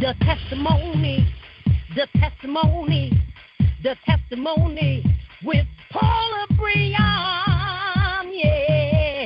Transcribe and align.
The 0.00 0.14
testimony 0.22 1.32
the 1.96 2.06
testimony, 2.18 3.10
the 3.82 3.96
testimony 4.04 5.02
with 5.42 5.66
Paula 5.90 6.46
Breon, 6.52 6.94
yeah. 8.32 9.22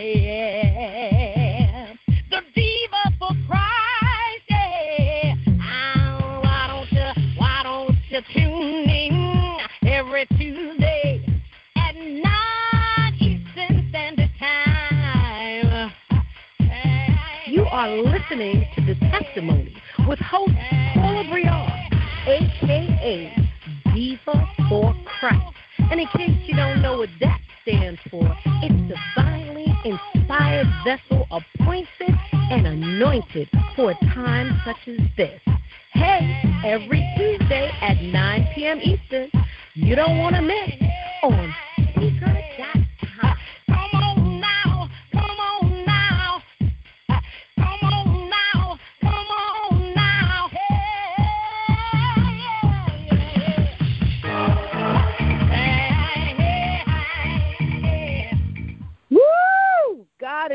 The 2.30 2.42
diva 2.54 3.10
for 3.18 3.34
Christ, 3.48 4.44
yeah. 4.48 5.34
Oh, 5.48 6.40
why 6.44 6.66
don't 6.68 6.92
you, 6.92 7.10
why 7.36 7.62
don't 7.64 7.98
you 8.08 8.20
tune 8.32 8.88
in 8.88 9.58
every 9.88 10.26
Tuesday 10.38 11.26
at 11.74 11.96
9 11.96 13.14
Eastern 13.18 13.88
Standard 13.88 14.30
Time? 14.38 15.92
You 17.48 17.64
are 17.64 17.90
listening 17.90 18.66
to 18.76 18.80
The 18.84 18.94
Testimony 19.10 19.74
with 20.08 20.18
host 20.18 20.52
Paula 20.94 21.24
Breon 21.24 21.90
aka 22.26 23.48
Diva 23.94 24.48
for 24.68 24.94
Christ. 25.04 25.56
And 25.90 26.00
in 26.00 26.06
case 26.08 26.36
you 26.46 26.54
don't 26.54 26.82
know 26.82 26.98
what 26.98 27.08
that 27.20 27.40
stands 27.62 28.00
for, 28.10 28.36
it's 28.62 28.94
divinely 29.16 29.66
inspired 29.84 30.66
vessel 30.84 31.26
appointed 31.30 32.14
and 32.32 32.66
anointed 32.66 33.48
for 33.74 33.92
a 33.92 33.94
time 34.14 34.60
such 34.64 34.76
as 34.86 34.98
this. 35.16 35.40
Hey, 35.92 36.42
every 36.64 37.04
Tuesday 37.16 37.70
at 37.80 38.00
9 38.00 38.48
p.m. 38.54 38.80
Eastern, 38.80 39.30
you 39.74 39.96
don't 39.96 40.18
want 40.18 40.36
to 40.36 40.42
miss 40.42 40.70
on 41.22 41.54
Spreaker.com. 41.78 42.39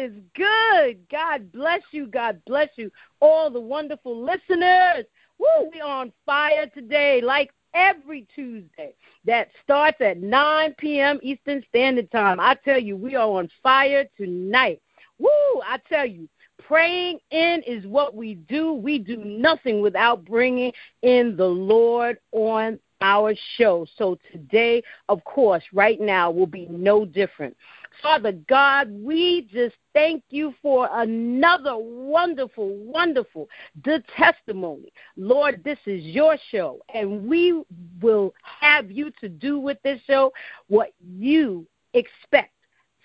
is 0.06 0.14
good. 0.36 1.00
God 1.10 1.52
bless 1.52 1.82
you. 1.92 2.08
God 2.08 2.42
bless 2.46 2.70
you. 2.76 2.92
All 3.20 3.50
the 3.50 3.60
wonderful 3.60 4.24
listeners. 4.24 5.06
Woo, 5.40 5.70
we 5.74 5.82
are 5.82 6.02
on 6.02 6.14
fire 6.26 6.68
today, 6.74 7.22
like 7.22 7.52
every 7.74 8.28
Tuesday. 8.36 8.94
That 9.26 9.50
starts 9.64 9.98
at 10.02 10.22
9 10.22 10.76
p.m. 10.78 11.20
Eastern 11.24 11.64
Standard 11.70 12.12
Time. 12.12 12.40
I 12.40 12.56
tell 12.64 12.80
you, 12.80 12.96
we 12.96 13.16
are 13.16 13.28
on 13.28 13.50
fire 13.64 14.06
tonight. 14.18 14.82
Woo, 15.18 15.62
I 15.66 15.80
tell 15.90 16.06
you, 16.06 16.30
praying 16.68 17.20
in 17.32 17.64
is 17.66 17.86
what 17.88 18.16
we 18.16 18.36
do. 18.36 18.74
We 18.74 19.00
do 19.00 19.18
nothing 19.18 19.82
without 19.82 20.24
bringing 20.24 20.72
in 21.02 21.36
the 21.36 21.48
Lord 21.48 22.20
on 22.32 22.80
our 23.02 23.34
show. 23.58 23.86
So 23.98 24.18
today, 24.32 24.82
of 25.10 25.24
course, 25.24 25.64
right 25.74 26.00
now 26.00 26.32
will 26.32 26.48
be 26.48 26.68
no 26.70 27.06
different. 27.06 27.56
Father 28.02 28.34
God, 28.48 28.90
we 28.92 29.48
just 29.52 29.76
thank 29.94 30.24
you 30.30 30.54
for 30.62 30.90
another 30.92 31.76
wonderful, 31.78 32.76
wonderful 32.76 33.48
the 33.84 34.04
testimony. 34.16 34.92
Lord, 35.18 35.62
this 35.64 35.80
is 35.86 36.04
your 36.04 36.38
show, 36.52 36.80
and 36.94 37.28
we 37.28 37.64
will 38.02 38.34
have 38.60 38.92
you 38.92 39.12
to 39.22 39.30
do 39.30 39.60
with 39.60 39.78
this 39.84 40.00
show 40.08 40.32
what 40.68 40.94
you 41.00 41.66
expect 41.94 42.52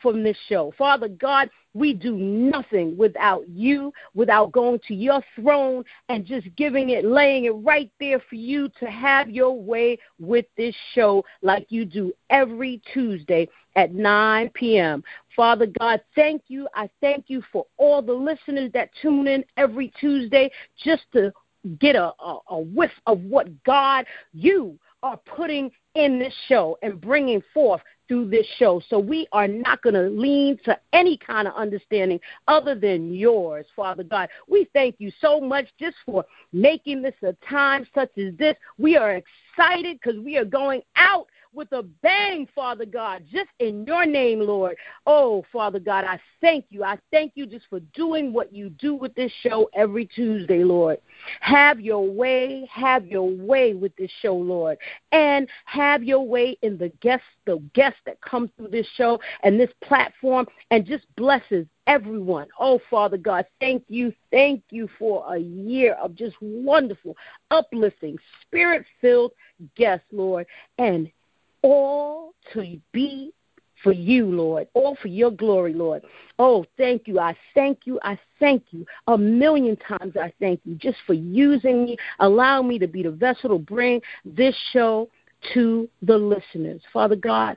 from 0.03 0.23
this 0.23 0.37
show. 0.49 0.73
Father 0.77 1.09
God, 1.09 1.51
we 1.75 1.95
do 1.95 2.17
nothing 2.17 2.97
without 2.97 3.49
you, 3.49 3.93
without 4.15 4.53
going 4.53 4.81
to 4.89 4.95
your 4.95 5.23
throne 5.37 5.85
and 6.09 6.27
just 6.27 6.47
giving 6.57 6.91
it, 6.91 7.05
laying 7.05 7.45
it 7.45 7.51
right 7.51 7.91
there 8.01 8.21
for 8.29 8.35
you 8.35 8.69
to 8.81 8.87
have 8.87 9.31
your 9.31 9.61
way 9.61 9.99
with 10.19 10.47
this 10.57 10.75
show 10.95 11.25
like 11.43 11.67
you 11.69 11.85
do 11.85 12.13
every 12.31 12.81
Tuesday 12.93 13.49
at 13.77 13.95
9 13.95 14.51
p.m. 14.55 15.03
Father 15.37 15.67
God, 15.79 16.01
thank 16.15 16.43
you. 16.49 16.69
I 16.75 16.91
thank 17.01 17.27
you 17.29 17.43
for 17.53 17.67
all 17.77 18.03
the 18.03 18.13
listeners 18.13 18.71
that 18.75 18.91
tune 19.01 19.29
in 19.29 19.45
every 19.57 19.93
Tuesday 20.01 20.51
just 20.83 21.03
to 21.13 21.33
get 21.79 21.95
a, 21.95 22.13
a, 22.21 22.39
a 22.49 22.59
whiff 22.59 22.91
of 23.07 23.21
what 23.21 23.49
God, 23.65 24.07
you 24.33 24.79
are 25.03 25.19
putting 25.19 25.71
in 25.95 26.19
this 26.19 26.35
show 26.49 26.79
and 26.83 27.01
bringing 27.01 27.43
forth 27.55 27.81
through 28.10 28.28
this 28.28 28.47
show. 28.59 28.82
So 28.88 28.98
we 28.98 29.28
are 29.31 29.47
not 29.47 29.82
going 29.82 29.94
to 29.94 30.10
lean 30.10 30.59
to 30.65 30.76
any 30.93 31.16
kind 31.16 31.47
of 31.47 31.54
understanding 31.54 32.19
other 32.48 32.75
than 32.75 33.15
yours, 33.15 33.66
Father 33.76 34.03
God. 34.03 34.28
We 34.48 34.69
thank 34.72 34.97
you 34.98 35.12
so 35.21 35.41
much 35.41 35.66
just 35.78 35.94
for 36.04 36.25
making 36.53 37.03
this 37.03 37.15
a 37.22 37.34
time 37.48 37.87
such 37.94 38.10
as 38.19 38.34
this. 38.37 38.56
We 38.78 38.97
are 38.97 39.12
excited 39.12 40.00
because 40.03 40.19
we 40.19 40.37
are 40.38 40.44
going 40.44 40.82
out 40.97 41.28
with 41.53 41.72
a 41.72 41.83
bang, 41.83 42.47
Father 42.55 42.84
God, 42.84 43.25
just 43.31 43.50
in 43.59 43.84
your 43.84 44.06
name, 44.06 44.41
Lord. 44.41 44.77
Oh, 45.06 45.44
Father 45.53 45.81
God, 45.81 46.05
I 46.05 46.21
thank 46.41 46.66
you. 46.71 46.84
I 46.84 46.99
thank 47.11 47.33
you 47.34 47.47
just 47.47 47.66
for 47.69 47.81
doing 47.94 48.33
what 48.33 48.53
you 48.53 48.71
do 48.71 48.94
with 48.94 49.15
this 49.15 49.33
show 49.43 49.69
every 49.75 50.06
Tuesday, 50.06 50.62
Lord. 50.62 50.99
Have 51.41 51.81
your 51.81 52.09
way, 52.09 52.69
have 52.72 53.06
your 53.06 53.28
way 53.28 53.75
with 53.75 53.94
this 53.97 54.10
show, 54.22 54.37
Lord. 54.37 54.78
And 55.12 55.49
have 55.65 56.03
your 56.03 56.27
way 56.27 56.56
in 56.62 56.78
the 56.78 56.91
guests, 57.00 57.27
the 57.47 57.59
guests 57.75 58.00
that 58.06 58.21
come 58.21 58.50
through 58.56 58.69
this 58.69 58.87
show 58.97 59.19
and 59.43 59.59
this 59.59 59.71
platform 59.83 60.47
and 60.71 60.87
just 60.87 61.05
blesses 61.16 61.66
everyone. 61.87 62.47
Oh, 62.59 62.81
Father 62.89 63.16
God, 63.16 63.44
thank 63.59 63.84
you, 63.89 64.12
thank 64.31 64.62
you 64.71 64.89
for 64.99 65.34
a 65.34 65.39
year 65.39 65.94
of 65.94 66.15
just 66.15 66.37
wonderful, 66.41 67.16
uplifting, 67.50 68.16
spirit 68.43 68.87
filled 69.00 69.33
guests, 69.77 70.07
Lord. 70.13 70.47
And 70.78 71.10
all 71.62 72.33
to 72.53 72.80
be 72.92 73.33
for 73.83 73.92
you, 73.92 74.27
Lord, 74.27 74.68
all 74.74 74.97
for 75.01 75.09
your 75.09 75.30
glory, 75.30 75.72
Lord. 75.72 76.03
Oh, 76.39 76.65
thank 76.77 77.07
you. 77.07 77.18
I 77.18 77.36
thank 77.54 77.80
you. 77.84 77.98
I 78.03 78.18
thank 78.39 78.65
you. 78.71 78.84
A 79.07 79.16
million 79.16 79.77
times 79.77 80.16
I 80.16 80.33
thank 80.39 80.60
you 80.65 80.74
just 80.74 80.98
for 81.07 81.15
using 81.15 81.84
me, 81.84 81.97
allowing 82.18 82.68
me 82.68 82.78
to 82.78 82.86
be 82.86 83.03
the 83.03 83.10
vessel 83.10 83.51
to 83.51 83.59
bring 83.59 84.01
this 84.24 84.54
show 84.72 85.09
to 85.54 85.89
the 86.03 86.16
listeners. 86.16 86.83
Father 86.92 87.16
God, 87.16 87.57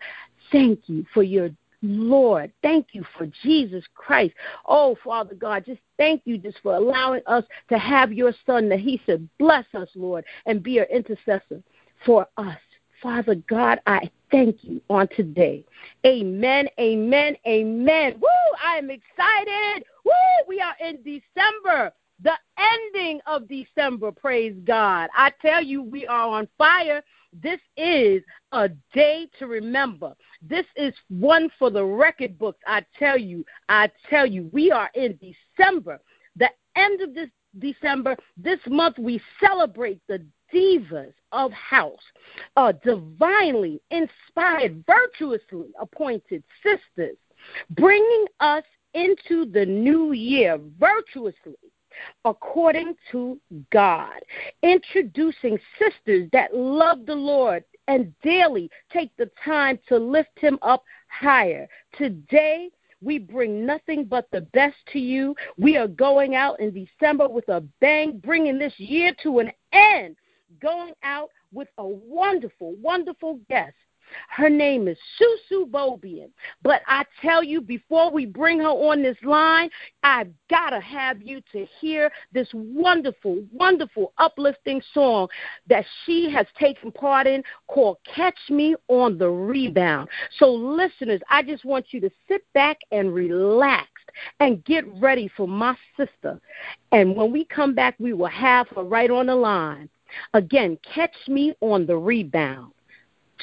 thank 0.52 0.82
you 0.88 1.06
for 1.14 1.24
your 1.24 1.50
Lord. 1.82 2.54
Thank 2.62 2.88
you 2.94 3.04
for 3.18 3.28
Jesus 3.44 3.84
Christ. 3.94 4.34
Oh, 4.66 4.96
Father 5.04 5.36
God, 5.36 5.66
just 5.66 5.82
thank 5.98 6.22
you 6.24 6.38
just 6.38 6.58
for 6.64 6.76
allowing 6.76 7.22
us 7.28 7.44
to 7.70 7.78
have 7.78 8.14
your 8.14 8.34
son 8.46 8.70
that 8.70 8.80
he 8.80 9.02
said, 9.06 9.28
bless 9.38 9.66
us, 9.74 9.90
Lord, 9.94 10.24
and 10.46 10.64
be 10.64 10.80
our 10.80 10.86
intercessor 10.86 11.62
for 12.06 12.26
us. 12.38 12.58
Father 13.04 13.36
God, 13.50 13.82
I 13.86 14.10
thank 14.32 14.64
you 14.64 14.82
on 14.90 15.10
today. 15.10 15.66
Amen, 16.06 16.70
amen, 16.80 17.36
amen. 17.46 18.16
Woo, 18.22 18.30
I 18.66 18.78
am 18.78 18.90
excited. 18.90 19.84
Woo, 20.06 20.14
we 20.48 20.62
are 20.62 20.76
in 20.80 20.98
December. 21.04 21.92
the 22.22 22.34
ending 22.58 23.20
of 23.28 23.50
December. 23.50 24.12
Praise 24.12 24.56
God. 24.64 25.10
I 25.14 25.32
tell 25.42 25.62
you, 25.62 25.84
we 25.84 26.08
are 26.08 26.30
on 26.30 26.48
fire. 26.58 27.04
This 27.34 27.60
is 27.76 28.24
a 28.54 28.70
day 28.94 29.28
to 29.40 29.48
remember. 29.48 30.14
This 30.42 30.66
is 30.78 30.94
one 31.10 31.50
for 31.60 31.70
the 31.70 31.84
record 31.84 32.40
books. 32.40 32.60
I 32.66 32.86
tell 32.98 33.18
you, 33.18 33.44
I 33.68 33.90
tell 34.10 34.26
you, 34.26 34.50
we 34.54 34.72
are 34.72 34.90
in 34.94 35.20
December. 35.20 36.00
The 36.38 36.50
end 36.76 37.02
of 37.02 37.14
this 37.14 37.30
December, 37.60 38.16
this 38.38 38.60
month 38.68 38.98
we 38.98 39.22
celebrate 39.40 40.00
the 40.08 40.26
divas 40.54 41.14
of 41.32 41.52
house, 41.52 42.04
uh, 42.58 42.72
divinely 42.84 43.82
inspired, 43.92 44.84
virtuously 44.86 45.70
appointed 45.80 46.44
sisters, 46.62 47.18
bringing 47.72 48.26
us 48.40 48.64
into 48.94 49.46
the 49.46 49.66
new 49.66 50.12
year 50.12 50.60
virtuously 50.80 51.56
according 52.26 52.96
to 53.12 53.40
God, 53.72 54.20
introducing 54.62 55.60
sisters 55.78 56.30
that 56.32 56.56
love 56.56 57.06
the 57.06 57.16
Lord 57.16 57.64
and 57.88 58.14
daily 58.22 58.70
take 58.92 59.16
the 59.18 59.30
time 59.44 59.78
to 59.90 59.98
lift 59.98 60.38
him 60.40 60.58
up 60.62 60.84
higher. 61.08 61.68
Today, 61.98 62.70
we 63.02 63.20
bring 63.20 63.66
nothing 63.66 64.06
but 64.06 64.28
the 64.32 64.42
best 64.54 64.78
to 64.94 65.00
you. 65.00 65.36
We 65.58 65.76
are 65.78 65.88
going 65.88 66.36
out 66.36 66.60
in 66.60 66.74
December 66.74 67.28
with 67.28 67.50
a 67.50 67.62
bang, 67.82 68.20
bringing 68.24 68.58
this 68.58 68.74
year 68.78 69.14
to 69.24 69.40
an 69.40 69.52
end, 69.74 70.16
going 70.62 70.94
out 71.04 71.30
with 71.52 71.68
a 71.78 71.86
wonderful, 71.88 72.76
wonderful 72.82 73.40
guest. 73.50 73.76
Her 74.30 74.50
name 74.50 74.88
is 74.88 74.98
Susu 75.20 75.70
Bobian. 75.70 76.30
But 76.62 76.82
I 76.88 77.06
tell 77.22 77.44
you, 77.44 77.62
before 77.62 78.12
we 78.12 78.26
bring 78.26 78.60
her 78.60 78.68
on 78.68 79.02
this 79.02 79.18
line, 79.24 79.70
I've 80.04 80.30
got 80.50 80.72
to 80.72 80.80
have 80.80 81.22
you 81.22 81.42
to 81.52 81.66
hear 81.80 82.12
this 82.32 82.48
wonderful, 82.54 83.44
wonderful, 83.52 84.14
uplifting 84.18 84.82
song 84.94 85.28
that 85.68 85.86
she 86.06 86.30
has 86.32 86.46
taken 86.60 86.92
part 86.92 87.28
in 87.28 87.44
called 87.68 87.98
Catch 88.04 88.38
Me 88.50 88.76
on 88.88 89.18
the 89.18 89.30
Rebound. 89.30 90.10
So, 90.38 90.52
listeners, 90.52 91.22
I 91.30 91.44
just 91.44 91.66
want 91.66 91.88
you 91.92 92.02
to 92.02 92.12
sit 92.28 92.42
back 92.54 92.80
and 92.92 93.14
relax 93.14 93.88
and 94.40 94.64
get 94.66 94.86
ready 95.00 95.28
for 95.36 95.48
my 95.48 95.76
sister. 95.98 96.40
And 96.92 97.16
when 97.16 97.32
we 97.32 97.46
come 97.46 97.74
back, 97.74 97.96
we 98.00 98.14
will 98.14 98.28
have 98.28 98.68
her 98.70 98.84
right 98.84 99.10
on 99.10 99.28
the 99.28 99.36
line. 99.36 99.90
Again, 100.34 100.78
catch 100.94 101.16
me 101.28 101.54
on 101.62 101.86
the 101.86 101.98
rebound. 101.98 102.74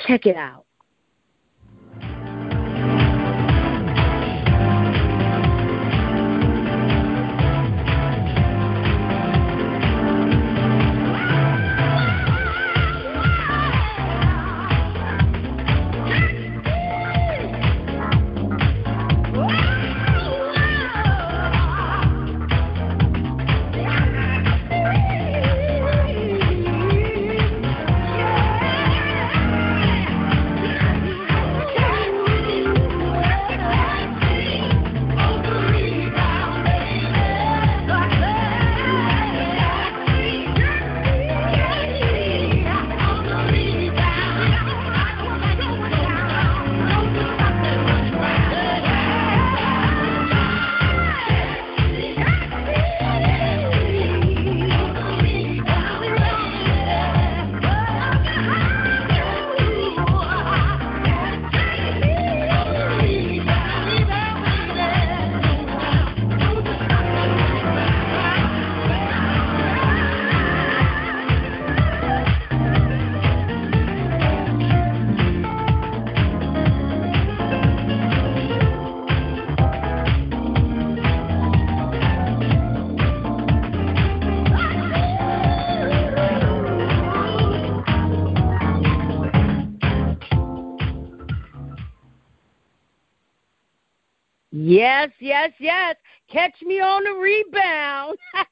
Check 0.06 0.26
it 0.26 0.36
out. 0.36 0.64
Yes, 95.20 95.52
yes. 95.60 95.96
Catch 96.30 96.62
me 96.62 96.80
on 96.80 97.04
the 97.04 97.12
rebound. 97.12 98.18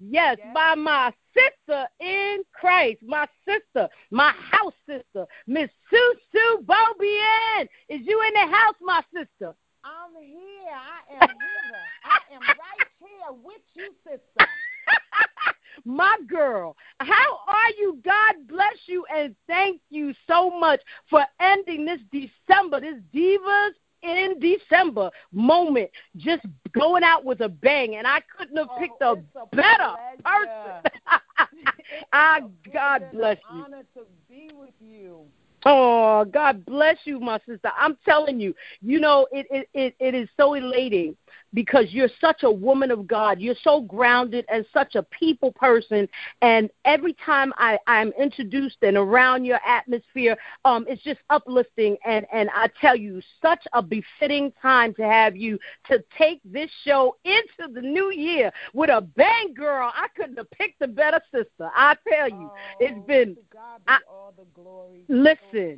yes, 0.00 0.36
yes, 0.38 0.54
by 0.54 0.74
my 0.74 1.12
sister 1.34 1.86
in 2.00 2.42
Christ, 2.52 2.98
my 3.06 3.26
sister, 3.46 3.88
my 4.10 4.32
house 4.32 4.74
sister, 4.86 5.26
Miss 5.46 5.70
Susu 5.92 6.64
Bobian. 6.64 7.68
Is 7.88 8.00
you 8.04 8.22
in 8.26 8.34
the 8.34 8.56
house, 8.56 8.74
my 8.80 9.02
sister? 9.14 9.54
I'm 9.84 10.14
here. 10.20 10.74
I 10.74 11.22
am 11.22 11.28
here. 11.28 11.78
I 12.04 12.34
am 12.34 12.40
right 12.40 12.88
here 12.98 13.40
with 13.42 13.62
you, 13.74 13.94
sister. 14.04 14.48
my 15.84 16.16
girl. 16.26 16.76
How 16.98 17.38
are 17.46 17.70
you? 17.78 18.00
God 18.04 18.48
bless 18.48 18.76
you 18.86 19.04
and 19.14 19.34
thank 19.46 19.80
you 19.90 20.12
so 20.28 20.50
much 20.50 20.80
for 21.08 21.24
ending 21.40 21.84
this 21.84 22.00
December, 22.10 22.80
this 22.80 22.96
Divas 23.14 23.72
in 24.02 24.38
December 24.40 25.10
moment, 25.32 25.90
just 26.16 26.44
going 26.72 27.02
out 27.02 27.24
with 27.24 27.40
a 27.40 27.48
bang, 27.48 27.96
and 27.96 28.06
I 28.06 28.20
couldn't 28.36 28.56
have 28.56 28.68
oh, 28.70 28.78
picked 28.78 29.02
oh, 29.02 29.22
a, 29.36 29.38
a 29.40 29.46
better 29.46 29.94
person. 30.24 30.92
I 32.12 32.40
ah, 32.40 32.40
God 32.72 33.02
bless 33.12 33.38
you. 33.52 33.64
Honor 33.64 33.82
to 33.94 34.02
be 34.28 34.50
with 34.54 34.74
you. 34.80 35.22
Oh, 35.64 36.24
God 36.24 36.64
bless 36.64 36.96
you, 37.04 37.20
my 37.20 37.38
sister. 37.46 37.70
I'm 37.76 37.96
telling 38.04 38.40
you, 38.40 38.54
you 38.80 38.98
know, 38.98 39.26
it, 39.30 39.46
it, 39.50 39.68
it, 39.74 39.94
it 39.98 40.14
is 40.14 40.28
so 40.36 40.54
elating 40.54 41.16
because 41.52 41.86
you're 41.90 42.08
such 42.20 42.42
a 42.44 42.50
woman 42.50 42.90
of 42.90 43.06
God. 43.06 43.40
You're 43.40 43.54
so 43.62 43.80
grounded 43.82 44.44
and 44.50 44.64
such 44.72 44.94
a 44.94 45.02
people 45.02 45.52
person. 45.52 46.08
And 46.42 46.70
every 46.84 47.14
time 47.24 47.52
I, 47.56 47.78
I'm 47.86 48.12
introduced 48.18 48.76
and 48.82 48.96
around 48.96 49.44
your 49.44 49.60
atmosphere, 49.66 50.36
um, 50.64 50.86
it's 50.88 51.02
just 51.02 51.20
uplifting. 51.28 51.96
And, 52.06 52.26
and 52.32 52.48
I 52.54 52.68
tell 52.80 52.96
you, 52.96 53.20
such 53.42 53.64
a 53.72 53.82
befitting 53.82 54.52
time 54.62 54.94
to 54.94 55.02
have 55.02 55.36
you 55.36 55.58
to 55.88 56.02
take 56.16 56.40
this 56.44 56.70
show 56.84 57.16
into 57.24 57.72
the 57.72 57.82
new 57.82 58.12
year 58.12 58.50
with 58.72 58.90
a 58.90 59.00
bang, 59.00 59.52
girl. 59.54 59.92
I 59.94 60.06
couldn't 60.16 60.36
have 60.36 60.50
picked 60.52 60.82
a 60.82 60.88
better 60.88 61.20
sister. 61.32 61.70
I 61.74 61.96
tell 62.08 62.28
you, 62.28 62.48
oh, 62.50 62.76
it's 62.78 63.06
been. 63.06 63.36
God 63.52 63.78
be 63.78 63.92
I, 63.92 63.98
all 64.08 64.32
the 64.36 64.44
glory. 64.54 65.04
Listen. 65.08 65.49
So 65.52 65.76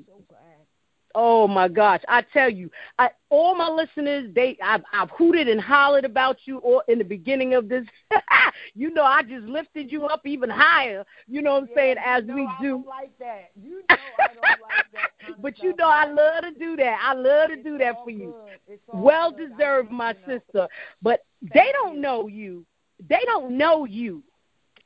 Oh 1.14 1.46
my 1.46 1.68
gosh! 1.68 2.00
I 2.08 2.22
tell 2.32 2.48
you, 2.48 2.70
I, 2.98 3.10
all 3.28 3.54
my 3.54 3.68
listeners, 3.68 4.30
they 4.34 4.56
I've, 4.62 4.82
I've 4.92 5.10
hooted 5.10 5.46
and 5.46 5.60
hollered 5.60 6.04
about 6.04 6.38
you 6.46 6.58
all 6.58 6.82
in 6.88 6.98
the 6.98 7.04
beginning 7.04 7.54
of 7.54 7.68
this. 7.68 7.84
you 8.74 8.92
know, 8.94 9.04
I 9.04 9.22
just 9.22 9.44
lifted 9.44 9.92
you 9.92 10.06
up 10.06 10.22
even 10.26 10.48
higher. 10.48 11.04
You 11.28 11.42
know 11.42 11.52
what 11.52 11.64
I'm 11.64 11.68
yeah, 11.70 11.76
saying? 11.76 11.96
As 12.04 12.24
we 12.24 12.46
I 12.46 12.62
do. 12.62 12.68
Don't 12.68 12.86
like 12.86 13.18
that. 13.18 13.50
You 13.62 13.82
know 13.90 13.96
I 14.18 14.26
don't 14.28 14.42
like 14.42 14.86
that. 14.94 15.42
But 15.42 15.62
you 15.62 15.74
know, 15.76 15.88
I 15.88 16.06
love 16.06 16.44
to 16.44 16.58
do 16.58 16.76
that. 16.76 17.00
I 17.02 17.14
love 17.14 17.48
to 17.48 17.54
it's 17.54 17.64
do 17.64 17.78
that 17.78 17.96
for 18.04 18.10
you. 18.10 18.34
Good. 18.66 18.78
Well 18.94 19.32
good. 19.32 19.50
deserved, 19.50 19.90
my 19.90 20.12
know, 20.12 20.18
sister. 20.38 20.68
But 21.02 21.20
Thank 21.40 21.52
they 21.52 21.72
don't 21.72 21.96
you. 21.96 22.00
know 22.00 22.26
you. 22.26 22.64
They 23.08 23.20
don't 23.26 23.58
know 23.58 23.84
you 23.84 24.22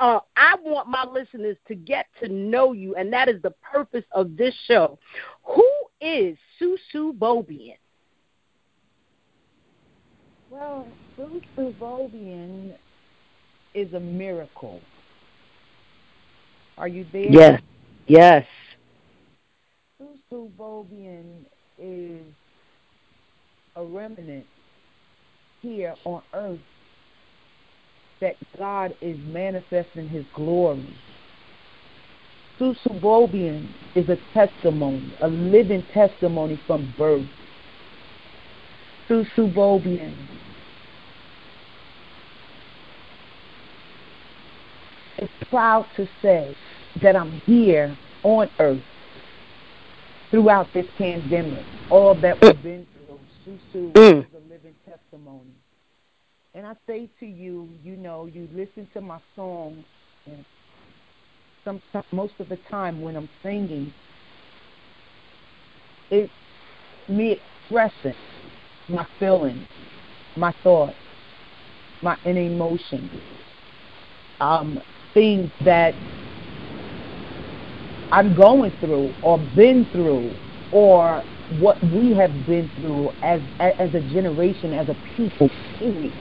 uh, 0.01 0.21
I 0.37 0.57
want 0.63 0.89
my 0.89 1.05
listeners 1.05 1.57
to 1.69 1.75
get 1.75 2.07
to 2.23 2.29
know 2.29 2.73
you, 2.73 2.95
and 2.97 3.13
that 3.13 3.29
is 3.29 3.41
the 3.43 3.55
purpose 3.63 4.05
of 4.13 4.37
this 4.37 4.55
show. 4.67 4.99
Who 5.45 5.69
is 6.01 6.37
Susu 6.61 7.13
Bobian? 7.13 7.79
Well, 10.51 10.87
Susu 11.19 11.75
Bobian 11.79 12.75
is 13.75 13.93
a 13.95 14.01
miracle. 14.01 14.81
Are 16.79 16.89
you 16.89 17.07
there? 17.13 17.31
Yes. 17.31 17.63
Yes. 18.07 18.47
Susu 20.01 20.51
Bobian 20.59 21.45
is 21.79 22.23
a 23.75 23.83
remnant 23.83 24.47
here 25.63 25.95
on 26.05 26.23
earth 26.35 26.61
that 28.21 28.37
God 28.59 28.95
is 29.01 29.19
manifesting 29.27 30.09
His 30.09 30.25
glory. 30.35 30.87
Susu 32.59 33.01
Bobian 33.01 33.69
is 33.95 34.09
a 34.09 34.17
testimony, 34.33 35.13
a 35.21 35.29
living 35.29 35.85
testimony 35.93 36.61
from 36.67 36.93
birth. 36.97 37.27
Susu 39.09 39.53
Bobian. 39.53 40.15
Is 45.19 45.29
proud 45.49 45.87
to 45.97 46.07
say 46.23 46.55
that 47.03 47.17
I'm 47.17 47.41
here 47.47 47.97
on 48.23 48.51
earth 48.59 48.83
throughout 50.31 50.73
this 50.75 50.87
pandemic, 50.99 51.65
all 51.91 52.15
that 52.17 52.39
we've 52.43 52.63
been 52.63 52.87
through. 53.07 53.19
Susu 53.47 53.93
Mm. 53.93 54.21
is 54.21 54.27
a 54.35 54.53
living 54.53 54.75
testimony. 54.87 55.55
And 56.57 56.67
I 56.67 56.73
say 56.87 57.07
to 57.21 57.27
you, 57.27 57.69
you 57.85 57.97
know, 57.97 58.25
you 58.33 58.49
listen 58.55 58.89
to 58.95 59.03
my 59.03 59.19
songs, 59.37 59.85
and 60.25 60.43
some, 61.67 61.83
some 61.93 62.03
most 62.13 62.33
of 62.39 62.49
the 62.49 62.57
time 62.71 63.03
when 63.03 63.15
I'm 63.15 63.29
singing, 63.43 63.93
it's 66.11 66.33
me 67.11 67.43
expressing 67.63 68.15
my 68.89 69.07
feelings, 69.19 69.67
my 70.35 70.55
thoughts, 70.63 70.97
my 72.01 72.17
inner 72.25 72.41
emotions, 72.41 73.11
um, 74.41 74.81
things 75.13 75.51
that 75.63 75.95
I'm 78.11 78.35
going 78.35 78.73
through 78.81 79.15
or 79.23 79.37
been 79.55 79.87
through 79.93 80.35
or 80.73 81.23
what 81.59 81.85
we 81.93 82.15
have 82.15 82.47
been 82.47 82.71
through 82.81 83.11
as 83.23 83.43
as 83.61 83.95
a 83.95 84.01
generation, 84.15 84.73
as 84.73 84.89
a 84.89 84.97
people, 85.19 85.51
period. 85.79 86.15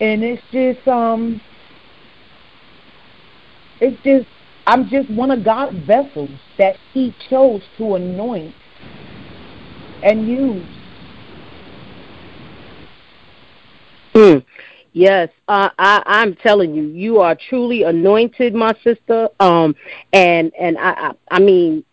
And 0.00 0.22
it's 0.22 0.42
just 0.52 0.86
um 0.86 1.40
it's 3.80 4.00
just 4.02 4.26
I'm 4.66 4.88
just 4.88 5.08
one 5.10 5.30
of 5.30 5.44
God's 5.44 5.78
vessels 5.86 6.30
that 6.58 6.76
He 6.92 7.14
chose 7.30 7.62
to 7.78 7.94
anoint 7.94 8.54
and 10.02 10.28
use. 10.28 10.66
Mm. 14.14 14.44
Yes, 14.92 15.28
uh, 15.46 15.68
I, 15.78 16.02
I'm 16.06 16.34
telling 16.34 16.74
you, 16.74 16.84
you 16.88 17.20
are 17.20 17.36
truly 17.48 17.84
anointed, 17.84 18.54
my 18.54 18.74
sister. 18.82 19.28
Um, 19.38 19.76
and 20.12 20.52
and 20.58 20.76
I, 20.76 20.90
I, 20.90 21.12
I 21.30 21.38
mean, 21.38 21.84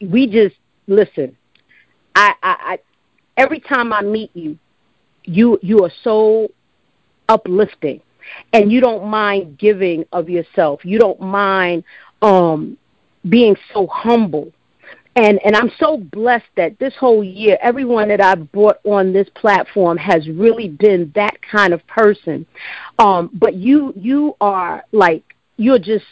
we 0.00 0.26
just 0.26 0.56
listen. 0.86 1.36
I, 2.14 2.34
I, 2.42 2.56
I, 2.60 2.78
every 3.36 3.60
time 3.60 3.92
I 3.92 4.02
meet 4.02 4.30
you, 4.34 4.58
you, 5.24 5.58
you 5.62 5.84
are 5.84 5.92
so 6.02 6.50
uplifting, 7.28 8.00
and 8.52 8.70
you 8.72 8.80
don't 8.80 9.06
mind 9.06 9.58
giving 9.58 10.04
of 10.12 10.28
yourself. 10.28 10.84
You 10.84 10.98
don't 10.98 11.20
mind 11.20 11.84
um, 12.22 12.76
being 13.28 13.56
so 13.72 13.86
humble 13.86 14.52
and 15.16 15.38
and 15.44 15.54
I'm 15.54 15.70
so 15.78 15.98
blessed 15.98 16.48
that 16.56 16.78
this 16.78 16.94
whole 16.98 17.22
year, 17.22 17.56
everyone 17.62 18.08
that 18.08 18.20
I've 18.20 18.50
brought 18.50 18.78
on 18.84 19.12
this 19.12 19.28
platform 19.34 19.96
has 19.98 20.28
really 20.28 20.68
been 20.68 21.12
that 21.14 21.36
kind 21.42 21.72
of 21.72 21.86
person. 21.86 22.46
Um, 22.98 23.30
but 23.32 23.54
you 23.54 23.92
you 23.96 24.36
are 24.40 24.84
like 24.92 25.22
you're 25.56 25.78
just 25.78 26.04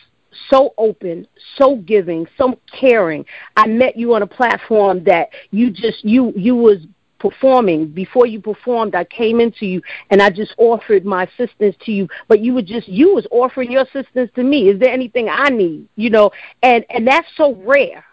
so 0.48 0.72
open, 0.78 1.26
so 1.58 1.76
giving, 1.76 2.26
so 2.38 2.58
caring. 2.78 3.24
I 3.56 3.66
met 3.66 3.96
you 3.96 4.14
on 4.14 4.22
a 4.22 4.26
platform 4.26 5.02
that 5.04 5.30
you 5.50 5.70
just 5.70 6.04
you 6.04 6.32
you 6.36 6.54
was 6.54 6.78
performing 7.22 7.86
before 7.86 8.26
you 8.26 8.40
performed 8.40 8.94
i 8.94 9.04
came 9.04 9.40
into 9.40 9.64
you 9.64 9.80
and 10.10 10.20
i 10.20 10.28
just 10.28 10.54
offered 10.58 11.04
my 11.04 11.22
assistance 11.24 11.76
to 11.84 11.92
you. 11.92 12.08
But 12.28 12.40
you 12.40 12.52
were 12.52 12.62
just 12.62 12.88
you 12.88 13.14
was 13.14 13.26
offering 13.30 13.70
your 13.70 13.82
assistance 13.82 14.30
to 14.34 14.42
me. 14.42 14.68
Is 14.68 14.78
there 14.80 14.92
anything 14.92 15.28
i 15.28 15.48
need? 15.48 15.88
You 15.96 16.10
know 16.10 16.30
and 16.62 16.84
and 16.90 17.06
that's 17.06 17.28
so 17.36 17.54
rare 17.54 18.04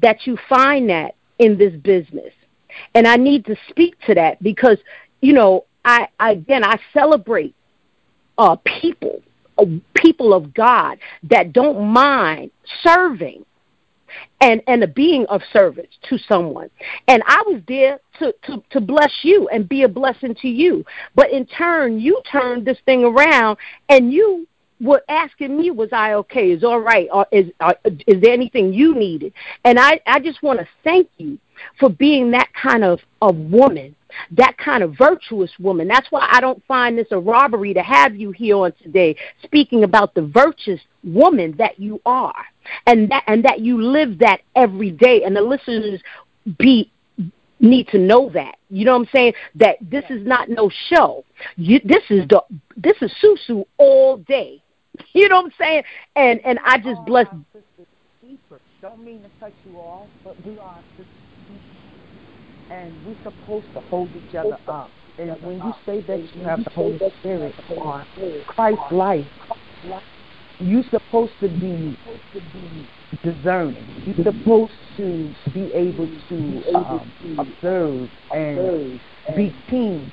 that 0.00 0.26
you 0.26 0.36
find 0.48 0.90
that 0.90 1.14
in 1.38 1.58
this 1.58 1.74
business. 1.74 2.32
And 2.94 3.06
I 3.06 3.16
need 3.16 3.44
to 3.46 3.56
speak 3.68 3.94
to 4.06 4.14
that 4.14 4.40
because, 4.42 4.78
you 5.20 5.32
know, 5.32 5.64
I, 5.84 6.08
I 6.18 6.32
again 6.32 6.64
I 6.64 6.78
celebrate 6.92 7.54
uh 8.38 8.56
people, 8.80 9.22
uh, 9.58 9.64
people 9.94 10.34
of 10.34 10.54
God 10.54 10.98
that 11.24 11.52
don't 11.52 11.88
mind 11.88 12.50
serving 12.82 13.44
and 14.40 14.62
and 14.66 14.82
a 14.82 14.88
being 14.88 15.26
of 15.26 15.42
service 15.52 15.88
to 16.08 16.18
someone. 16.18 16.70
And 17.08 17.22
I 17.26 17.42
was 17.46 17.62
there 17.68 18.00
to 18.18 18.34
to 18.46 18.62
to 18.70 18.80
bless 18.80 19.12
you 19.22 19.48
and 19.48 19.68
be 19.68 19.82
a 19.82 19.88
blessing 19.88 20.34
to 20.42 20.48
you. 20.48 20.84
But 21.14 21.30
in 21.30 21.46
turn, 21.46 22.00
you 22.00 22.20
turned 22.30 22.66
this 22.66 22.78
thing 22.86 23.04
around 23.04 23.58
and 23.88 24.12
you 24.12 24.46
were 24.80 25.02
asking 25.08 25.56
me, 25.56 25.70
was 25.70 25.90
I 25.92 26.14
okay? 26.14 26.50
Is 26.50 26.64
all 26.64 26.80
right? 26.80 27.08
Or 27.12 27.26
is 27.30 27.46
is 28.06 28.20
there 28.20 28.32
anything 28.32 28.72
you 28.72 28.94
needed? 28.94 29.32
And 29.64 29.78
I 29.78 30.00
I 30.06 30.20
just 30.20 30.42
want 30.42 30.60
to 30.60 30.68
thank 30.82 31.08
you 31.18 31.38
for 31.78 31.90
being 31.90 32.30
that 32.30 32.48
kind 32.60 32.82
of 32.82 33.00
a 33.20 33.30
woman, 33.30 33.94
that 34.32 34.56
kind 34.56 34.82
of 34.82 34.96
virtuous 34.96 35.50
woman. 35.58 35.88
That's 35.88 36.10
why 36.10 36.26
I 36.30 36.40
don't 36.40 36.64
find 36.66 36.96
this 36.96 37.08
a 37.10 37.18
robbery 37.18 37.74
to 37.74 37.82
have 37.82 38.16
you 38.16 38.30
here 38.30 38.56
on 38.56 38.72
today, 38.82 39.16
speaking 39.42 39.84
about 39.84 40.14
the 40.14 40.22
virtuous 40.22 40.80
woman 41.04 41.54
that 41.58 41.78
you 41.78 42.00
are, 42.06 42.44
and 42.86 43.10
that 43.10 43.24
and 43.26 43.44
that 43.44 43.60
you 43.60 43.82
live 43.82 44.18
that 44.20 44.40
every 44.56 44.90
day. 44.90 45.22
And 45.24 45.36
the 45.36 45.42
listeners 45.42 46.00
be 46.58 46.90
need 47.60 47.88
to 47.88 47.98
know 47.98 48.30
that. 48.30 48.56
You 48.70 48.84
know 48.84 48.92
what 48.92 49.08
I'm 49.08 49.08
saying? 49.12 49.34
That 49.56 49.76
this 49.82 50.04
is 50.10 50.26
not 50.26 50.48
no 50.48 50.70
show. 50.88 51.24
You, 51.56 51.80
this 51.84 52.02
is 52.08 52.26
the 52.28 52.42
this 52.76 52.96
is 53.02 53.12
Susu 53.22 53.64
all 53.76 54.16
day. 54.18 54.62
You 55.14 55.28
know 55.28 55.36
what 55.36 55.46
I'm 55.46 55.52
saying? 55.58 55.82
And 56.16 56.40
and 56.44 56.58
I 56.64 56.78
just 56.78 57.04
bless. 57.06 57.26
Sisters 57.52 57.86
keepers. 58.20 58.60
Don't 58.82 59.04
mean 59.04 59.22
to 59.22 59.30
cut 59.40 59.52
you 59.64 59.76
off, 59.76 60.08
but 60.24 60.36
we 60.46 60.58
are 60.58 60.82
and 62.70 63.04
we're 63.04 63.16
supposed 63.24 63.66
to 63.74 63.80
hold 63.80 64.10
each 64.14 64.34
other 64.34 64.56
up. 64.68 64.90
And 65.18 65.40
when 65.42 65.58
you 65.58 65.74
say 65.84 66.00
that 66.02 66.34
you 66.34 66.42
have 66.44 66.64
the 66.64 66.70
Holy 66.70 66.98
Spirit 67.18 67.54
or 67.68 68.06
Christ's 68.46 68.92
life, 68.92 69.26
you're 70.60 70.84
supposed 70.90 71.32
to 71.40 71.48
be 71.48 71.96
discerning. 73.24 73.86
You're 74.06 74.32
supposed 74.32 74.72
to 74.96 75.34
be 75.52 75.70
able 75.74 76.08
to 76.28 76.62
um, 76.74 77.12
observe 77.38 78.08
and 78.32 79.00
be 79.36 79.54
keen 79.68 80.12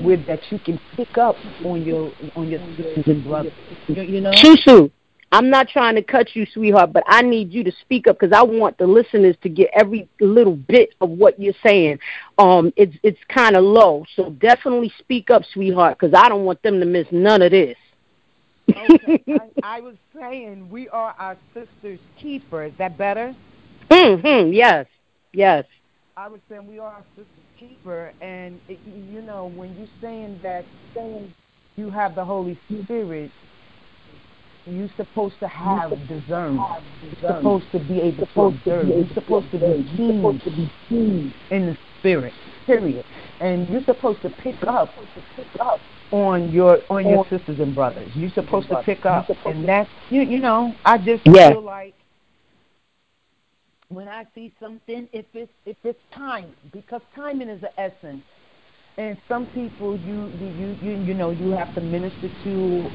with 0.00 0.26
that 0.26 0.40
you 0.50 0.58
can 0.58 0.80
pick 0.96 1.18
up 1.18 1.36
on 1.64 1.82
your 1.82 2.12
on 2.34 2.48
your 2.48 2.60
sisters 2.76 3.06
and 3.06 3.24
brothers. 3.24 3.52
You, 3.88 4.02
you 4.02 4.20
know. 4.20 4.32
Susu, 4.32 4.90
I'm 5.32 5.48
not 5.48 5.68
trying 5.68 5.94
to 5.94 6.02
cut 6.02 6.36
you, 6.36 6.46
sweetheart, 6.52 6.92
but 6.92 7.04
I 7.06 7.22
need 7.22 7.52
you 7.52 7.64
to 7.64 7.72
speak 7.80 8.06
up 8.06 8.18
because 8.20 8.36
I 8.36 8.42
want 8.42 8.76
the 8.76 8.86
listeners 8.86 9.34
to 9.42 9.48
get 9.48 9.70
every 9.74 10.08
little 10.20 10.56
bit 10.56 10.94
of 11.00 11.08
what 11.08 11.40
you're 11.40 11.54
saying. 11.64 11.98
Um, 12.38 12.72
it's 12.76 12.94
it's 13.02 13.18
kind 13.28 13.56
of 13.56 13.64
low, 13.64 14.04
so 14.14 14.30
definitely 14.30 14.92
speak 14.98 15.30
up, 15.30 15.42
sweetheart, 15.52 15.98
because 15.98 16.14
I 16.14 16.28
don't 16.28 16.44
want 16.44 16.62
them 16.62 16.80
to 16.80 16.86
miss 16.86 17.06
none 17.10 17.40
of 17.40 17.50
this. 17.50 17.76
okay, 18.68 19.24
I, 19.62 19.78
I 19.78 19.80
was 19.80 19.96
saying 20.14 20.68
we 20.70 20.88
are 20.90 21.14
our 21.18 21.36
sister's 21.54 22.00
keeper. 22.20 22.64
Is 22.64 22.72
that 22.78 22.98
better? 22.98 23.34
Mm-hmm. 23.90 24.52
Yes. 24.52 24.86
Yes. 25.32 25.64
I 26.16 26.28
was 26.28 26.40
saying 26.48 26.66
we 26.66 26.78
are 26.78 26.92
our 26.92 27.04
sister's 27.16 27.26
keeper, 27.68 28.12
and 28.20 28.60
it, 28.68 28.78
you 28.86 29.22
know 29.22 29.46
when 29.46 29.76
you're 29.76 29.88
saying 30.00 30.40
that 30.42 30.64
saying 30.94 31.32
you 31.76 31.90
have 31.90 32.14
the 32.14 32.24
Holy 32.24 32.58
Spirit, 32.70 33.30
you're 34.66 34.90
supposed 34.96 35.38
to 35.40 35.48
have 35.48 35.90
discernment. 36.08 36.84
You're 37.02 37.36
supposed 37.36 37.66
to 37.72 37.78
be 37.80 38.00
able 38.00 38.26
to 38.26 38.40
observe. 38.42 38.88
You're 38.88 39.14
supposed 39.14 39.50
to 39.50 39.58
be 39.58 40.72
keen 40.88 41.34
in 41.50 41.66
the 41.66 41.78
spirit. 41.98 42.32
Period. 42.66 43.04
And 43.40 43.68
you're 43.68 43.84
supposed 43.84 44.22
to 44.22 44.30
pick 44.30 44.62
up 44.64 44.94
on 46.12 46.52
your 46.52 46.80
on 46.90 47.08
your 47.08 47.26
sisters 47.28 47.58
and 47.58 47.74
brothers. 47.74 48.10
You're 48.14 48.30
supposed 48.30 48.68
to 48.68 48.82
pick 48.84 49.04
up, 49.04 49.28
and 49.46 49.68
that's 49.68 49.90
you. 50.10 50.22
You 50.22 50.38
know, 50.38 50.76
I 50.84 50.98
just 50.98 51.24
feel 51.24 51.60
like 51.60 51.94
when 53.92 54.08
I 54.08 54.26
see 54.34 54.52
something, 54.60 55.08
if 55.12 55.26
it's 55.34 55.52
if 55.66 55.76
it's 55.84 56.00
time, 56.14 56.54
because 56.72 57.02
timing 57.14 57.48
is 57.48 57.60
the 57.60 57.78
essence. 57.80 58.24
And 58.98 59.16
some 59.28 59.46
people 59.46 59.96
you 59.98 60.30
you 60.40 60.76
you 60.82 61.02
you 61.04 61.14
know 61.14 61.30
you 61.30 61.50
have 61.50 61.74
to 61.74 61.80
minister 61.80 62.30
to 62.44 62.90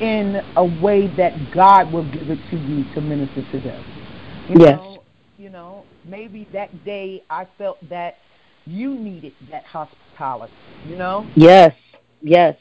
in 0.00 0.42
a 0.56 0.64
way 0.64 1.06
that 1.16 1.52
God 1.52 1.92
will 1.92 2.04
give 2.04 2.30
it 2.30 2.38
to 2.50 2.56
you 2.56 2.84
to 2.94 3.00
minister 3.00 3.42
to 3.52 3.60
them. 3.60 3.84
You 4.48 4.56
Yes. 4.56 4.80
know, 4.80 5.02
you 5.38 5.50
know, 5.50 5.84
maybe 6.04 6.46
that 6.52 6.84
day 6.84 7.22
I 7.30 7.46
felt 7.58 7.78
that 7.88 8.16
you 8.66 8.94
needed 8.94 9.32
that 9.50 9.64
hospitality. 9.64 10.52
You 10.88 10.96
know, 10.96 11.26
Yes. 11.34 11.74
Yes. 12.22 12.56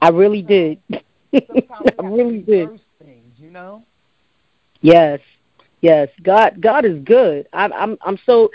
I 0.00 0.08
really 0.10 0.42
did. 0.42 0.78
I 0.92 2.06
really 2.06 2.40
did. 2.40 2.70
things. 2.98 3.34
You 3.38 3.50
know. 3.50 3.84
Yes, 4.82 5.20
yes. 5.84 6.08
God, 6.22 6.60
God 6.60 6.84
is 6.84 6.98
good. 7.04 7.46
I'm, 7.52 7.72
I'm, 7.72 7.98
I'm 8.02 8.18
so, 8.24 8.50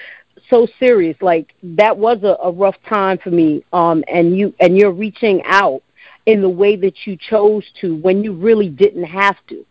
so 0.50 0.68
serious. 0.80 1.16
Like 1.22 1.54
that 1.64 1.98
was 1.98 2.24
a, 2.24 2.36
a 2.44 2.52
rough 2.52 2.78
time 2.88 3.18
for 3.18 3.30
me. 3.30 3.64
Um, 3.72 4.04
and 4.08 4.38
you, 4.38 4.54
and 4.60 4.78
you're 4.78 4.92
reaching 4.92 5.42
out 5.46 5.82
in 6.26 6.42
the 6.42 6.50
way 6.50 6.76
that 6.76 7.08
you 7.08 7.18
chose 7.18 7.66
to 7.82 7.96
when 7.98 8.24
you 8.24 8.34
really 8.34 8.70
didn't 8.70 9.06
have 9.06 9.38
to. 9.48 9.66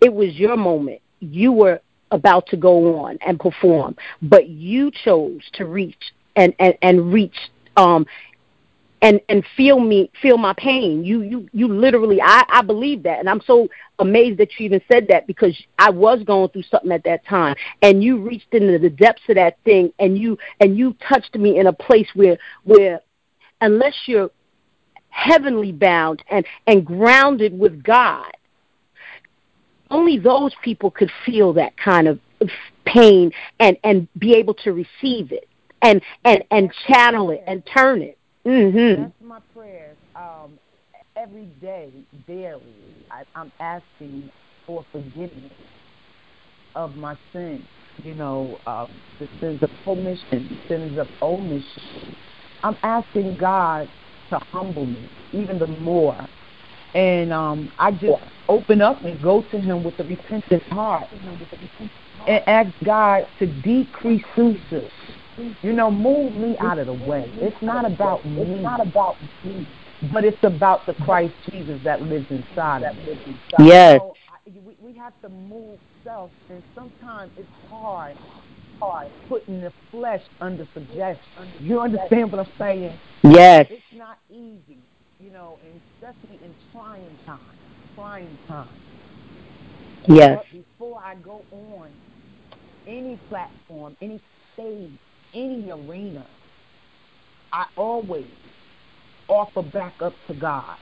It 0.00 0.12
was 0.12 0.34
your 0.34 0.56
moment. 0.56 1.00
You 1.20 1.52
were 1.52 1.80
about 2.10 2.46
to 2.48 2.56
go 2.56 3.00
on 3.00 3.18
and 3.26 3.40
perform, 3.40 3.96
but 4.20 4.48
you 4.48 4.90
chose 5.04 5.40
to 5.54 5.64
reach 5.64 6.12
and 6.36 6.54
and, 6.58 6.74
and 6.82 7.12
reach 7.12 7.36
um 7.76 8.06
and 9.02 9.20
and 9.28 9.44
feel 9.56 9.80
me 9.80 10.10
feel 10.22 10.38
my 10.38 10.54
pain. 10.54 11.04
You 11.04 11.22
you 11.22 11.48
you 11.52 11.68
literally 11.68 12.20
i 12.22 12.44
i 12.48 12.62
believe 12.62 13.02
that. 13.02 13.18
And 13.18 13.28
i'm 13.28 13.42
so 13.42 13.68
amazed 13.98 14.38
that 14.38 14.48
you 14.58 14.66
even 14.66 14.80
said 14.90 15.08
that 15.08 15.26
because 15.26 15.54
i 15.78 15.90
was 15.90 16.22
going 16.22 16.48
through 16.50 16.62
something 16.62 16.92
at 16.92 17.04
that 17.04 17.26
time. 17.26 17.56
And 17.82 18.02
you 18.02 18.18
reached 18.18 18.52
into 18.54 18.78
the 18.78 18.88
depths 18.88 19.22
of 19.28 19.34
that 19.34 19.58
thing 19.64 19.92
and 19.98 20.16
you 20.16 20.38
and 20.60 20.78
you 20.78 20.96
touched 21.06 21.34
me 21.34 21.58
in 21.58 21.66
a 21.66 21.72
place 21.72 22.08
where 22.14 22.38
where 22.64 23.00
unless 23.60 23.94
you're 24.06 24.30
heavenly 25.10 25.72
bound 25.72 26.22
and 26.30 26.46
and 26.66 26.86
grounded 26.86 27.58
with 27.58 27.82
god 27.82 28.32
only 29.90 30.18
those 30.18 30.54
people 30.62 30.90
could 30.90 31.10
feel 31.26 31.52
that 31.52 31.76
kind 31.76 32.08
of 32.08 32.18
pain 32.86 33.30
and 33.60 33.76
and 33.84 34.08
be 34.18 34.34
able 34.34 34.54
to 34.54 34.72
receive 34.72 35.32
it 35.32 35.46
and 35.82 36.00
and 36.24 36.42
and 36.50 36.72
channel 36.88 37.30
it 37.30 37.44
and 37.46 37.62
turn 37.66 38.00
it 38.00 38.18
mm-hmm. 38.46 39.02
that's 39.02 39.14
my 39.22 39.40
prayers 39.54 39.96
um 40.16 40.58
every 41.16 41.46
day 41.60 41.90
daily 42.26 42.62
I, 43.10 43.24
i'm 43.34 43.52
asking 43.60 44.30
for 44.66 44.84
forgiveness 44.92 45.52
of 46.74 46.96
my 46.96 47.16
sins 47.32 47.64
you 48.02 48.14
know 48.14 48.58
uh, 48.66 48.86
the 49.18 49.28
sins 49.40 49.62
of 49.62 49.70
commission 49.84 50.58
sins 50.68 50.98
of 50.98 51.08
omission 51.20 52.16
i'm 52.62 52.76
asking 52.82 53.36
god 53.36 53.88
to 54.30 54.38
humble 54.38 54.86
me 54.86 55.08
even 55.32 55.58
the 55.58 55.66
more 55.66 56.16
and 56.94 57.32
um, 57.32 57.72
I 57.78 57.92
just 57.92 58.22
open 58.48 58.82
up 58.82 59.02
and 59.02 59.20
go 59.22 59.42
to 59.50 59.58
Him 59.58 59.82
with 59.82 59.98
a 59.98 60.04
repentant 60.04 60.62
heart 60.64 61.08
and 62.26 62.42
ask 62.46 62.70
God 62.84 63.26
to 63.38 63.46
decrease 63.46 64.22
Susu. 64.36 64.90
You 65.36 65.72
know, 65.72 65.90
move 65.90 66.34
me 66.34 66.56
out 66.60 66.78
of 66.78 66.86
the 66.86 66.92
way. 66.92 67.30
It's 67.36 67.60
not 67.62 67.84
about 67.84 68.24
me. 68.24 68.42
It's 68.42 68.62
not 68.62 68.80
about 68.80 69.16
me. 69.44 69.66
But 70.12 70.24
it's 70.24 70.42
about 70.42 70.86
the 70.86 70.94
Christ 70.94 71.34
Jesus 71.50 71.80
that 71.84 72.02
lives 72.02 72.26
inside 72.30 72.82
of 72.82 72.96
me. 72.96 73.38
Yes. 73.60 74.00
So 74.00 74.16
we, 74.46 74.76
we 74.80 74.98
have 74.98 75.12
to 75.22 75.28
move 75.28 75.78
self, 76.02 76.32
and 76.48 76.62
sometimes 76.74 77.30
it's 77.36 77.48
hard, 77.68 78.16
hard 78.80 79.08
putting 79.28 79.60
the 79.60 79.72
flesh 79.90 80.22
under 80.40 80.66
suggestion. 80.74 81.52
You 81.60 81.80
understand 81.80 82.32
what 82.32 82.46
I'm 82.46 82.52
saying? 82.58 82.98
Yes. 83.22 83.66
It's 83.70 83.96
not 83.96 84.18
easy 84.28 84.78
you 85.22 85.30
know, 85.30 85.58
and 85.64 85.80
especially 85.94 86.44
in 86.44 86.54
trying 86.72 87.16
times, 87.24 87.40
trying 87.94 88.38
times. 88.48 88.70
Yes. 90.08 90.38
But 90.38 90.58
before 90.58 91.00
I 91.02 91.14
go 91.14 91.44
on 91.52 91.90
any 92.86 93.16
platform, 93.28 93.96
any 94.00 94.20
stage, 94.54 94.90
any 95.34 95.70
arena, 95.70 96.26
I 97.52 97.66
always 97.76 98.26
offer 99.28 99.62
back 99.62 99.94
up 100.00 100.14
to 100.26 100.34
God. 100.34 100.76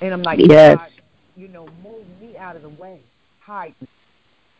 And 0.00 0.12
I'm 0.12 0.22
like, 0.22 0.38
yes. 0.40 0.78
God, 0.78 0.90
you 1.36 1.48
know, 1.48 1.68
move 1.82 2.06
me 2.20 2.36
out 2.36 2.56
of 2.56 2.62
the 2.62 2.68
way. 2.68 3.00
Hide 3.40 3.74
me. 3.80 3.88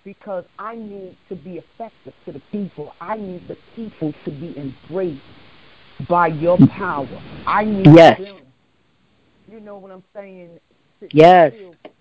Because 0.04 0.44
I 0.58 0.76
need 0.76 1.16
to 1.28 1.36
be 1.36 1.58
effective 1.58 2.14
to 2.24 2.32
the 2.32 2.40
people. 2.50 2.94
I 3.00 3.16
need 3.16 3.46
the 3.48 3.56
people 3.76 4.14
to 4.24 4.30
be 4.30 4.56
embraced 4.56 5.20
by 6.08 6.28
your 6.28 6.56
power. 6.68 7.08
I 7.46 7.64
need 7.64 7.86
yes. 7.94 8.18
them. 8.18 8.40
You 9.50 9.60
know 9.60 9.76
what 9.76 9.90
I'm 9.90 10.04
saying? 10.14 10.58
To 11.00 11.08
yes. 11.12 11.52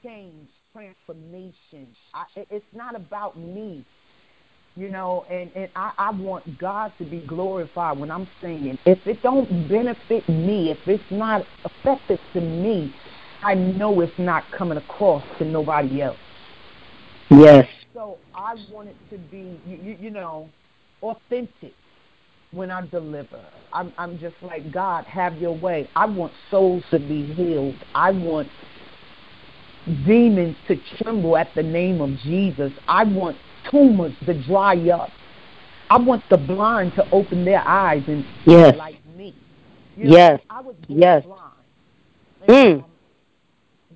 change, 0.03 0.47
transformation. 0.71 1.87
I, 2.13 2.25
it's 2.35 2.65
not 2.73 2.95
about 2.95 3.37
me. 3.37 3.85
You 4.75 4.89
know, 4.89 5.25
and, 5.29 5.51
and 5.55 5.69
I, 5.75 5.91
I 5.97 6.11
want 6.11 6.57
God 6.57 6.93
to 6.99 7.03
be 7.03 7.19
glorified 7.19 7.97
when 7.97 8.09
I'm 8.09 8.29
singing. 8.41 8.77
If 8.85 9.05
it 9.05 9.21
don't 9.21 9.67
benefit 9.67 10.27
me, 10.29 10.71
if 10.71 10.77
it's 10.87 11.03
not 11.09 11.45
effective 11.65 12.19
to 12.33 12.41
me, 12.41 12.93
I 13.41 13.55
know 13.55 13.99
it's 14.01 14.17
not 14.17 14.49
coming 14.51 14.77
across 14.77 15.23
to 15.39 15.45
nobody 15.45 16.01
else. 16.01 16.17
Yes. 17.29 17.67
So 17.93 18.17
I 18.33 18.55
want 18.71 18.89
it 18.89 18.95
to 19.11 19.17
be, 19.17 19.59
you, 19.67 19.97
you 19.99 20.09
know, 20.11 20.49
authentic 21.01 21.73
when 22.51 22.71
I 22.71 22.85
deliver. 22.87 23.43
I'm, 23.73 23.93
I'm 23.97 24.17
just 24.19 24.35
like, 24.41 24.71
God, 24.71 25.05
have 25.05 25.37
your 25.37 25.55
way. 25.55 25.89
I 25.95 26.05
want 26.05 26.33
souls 26.49 26.83
to 26.91 26.99
be 26.99 27.25
healed. 27.33 27.75
I 27.93 28.11
want 28.11 28.49
demons 30.05 30.55
to 30.67 30.77
tremble 30.97 31.37
at 31.37 31.53
the 31.55 31.63
name 31.63 32.01
of 32.01 32.17
Jesus. 32.19 32.71
I 32.87 33.03
want 33.03 33.37
tumors 33.69 34.13
to 34.25 34.33
dry 34.43 34.77
up. 34.89 35.09
I 35.89 35.97
want 35.97 36.23
the 36.29 36.37
blind 36.37 36.93
to 36.95 37.09
open 37.11 37.45
their 37.45 37.67
eyes 37.67 38.03
and 38.07 38.25
yes. 38.45 38.75
like 38.77 39.03
me. 39.15 39.35
You 39.97 40.05
know, 40.05 40.17
yes. 40.17 40.39
I 40.49 40.61
was 40.61 40.75
yes. 40.87 41.23
blind. 41.25 41.41
And, 42.47 42.49
mm. 42.49 42.83
um, 42.83 42.85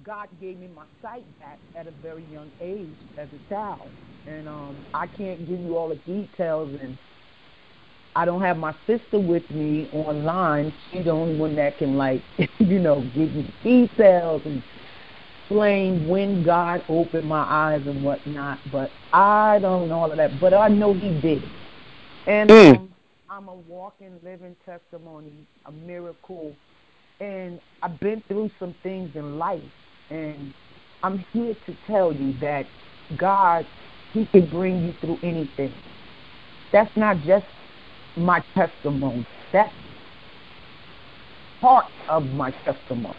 God 0.03 0.27
gave 0.41 0.57
me 0.59 0.69
my 0.75 0.85
sight 1.01 1.23
back 1.39 1.59
at 1.77 1.87
a 1.87 1.91
very 2.01 2.25
young 2.31 2.51
age 2.59 2.89
as 3.17 3.29
a 3.29 3.49
child. 3.49 3.87
And 4.27 4.49
um, 4.49 4.75
I 4.93 5.07
can't 5.07 5.47
give 5.47 5.59
you 5.59 5.77
all 5.77 5.89
the 5.89 5.95
details 5.95 6.77
and 6.81 6.97
I 8.15 8.25
don't 8.25 8.41
have 8.41 8.57
my 8.57 8.75
sister 8.85 9.19
with 9.19 9.49
me 9.49 9.89
online. 9.91 10.73
She's 10.91 11.05
the 11.05 11.11
only 11.11 11.37
one 11.37 11.55
that 11.55 11.77
can 11.77 11.97
like, 11.97 12.21
you 12.59 12.79
know, 12.79 13.01
give 13.15 13.33
me 13.33 13.53
details 13.63 14.41
and 14.45 14.63
explain 15.53 16.07
when 16.07 16.43
God 16.43 16.83
opened 16.89 17.27
my 17.27 17.43
eyes 17.43 17.81
and 17.85 18.03
whatnot. 18.03 18.59
But 18.71 18.89
I 19.11 19.59
don't 19.59 19.87
know 19.87 19.99
all 19.99 20.11
of 20.11 20.17
that. 20.17 20.39
But 20.39 20.53
I 20.53 20.67
know 20.67 20.93
He 20.93 21.09
did. 21.21 21.43
And 22.25 22.49
mm. 22.49 22.75
um, 22.75 22.89
I'm 23.29 23.47
a 23.47 23.53
walking, 23.53 24.19
living 24.23 24.55
testimony, 24.65 25.31
a 25.65 25.71
miracle. 25.71 26.55
And 27.19 27.59
I've 27.83 27.99
been 27.99 28.23
through 28.27 28.49
some 28.59 28.73
things 28.81 29.15
in 29.15 29.37
life, 29.37 29.61
and 30.09 30.53
I'm 31.03 31.19
here 31.31 31.55
to 31.67 31.77
tell 31.85 32.11
you 32.11 32.33
that 32.41 32.65
God, 33.15 33.67
He 34.11 34.25
can 34.25 34.47
bring 34.47 34.83
you 34.83 34.93
through 34.99 35.19
anything. 35.21 35.71
That's 36.71 36.95
not 36.97 37.21
just 37.21 37.45
my 38.17 38.43
testimony. 38.55 39.25
That's 39.51 39.71
part 41.61 41.85
of 42.09 42.25
my 42.31 42.49
testimony. 42.65 43.15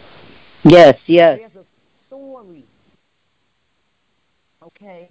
Yes, 0.64 0.98
yes. 1.06 1.38
There's 1.38 1.64
a 1.64 1.73
story. 2.14 2.64
Okay. 4.62 5.10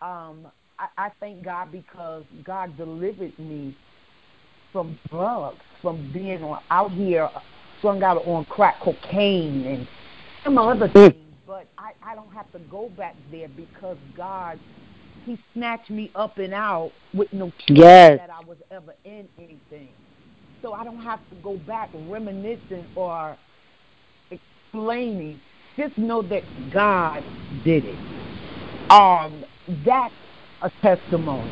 Um, 0.00 0.46
I, 0.78 0.88
I 0.96 1.10
thank 1.20 1.44
God 1.44 1.72
because 1.72 2.24
God 2.44 2.76
delivered 2.76 3.36
me 3.38 3.76
from 4.72 4.98
drugs, 5.10 5.60
from 5.82 6.10
being 6.12 6.42
on, 6.42 6.62
out 6.70 6.92
here 6.92 7.28
strung 7.78 8.02
out 8.02 8.24
on 8.26 8.44
crack 8.46 8.80
cocaine 8.80 9.64
and 9.64 9.88
some 10.44 10.58
other 10.58 10.88
mm. 10.88 10.92
things. 10.92 11.24
But 11.46 11.66
I, 11.78 11.92
I 12.04 12.14
don't 12.14 12.32
have 12.32 12.50
to 12.52 12.58
go 12.70 12.90
back 12.96 13.16
there 13.30 13.48
because 13.48 13.96
God 14.16 14.58
he 15.24 15.38
snatched 15.52 15.90
me 15.90 16.10
up 16.14 16.38
and 16.38 16.54
out 16.54 16.92
with 17.12 17.32
no 17.32 17.52
yes. 17.68 18.18
that 18.18 18.30
I 18.30 18.44
was 18.46 18.56
ever 18.70 18.94
in 19.04 19.28
anything. 19.38 19.90
So 20.62 20.72
I 20.72 20.84
don't 20.84 21.00
have 21.00 21.20
to 21.30 21.36
go 21.42 21.58
back 21.58 21.90
reminiscing 21.92 22.86
or 22.94 23.36
explaining. 24.30 25.40
Just 25.78 25.96
know 25.96 26.22
that 26.22 26.42
God 26.72 27.22
did 27.64 27.84
it. 27.84 27.98
Um, 28.90 29.44
that's 29.86 30.12
a 30.60 30.72
testimony. 30.82 31.48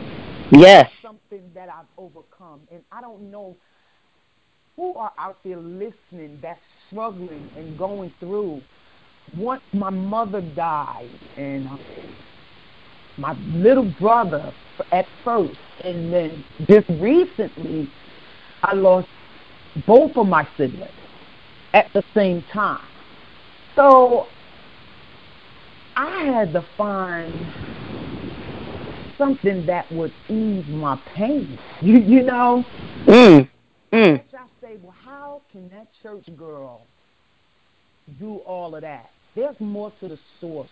Yes. 0.51 0.91
That's 0.91 0.93
something 1.01 1.49
that 1.55 1.69
I've 1.69 1.87
overcome. 1.97 2.62
And 2.73 2.83
I 2.91 3.01
don't 3.01 3.31
know 3.31 3.55
who 4.75 4.95
are 4.95 5.12
out 5.17 5.39
there 5.45 5.59
listening 5.59 6.41
that's 6.43 6.61
struggling 6.89 7.49
and 7.57 7.79
going 7.79 8.12
through. 8.19 8.62
Once 9.37 9.62
my 9.73 9.91
mother 9.91 10.41
died 10.41 11.09
and 11.37 11.69
my 13.17 13.33
little 13.55 13.93
brother 14.01 14.53
at 14.91 15.07
first, 15.25 15.57
and 15.85 16.12
then 16.12 16.45
just 16.69 16.89
recently, 17.01 17.89
I 18.65 18.75
lost 18.75 19.07
both 19.87 20.17
of 20.17 20.27
my 20.27 20.49
siblings 20.57 20.91
at 21.75 21.87
the 21.95 22.03
same 22.12 22.45
time. 22.53 22.81
So 23.77 24.27
I 25.97 26.25
had 26.25 26.53
to 26.55 26.65
find 26.79 27.33
something 29.19 29.67
that 29.67 29.91
would 29.93 30.12
ease 30.29 30.65
my 30.69 31.01
pain. 31.15 31.59
You, 31.83 31.99
you 31.99 32.23
know? 32.23 32.65
Mm. 33.05 33.49
Mm. 33.93 34.23
I 34.33 34.47
say, 34.62 34.77
well, 34.83 34.95
how 35.05 35.43
can 35.53 35.69
that 35.69 35.89
church 36.03 36.25
girl 36.35 36.81
do 38.19 38.37
all 38.39 38.75
of 38.75 38.81
that? 38.81 39.11
There's 39.35 39.61
more 39.61 39.93
to 40.01 40.09
the 40.09 40.19
source. 40.41 40.71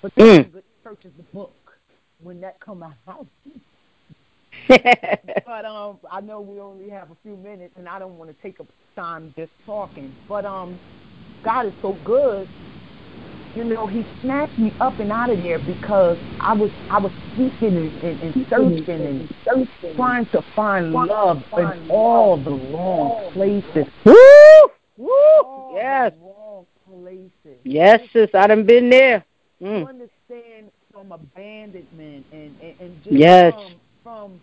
But 0.00 0.14
mm. 0.14 0.52
the 0.52 0.62
church 0.84 1.04
is 1.04 1.10
the 1.16 1.24
book 1.34 1.52
when 2.22 2.40
that 2.40 2.60
come 2.60 2.84
out. 2.84 3.26
but 4.68 5.64
um, 5.64 5.98
I 6.10 6.20
know 6.20 6.40
we 6.40 6.60
only 6.60 6.88
have 6.88 7.10
a 7.10 7.16
few 7.22 7.36
minutes, 7.36 7.74
and 7.76 7.88
I 7.88 7.98
don't 7.98 8.16
want 8.16 8.30
to 8.30 8.42
take 8.42 8.60
up 8.60 8.66
time 8.94 9.34
just 9.36 9.52
talking. 9.66 10.14
But 10.28 10.44
um, 10.44 10.78
God 11.44 11.66
is 11.66 11.72
so 11.82 11.94
good. 12.04 12.48
You 13.54 13.64
know, 13.64 13.86
He 13.86 14.04
snatched 14.20 14.58
me 14.58 14.72
up 14.80 15.00
and 15.00 15.10
out 15.12 15.30
of 15.30 15.42
there 15.42 15.58
because 15.58 16.18
I 16.40 16.52
was 16.54 16.70
I 16.90 16.98
was 16.98 17.12
seeking 17.36 17.76
and, 17.76 18.02
and, 18.02 18.22
and 18.22 18.46
searching 18.50 19.06
and 19.06 19.30
searching, 19.44 19.96
trying 19.96 20.26
to 20.26 20.42
find 20.54 20.92
love 20.92 21.44
in 21.56 21.90
all 21.90 22.36
the 22.36 22.50
wrong 22.52 23.32
places. 23.32 23.86
Woo! 24.04 24.70
Woo! 24.96 25.74
Yes. 25.74 26.12
places. 26.88 27.58
Yes, 27.64 28.00
sis. 28.12 28.30
I 28.34 28.46
done 28.46 28.64
been 28.64 28.90
there. 28.90 29.24
You 29.60 29.68
Mm. 29.68 29.88
understand 29.88 30.70
from 30.92 31.12
abandonment 31.12 32.26
and, 32.32 32.56
and, 32.62 32.74
and 32.80 33.04
just 33.04 33.18
Yes. 33.18 33.52
from, 33.52 33.72
from 34.02 34.40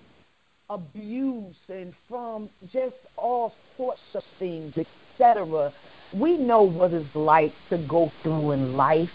abuse 0.70 1.56
and 1.70 1.94
from 2.08 2.50
just 2.74 2.96
all 3.18 3.56
sorts 3.78 4.02
of 4.14 4.24
things, 4.40 4.74
etc. 4.78 5.74
We 6.14 6.38
know 6.38 6.62
what 6.64 6.94
it's 6.94 7.14
like 7.16 7.54
to 7.70 7.78
go 7.78 8.12
through 8.24 8.52
in 8.52 8.76
life. 8.76 9.10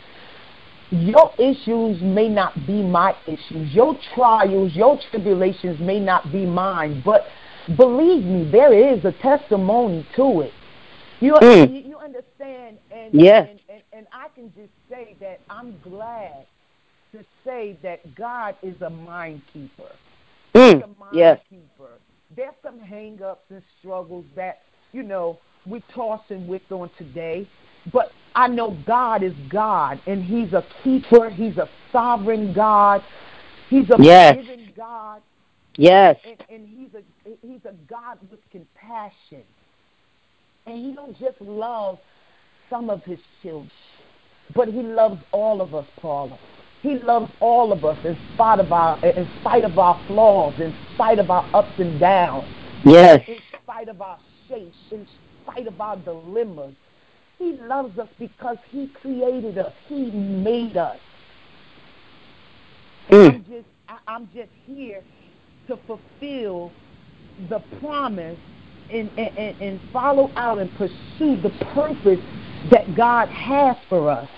Your 0.90 1.32
issues 1.38 2.00
may 2.02 2.28
not 2.28 2.66
be 2.66 2.82
my 2.82 3.14
issues. 3.26 3.72
Your 3.72 3.96
trials, 4.14 4.74
your 4.74 4.98
tribulations 5.10 5.78
may 5.80 6.00
not 6.00 6.32
be 6.32 6.44
mine. 6.44 7.00
But 7.04 7.26
believe 7.76 8.24
me, 8.24 8.50
there 8.50 8.72
is 8.72 9.04
a 9.04 9.12
testimony 9.12 10.06
to 10.16 10.40
it. 10.42 10.52
You, 11.20 11.34
Mm. 11.34 11.86
you, 11.86 11.98
understand? 11.98 12.78
And, 12.90 13.14
Yes. 13.14 13.48
and, 13.48 13.60
and, 13.68 13.82
and 13.92 14.06
I 14.12 14.28
can 14.34 14.52
just 14.54 14.72
say 14.88 15.16
that 15.20 15.40
I'm 15.48 15.78
glad 15.80 16.46
to 17.12 17.24
say 17.44 17.76
that 17.82 18.14
God 18.14 18.56
is 18.62 18.80
a 18.82 18.90
mind 18.90 19.42
keeper. 19.52 19.92
He's 20.52 20.62
Mm. 20.62 20.82
a 20.82 20.86
mind 20.98 21.16
Yes. 21.16 21.40
keeper. 21.48 22.00
There's 22.34 22.54
some 22.62 22.80
hang-ups 22.80 23.50
and 23.50 23.62
struggles 23.78 24.24
that, 24.34 24.62
you 24.92 25.02
know, 25.02 25.38
we're 25.66 25.82
tossing 25.94 26.46
with 26.46 26.62
on 26.70 26.90
today. 26.98 27.48
But 27.92 28.12
I 28.34 28.48
know 28.48 28.76
God 28.86 29.22
is 29.22 29.34
God, 29.48 30.00
and 30.06 30.22
He's 30.24 30.52
a 30.52 30.64
keeper. 30.84 31.30
He's 31.30 31.56
a 31.56 31.68
sovereign 31.92 32.52
God. 32.52 33.02
He's 33.68 33.88
a 33.90 34.02
Yes. 34.02 34.36
forgiving 34.36 34.72
God, 34.76 35.22
Yes. 35.76 36.16
and, 36.24 36.36
and 36.48 36.68
He's 36.68 36.90
a 36.94 37.02
He's 37.46 37.64
a 37.64 37.72
God 37.88 38.18
with 38.30 38.40
compassion. 38.50 39.44
And 40.66 40.84
He 40.84 40.92
don't 40.94 41.18
just 41.18 41.40
love 41.40 41.98
some 42.68 42.90
of 42.90 43.02
His 43.04 43.18
children, 43.42 43.70
but 44.54 44.68
He 44.68 44.82
loves 44.82 45.20
all 45.32 45.60
of 45.60 45.74
us, 45.74 45.86
Paula. 46.00 46.38
He 46.82 46.98
loves 46.98 47.30
all 47.40 47.72
of 47.72 47.84
us 47.84 47.98
in 48.04 48.16
spite 48.34 48.58
of 48.60 48.72
our 48.72 48.98
in 49.04 49.28
spite 49.40 49.64
of 49.64 49.78
our 49.78 50.00
flaws, 50.06 50.54
in 50.60 50.74
spite 50.94 51.18
of 51.18 51.30
our 51.30 51.44
ups 51.54 51.72
and 51.78 51.98
downs, 52.00 52.46
Yes. 52.84 53.20
in 53.28 53.36
spite 53.62 53.88
of 53.88 54.00
our 54.00 54.18
shapes, 54.48 54.76
in 54.90 55.06
spite 55.42 55.66
of 55.66 55.80
our 55.80 55.96
dilemmas. 55.96 56.74
He 57.38 57.52
loves 57.52 57.98
us 57.98 58.08
because 58.18 58.58
He 58.70 58.88
created 58.88 59.58
us. 59.58 59.72
He 59.88 60.10
made 60.10 60.76
us. 60.76 60.98
Mm. 63.10 63.34
I'm 63.34 63.44
just 63.44 63.66
I, 63.88 63.98
I'm 64.06 64.28
just 64.34 64.50
here 64.66 65.02
to 65.66 65.78
fulfill 65.86 66.72
the 67.48 67.60
promise 67.80 68.38
and, 68.90 69.10
and, 69.16 69.38
and, 69.38 69.56
and 69.60 69.80
follow 69.92 70.30
out 70.36 70.58
and 70.58 70.70
pursue 70.74 71.40
the 71.40 71.50
purpose 71.72 72.20
that 72.70 72.94
God 72.96 73.28
has 73.28 73.76
for 73.88 74.10
us. 74.10 74.28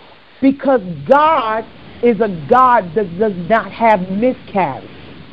Because 0.41 0.81
God 1.09 1.65
is 2.03 2.21
a 2.21 2.47
God 2.49 2.93
that 2.95 3.19
does 3.19 3.33
not 3.49 3.71
have 3.73 4.01
miscarriage. 4.11 4.89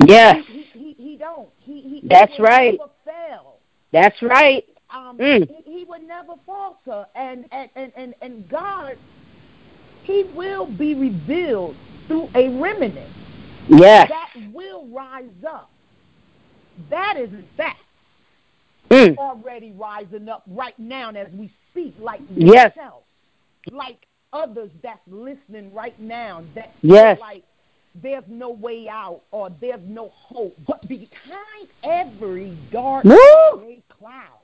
Yes. 0.05 0.45
He, 0.47 0.53
he, 0.73 0.95
he, 0.95 1.03
he 1.03 1.17
don't. 1.17 1.49
He, 1.59 1.81
he, 1.81 2.01
That's 2.07 2.35
he 2.35 2.41
right. 2.41 2.79
fail. 3.03 3.55
That's 3.91 4.21
right. 4.21 4.65
Um, 4.91 5.17
Mm. 5.17 5.47
he, 5.65 5.79
he 5.79 5.83
would 5.85 6.03
never 6.07 6.33
falter. 6.45 7.05
And, 7.15 7.45
and, 7.51 7.69
and, 7.75 7.91
and, 7.95 8.13
and 8.21 8.49
God, 8.49 8.97
he 10.03 10.23
will 10.35 10.65
be 10.65 10.95
revealed 10.95 11.75
through 12.07 12.29
a 12.35 12.49
remnant 12.59 13.07
Yes. 13.69 14.09
that 14.09 14.31
will 14.53 14.87
rise 14.87 15.29
up. 15.47 15.69
That 16.89 17.17
is 17.17 17.29
in 17.29 17.47
fact 17.55 17.77
Mm. 18.89 19.15
already 19.19 19.71
rising 19.73 20.27
up 20.29 20.43
right 20.47 20.77
now 20.79 21.11
as 21.11 21.27
we 21.33 21.51
speak, 21.69 21.93
like 21.99 22.21
Yes. 22.35 22.75
yourself, 22.75 23.03
like 23.71 24.07
others 24.33 24.71
that's 24.81 25.07
listening 25.07 25.71
right 25.71 25.99
now 25.99 26.43
that 26.55 26.73
Yes. 26.81 27.17
feel 27.17 27.27
like 27.27 27.43
there's 27.93 28.23
no 28.27 28.49
way 28.49 28.87
out 28.89 29.21
or 29.31 29.51
there's 29.61 29.81
no 29.85 30.09
hope. 30.09 30.55
But 30.65 30.87
behind 30.87 31.69
every 31.83 32.55
dark 32.71 33.03
gray 33.03 33.83
cloud, 33.89 34.38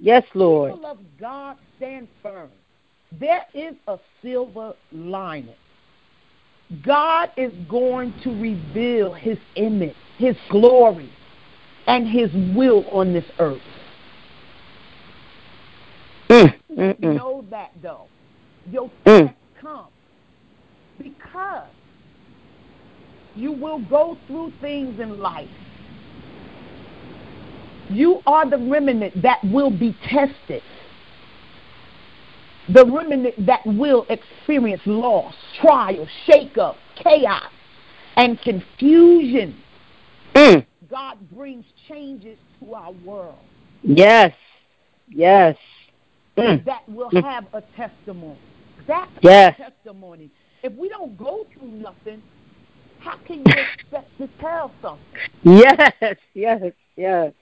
Yes, 0.00 0.24
Lord. 0.34 0.72
people 0.74 0.86
of 0.86 0.98
God 1.20 1.56
stand 1.76 2.08
firm. 2.22 2.50
There 3.18 3.44
is 3.54 3.74
a 3.86 3.98
silver 4.22 4.74
lining. 4.92 5.54
God 6.82 7.30
is 7.36 7.52
going 7.68 8.14
to 8.22 8.30
reveal 8.30 9.12
his 9.12 9.38
image, 9.56 9.96
his 10.18 10.36
glory, 10.50 11.10
and 11.86 12.06
his 12.06 12.30
will 12.54 12.84
on 12.90 13.12
this 13.12 13.24
earth. 13.38 13.60
Mm. 16.30 16.54
Mm-mm. 16.76 17.16
Know 17.16 17.44
that 17.50 17.70
though. 17.82 18.08
Your 18.70 18.90
Mm. 19.06 19.28
test 19.28 19.38
comes 19.60 19.88
because 20.98 21.70
you 23.34 23.52
will 23.52 23.78
go 23.78 24.18
through 24.26 24.52
things 24.60 25.00
in 25.00 25.18
life. 25.18 25.48
You 27.90 28.20
are 28.26 28.48
the 28.48 28.58
remnant 28.58 29.22
that 29.22 29.38
will 29.44 29.70
be 29.70 29.96
tested. 30.08 30.62
The 32.68 32.84
remnant 32.84 33.46
that 33.46 33.64
will 33.64 34.06
experience 34.10 34.82
loss, 34.84 35.34
trial, 35.60 36.06
shakeup, 36.26 36.76
chaos, 37.02 37.50
and 38.16 38.38
confusion. 38.40 39.56
Mm. 40.34 40.66
God 40.90 41.30
brings 41.30 41.64
changes 41.88 42.38
to 42.60 42.74
our 42.74 42.92
world 42.92 43.38
Yes. 43.82 44.34
Yes. 45.08 45.56
Mm. 46.36 46.64
that 46.64 46.88
will 46.88 47.10
Mm. 47.10 47.22
have 47.22 47.46
a 47.52 47.62
testimony. 47.76 48.38
That's 48.86 49.10
Yes. 49.22 49.56
testimony. 49.56 50.30
If 50.62 50.72
we 50.74 50.88
don't 50.88 51.16
go 51.16 51.46
through 51.52 51.68
nothing, 51.68 52.22
how 53.00 53.16
can 53.24 53.38
you 53.38 53.52
expect 53.52 54.16
to 54.18 54.28
tell 54.40 54.72
something? 54.82 55.20
Yes. 55.42 56.18
Yes. 56.34 56.72
Yes. 56.96 57.32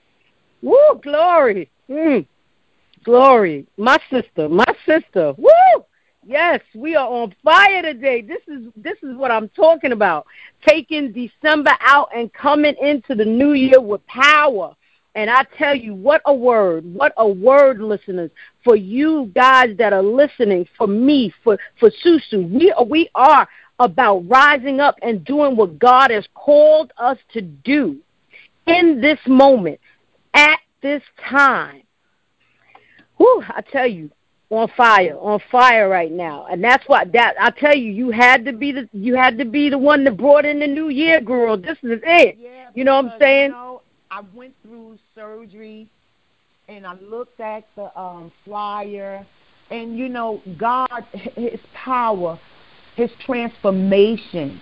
Woo! 0.67 0.99
Glory. 1.01 1.71
Mm. 1.89 2.27
Glory. 3.05 3.65
My 3.77 3.97
sister. 4.11 4.49
My 4.49 4.65
sister. 4.85 5.33
Woo! 5.37 5.85
Yes, 6.25 6.59
we 6.75 6.93
are 6.93 7.07
on 7.07 7.33
fire 7.41 7.81
today. 7.81 8.19
This 8.21 8.41
is 8.49 8.65
this 8.75 8.97
is 9.01 9.15
what 9.15 9.31
I'm 9.31 9.47
talking 9.49 9.93
about. 9.93 10.27
Taking 10.67 11.13
December 11.13 11.71
out 11.79 12.09
and 12.13 12.33
coming 12.33 12.75
into 12.81 13.15
the 13.15 13.23
new 13.23 13.53
year 13.53 13.79
with 13.79 14.05
power. 14.07 14.75
And 15.15 15.29
I 15.29 15.45
tell 15.57 15.73
you, 15.73 15.95
what 15.95 16.21
a 16.25 16.33
word, 16.33 16.83
what 16.93 17.13
a 17.15 17.27
word, 17.27 17.79
listeners, 17.79 18.29
for 18.65 18.75
you 18.75 19.31
guys 19.33 19.69
that 19.77 19.93
are 19.93 20.03
listening, 20.03 20.67
for 20.77 20.87
me, 20.87 21.33
for 21.45 21.57
for 21.79 21.89
Susu. 22.03 22.51
We 22.51 22.73
are, 22.73 22.83
we 22.83 23.09
are 23.15 23.47
about 23.79 24.27
rising 24.27 24.81
up 24.81 24.95
and 25.01 25.23
doing 25.23 25.55
what 25.55 25.79
God 25.79 26.11
has 26.11 26.27
called 26.35 26.91
us 26.97 27.17
to 27.31 27.41
do 27.41 28.01
in 28.67 28.99
this 29.01 29.19
moment, 29.25 29.79
at 30.37 30.59
this 30.81 31.01
time. 31.29 31.81
Whew, 33.17 33.43
I 33.49 33.61
tell 33.61 33.87
you, 33.87 34.11
on 34.49 34.69
fire, 34.77 35.17
on 35.19 35.41
fire 35.51 35.89
right 35.89 36.11
now. 36.11 36.45
And 36.45 36.63
that's 36.63 36.87
what 36.87 37.11
that 37.13 37.33
I 37.39 37.49
tell 37.49 37.75
you, 37.75 37.91
you 37.91 38.11
had 38.11 38.45
to 38.45 38.53
be 38.53 38.71
the 38.71 38.87
you 38.93 39.15
had 39.15 39.37
to 39.39 39.45
be 39.45 39.69
the 39.69 39.77
one 39.77 40.03
that 40.03 40.15
brought 40.15 40.45
in 40.45 40.59
the 40.59 40.67
new 40.67 40.89
year, 40.89 41.19
girl. 41.19 41.57
This 41.57 41.77
is 41.83 41.99
it. 42.03 42.37
Yeah, 42.39 42.69
You 42.75 42.83
know 42.83 43.01
what 43.01 43.13
I'm 43.13 43.19
saying? 43.19 43.49
You 43.49 43.57
know, 43.57 43.81
I 44.11 44.21
went 44.33 44.53
through 44.61 44.97
surgery, 45.15 45.89
and 46.69 46.85
I 46.85 46.93
looked 46.95 47.39
at 47.39 47.65
the 47.75 47.99
um, 47.99 48.31
flyer, 48.45 49.25
and 49.71 49.97
you 49.97 50.07
know, 50.07 50.41
God, 50.57 51.05
His 51.11 51.59
power, 51.73 52.39
His 52.95 53.09
transformation. 53.25 54.61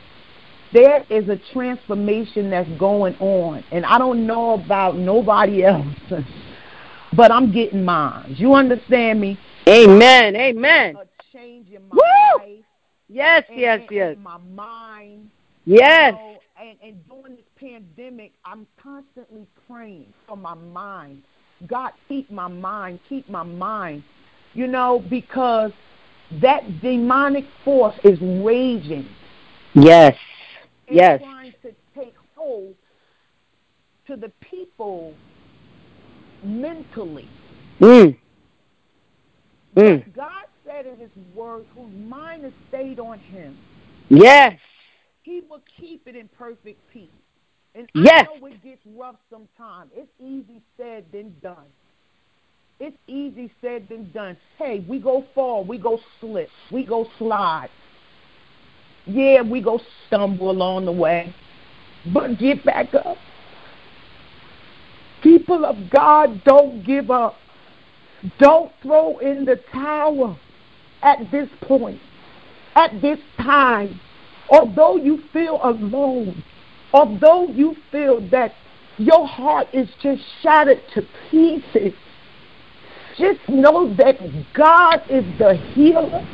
There 0.76 1.06
is 1.10 1.30
a 1.30 1.40
transformation 1.54 2.50
that's 2.50 2.70
going 2.78 3.16
on, 3.22 3.64
and 3.72 3.86
I 3.86 3.98
don't 3.98 4.28
know 4.28 4.56
about 4.56 4.98
nobody 4.98 5.64
else, 5.64 5.88
but 7.16 7.32
I'm 7.32 7.54
getting 7.54 7.86
mine. 7.86 8.36
You 8.38 8.56
understand 8.56 9.22
me? 9.22 9.40
Amen. 9.70 10.36
Amen. 10.36 10.98
A 10.98 11.06
change 11.32 11.70
in 11.70 11.88
my 11.88 11.96
Woo! 11.96 12.40
life, 12.46 12.66
Yes, 13.08 13.46
and, 13.48 13.58
yes, 13.58 13.80
and- 13.84 13.92
yes. 13.92 14.16
and 14.16 14.24
my 14.26 14.38
mind. 14.38 15.30
Yes. 15.64 16.14
You 16.14 16.20
know, 16.20 16.40
and, 16.62 16.78
and 16.84 17.08
during 17.08 17.36
this 17.38 17.46
pandemic, 17.56 18.34
I'm 18.44 18.68
constantly 18.84 19.48
praying 19.70 20.14
for 20.28 20.36
my 20.36 20.56
mind. 20.56 21.24
God, 21.68 21.92
keep 22.10 22.30
my 22.30 22.50
mind, 22.50 23.00
keep 23.08 23.30
my 23.30 23.44
mind. 23.44 24.04
You 24.54 24.68
know, 24.68 25.02
because 25.10 25.72
that 26.42 26.82
demonic 26.82 27.46
force 27.64 27.96
is 28.04 28.20
raging 28.44 29.08
Yes. 29.76 30.16
Yes. 30.89 31.21
trying 31.21 31.54
to 31.63 31.71
take 31.95 32.15
hold 32.36 32.76
to 34.08 34.15
the 34.15 34.32
people 34.41 35.13
mentally. 36.43 37.28
Mm. 37.80 38.17
Mm. 39.76 40.15
God 40.15 40.45
said 40.65 40.86
in 40.86 40.98
his 40.98 41.10
word, 41.34 41.65
whose 41.76 41.91
mind 42.08 42.45
is 42.45 42.54
stayed 42.69 43.00
on 43.00 43.19
him, 43.19 43.58
Yes. 44.10 44.60
he 45.24 45.41
will 45.50 45.62
keep 45.80 46.08
it 46.08 46.15
in 46.15 46.28
perfect 46.30 46.80
peace. 46.91 47.10
And 47.74 47.89
Yes. 47.93 48.28
I 48.32 48.39
know 48.39 48.45
it 48.45 48.63
gets 48.63 48.82
rough 48.86 49.17
sometimes. 49.30 49.91
It's 49.93 50.12
easy 50.19 50.62
said 50.78 51.06
than 51.12 51.36
done. 51.41 51.65
It's 52.80 52.98
easy 53.08 53.52
said 53.62 53.88
than 53.89 54.12
done. 54.12 54.38
Hey, 54.58 54.80
we 54.88 55.00
go 55.00 55.26
fall, 55.34 55.63
we 55.63 55.78
go 55.78 56.00
slip, 56.19 56.50
we 56.71 56.84
go 56.86 57.10
slide. 57.17 57.69
Yeah, 59.08 59.41
we 59.41 59.62
go 59.62 59.80
stumble 60.08 60.50
along 60.50 60.86
the 60.86 60.91
way. 60.91 61.34
But 62.13 62.38
get 62.38 62.63
back 62.63 62.94
up. 62.94 63.18
People 65.22 65.65
of 65.65 65.89
God, 65.89 66.44
don't 66.44 66.84
give 66.86 67.10
up. 67.10 67.36
Don't 68.39 68.72
throw 68.82 69.18
in 69.20 69.46
the 69.46 69.60
towel 69.72 70.38
at 71.02 71.20
this 71.32 71.50
point, 71.62 72.00
at 72.76 73.02
this 73.02 73.20
time. 73.38 74.00
Although 74.50 74.98
you 74.98 75.22
feel 75.34 75.60
alone, 75.63 76.44
although 76.94 77.48
you 77.48 77.76
feel 77.91 78.28
that 78.30 78.54
your 78.98 79.28
heart 79.28 79.68
is 79.74 79.89
just 80.02 80.22
shattered 80.41 80.82
to 80.94 81.02
pieces, 81.30 81.94
just 83.18 83.39
know 83.48 83.94
that 83.96 84.18
God 84.54 85.02
is 85.10 85.24
the 85.39 85.56
healer. 85.74 86.26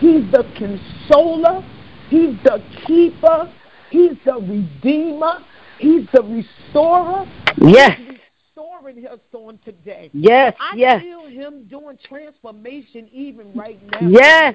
He's 0.00 0.30
the 0.30 0.44
consoler. 0.56 1.62
He's 2.08 2.36
the 2.44 2.62
keeper. 2.86 3.52
He's 3.90 4.16
the 4.24 4.34
redeemer. 4.34 5.44
He's 5.78 6.06
the 6.12 6.22
restorer. 6.22 7.26
Yes. 7.60 7.98
He's 7.98 8.18
restoring 8.56 9.06
us 9.06 9.20
on 9.32 9.58
today. 9.64 10.10
Yes. 10.12 10.54
I 10.60 10.74
Yes. 10.76 11.02
feel 11.02 11.26
him 11.26 11.64
doing 11.64 11.98
transformation 12.08 13.08
even 13.12 13.52
right 13.54 13.80
now. 13.90 14.08
Yes. 14.08 14.54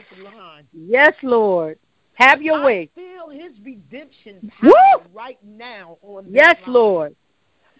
Yes, 0.73 1.13
Lord. 1.23 1.77
Have 2.15 2.41
your 2.41 2.59
I 2.59 2.65
way. 2.65 2.89
feel 2.93 3.29
his 3.29 3.51
redemption 3.63 4.51
Woo! 4.61 4.71
power 4.71 5.03
right 5.13 5.39
now 5.43 5.97
on 6.01 6.25
this 6.25 6.33
line. 6.33 6.33
Yes, 6.35 6.55
line. 6.65 6.73
Lord. 6.73 7.15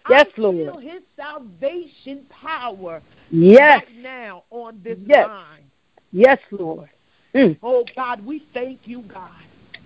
Yes, 0.08 0.26
I 0.28 0.36
feel 0.36 0.52
Lord. 0.52 0.84
his 0.84 1.02
salvation 1.16 2.26
power 2.28 3.02
Yes. 3.30 3.82
right 3.86 3.96
now 3.96 4.44
on 4.50 4.80
this 4.82 4.98
Yes. 5.06 5.28
line. 5.28 5.70
Yes, 6.12 6.38
Lord. 6.50 6.90
Mm. 7.34 7.58
Oh 7.62 7.84
God, 7.96 8.24
we 8.24 8.40
thank 8.52 8.86
you, 8.86 9.02
God. 9.02 9.30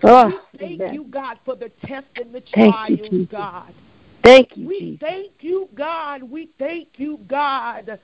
Oh, 0.03 0.27
we 0.27 0.59
thank 0.59 0.93
you, 0.93 1.05
God, 1.05 1.39
for 1.45 1.55
the 1.55 1.69
test 1.85 2.07
and 2.15 2.33
the 2.33 2.41
Thank 2.53 2.89
you, 2.89 2.97
trials, 2.97 3.11
Jesus. 3.11 3.27
God. 3.31 3.73
Thank 4.23 4.57
you, 4.57 4.67
We 4.67 4.79
Jesus. 4.79 4.99
thank 5.01 5.31
you, 5.41 5.69
God. 5.75 6.23
We 6.23 6.49
thank 6.57 6.87
you, 6.97 7.19
God. 7.27 7.99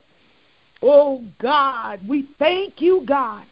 Oh, 0.82 1.24
God. 1.40 2.06
We 2.08 2.28
thank 2.38 2.82
you, 2.82 3.04
God, 3.06 3.46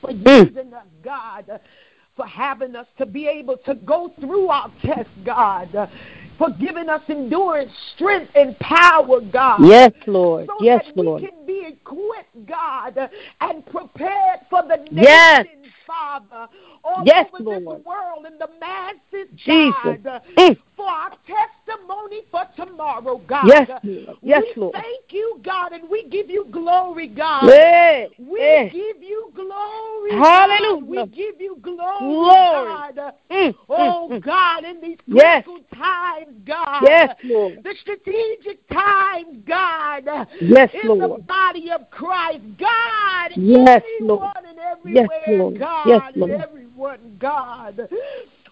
for 0.00 0.10
Mm. 0.10 0.48
using 0.48 0.74
us, 0.74 0.86
God, 1.02 1.60
for 2.16 2.26
having 2.26 2.76
us 2.76 2.86
to 2.98 3.06
be 3.06 3.26
able 3.26 3.56
to 3.58 3.74
go 3.74 4.12
through 4.20 4.48
our 4.48 4.70
test, 4.82 5.10
God, 5.24 5.88
for 6.38 6.50
giving 6.50 6.88
us 6.88 7.02
endurance, 7.08 7.72
strength, 7.94 8.32
and 8.34 8.58
power, 8.58 9.20
God. 9.20 9.62
Yes, 9.64 9.92
Lord. 10.06 10.46
So 10.48 10.56
Yes, 10.60 10.84
that 10.84 10.96
Lord. 10.96 11.22
we 11.22 11.28
can 11.28 11.46
be 11.46 11.66
equipped, 11.66 12.46
God, 12.46 13.10
and 13.40 13.66
prepared 13.66 14.40
for 14.50 14.62
the 14.62 14.76
nations, 14.90 15.04
Yes. 15.08 15.46
Father, 15.86 16.48
all 16.82 17.02
Yes, 17.04 17.26
over 17.34 17.44
Lord. 17.44 17.78
this 17.78 17.86
world 17.86 18.26
and 18.26 18.40
the 18.40 18.48
masses, 18.60 19.28
Jesus. 19.36 19.98
God, 20.02 20.22
Mm. 20.36 20.56
for 20.76 20.86
our 20.88 21.12
testimony 21.26 22.22
for 22.30 22.44
tomorrow, 22.56 23.18
God. 23.18 23.46
Yes, 23.48 23.68
Lord. 23.84 24.16
Yes, 24.22 24.42
we 24.42 24.52
Lord. 24.56 24.72
thank 24.74 25.12
you, 25.12 25.40
God, 25.42 25.72
and 25.72 25.88
we 25.88 26.04
give 26.08 26.28
you 26.30 26.46
glory, 26.50 27.08
God. 27.08 27.48
Hey, 27.50 28.08
We 28.18 28.40
hey. 28.40 28.68
give 28.72 29.02
you 29.02 29.30
glory. 29.34 30.10
Hallelujah. 30.12 30.80
God. 30.80 30.88
We 30.88 31.06
give 31.06 31.40
you 31.40 31.58
glory, 31.62 31.98
Glory. 32.00 32.34
God. 32.34 33.14
Mm, 33.30 33.54
Oh, 33.68 34.08
mm, 34.10 34.16
mm. 34.18 34.20
God, 34.24 34.64
in 34.64 34.80
these 34.80 34.98
Yes. 35.06 35.44
critical 35.44 35.60
times, 35.74 36.36
God. 36.44 36.82
Yes, 36.82 37.16
Lord. 37.24 37.62
The 37.62 37.74
strategic 37.80 38.68
times, 38.68 39.38
God. 39.46 40.04
Yes, 40.40 40.70
in 40.74 40.88
the 40.98 41.06
Lord. 41.06 41.26
body 41.26 41.70
of 41.70 41.90
Christ, 41.90 42.42
God. 42.58 43.30
Yes, 43.36 43.82
Lord. 44.00 44.30
and 44.46 44.58
Yes, 44.84 45.08
everywhere, 45.08 45.38
Lord. 45.38 45.58
God. 45.58 45.73
Yes, 45.86 46.02
and 46.06 46.16
Lord. 46.16 46.30
everyone, 46.32 47.16
God. 47.18 47.88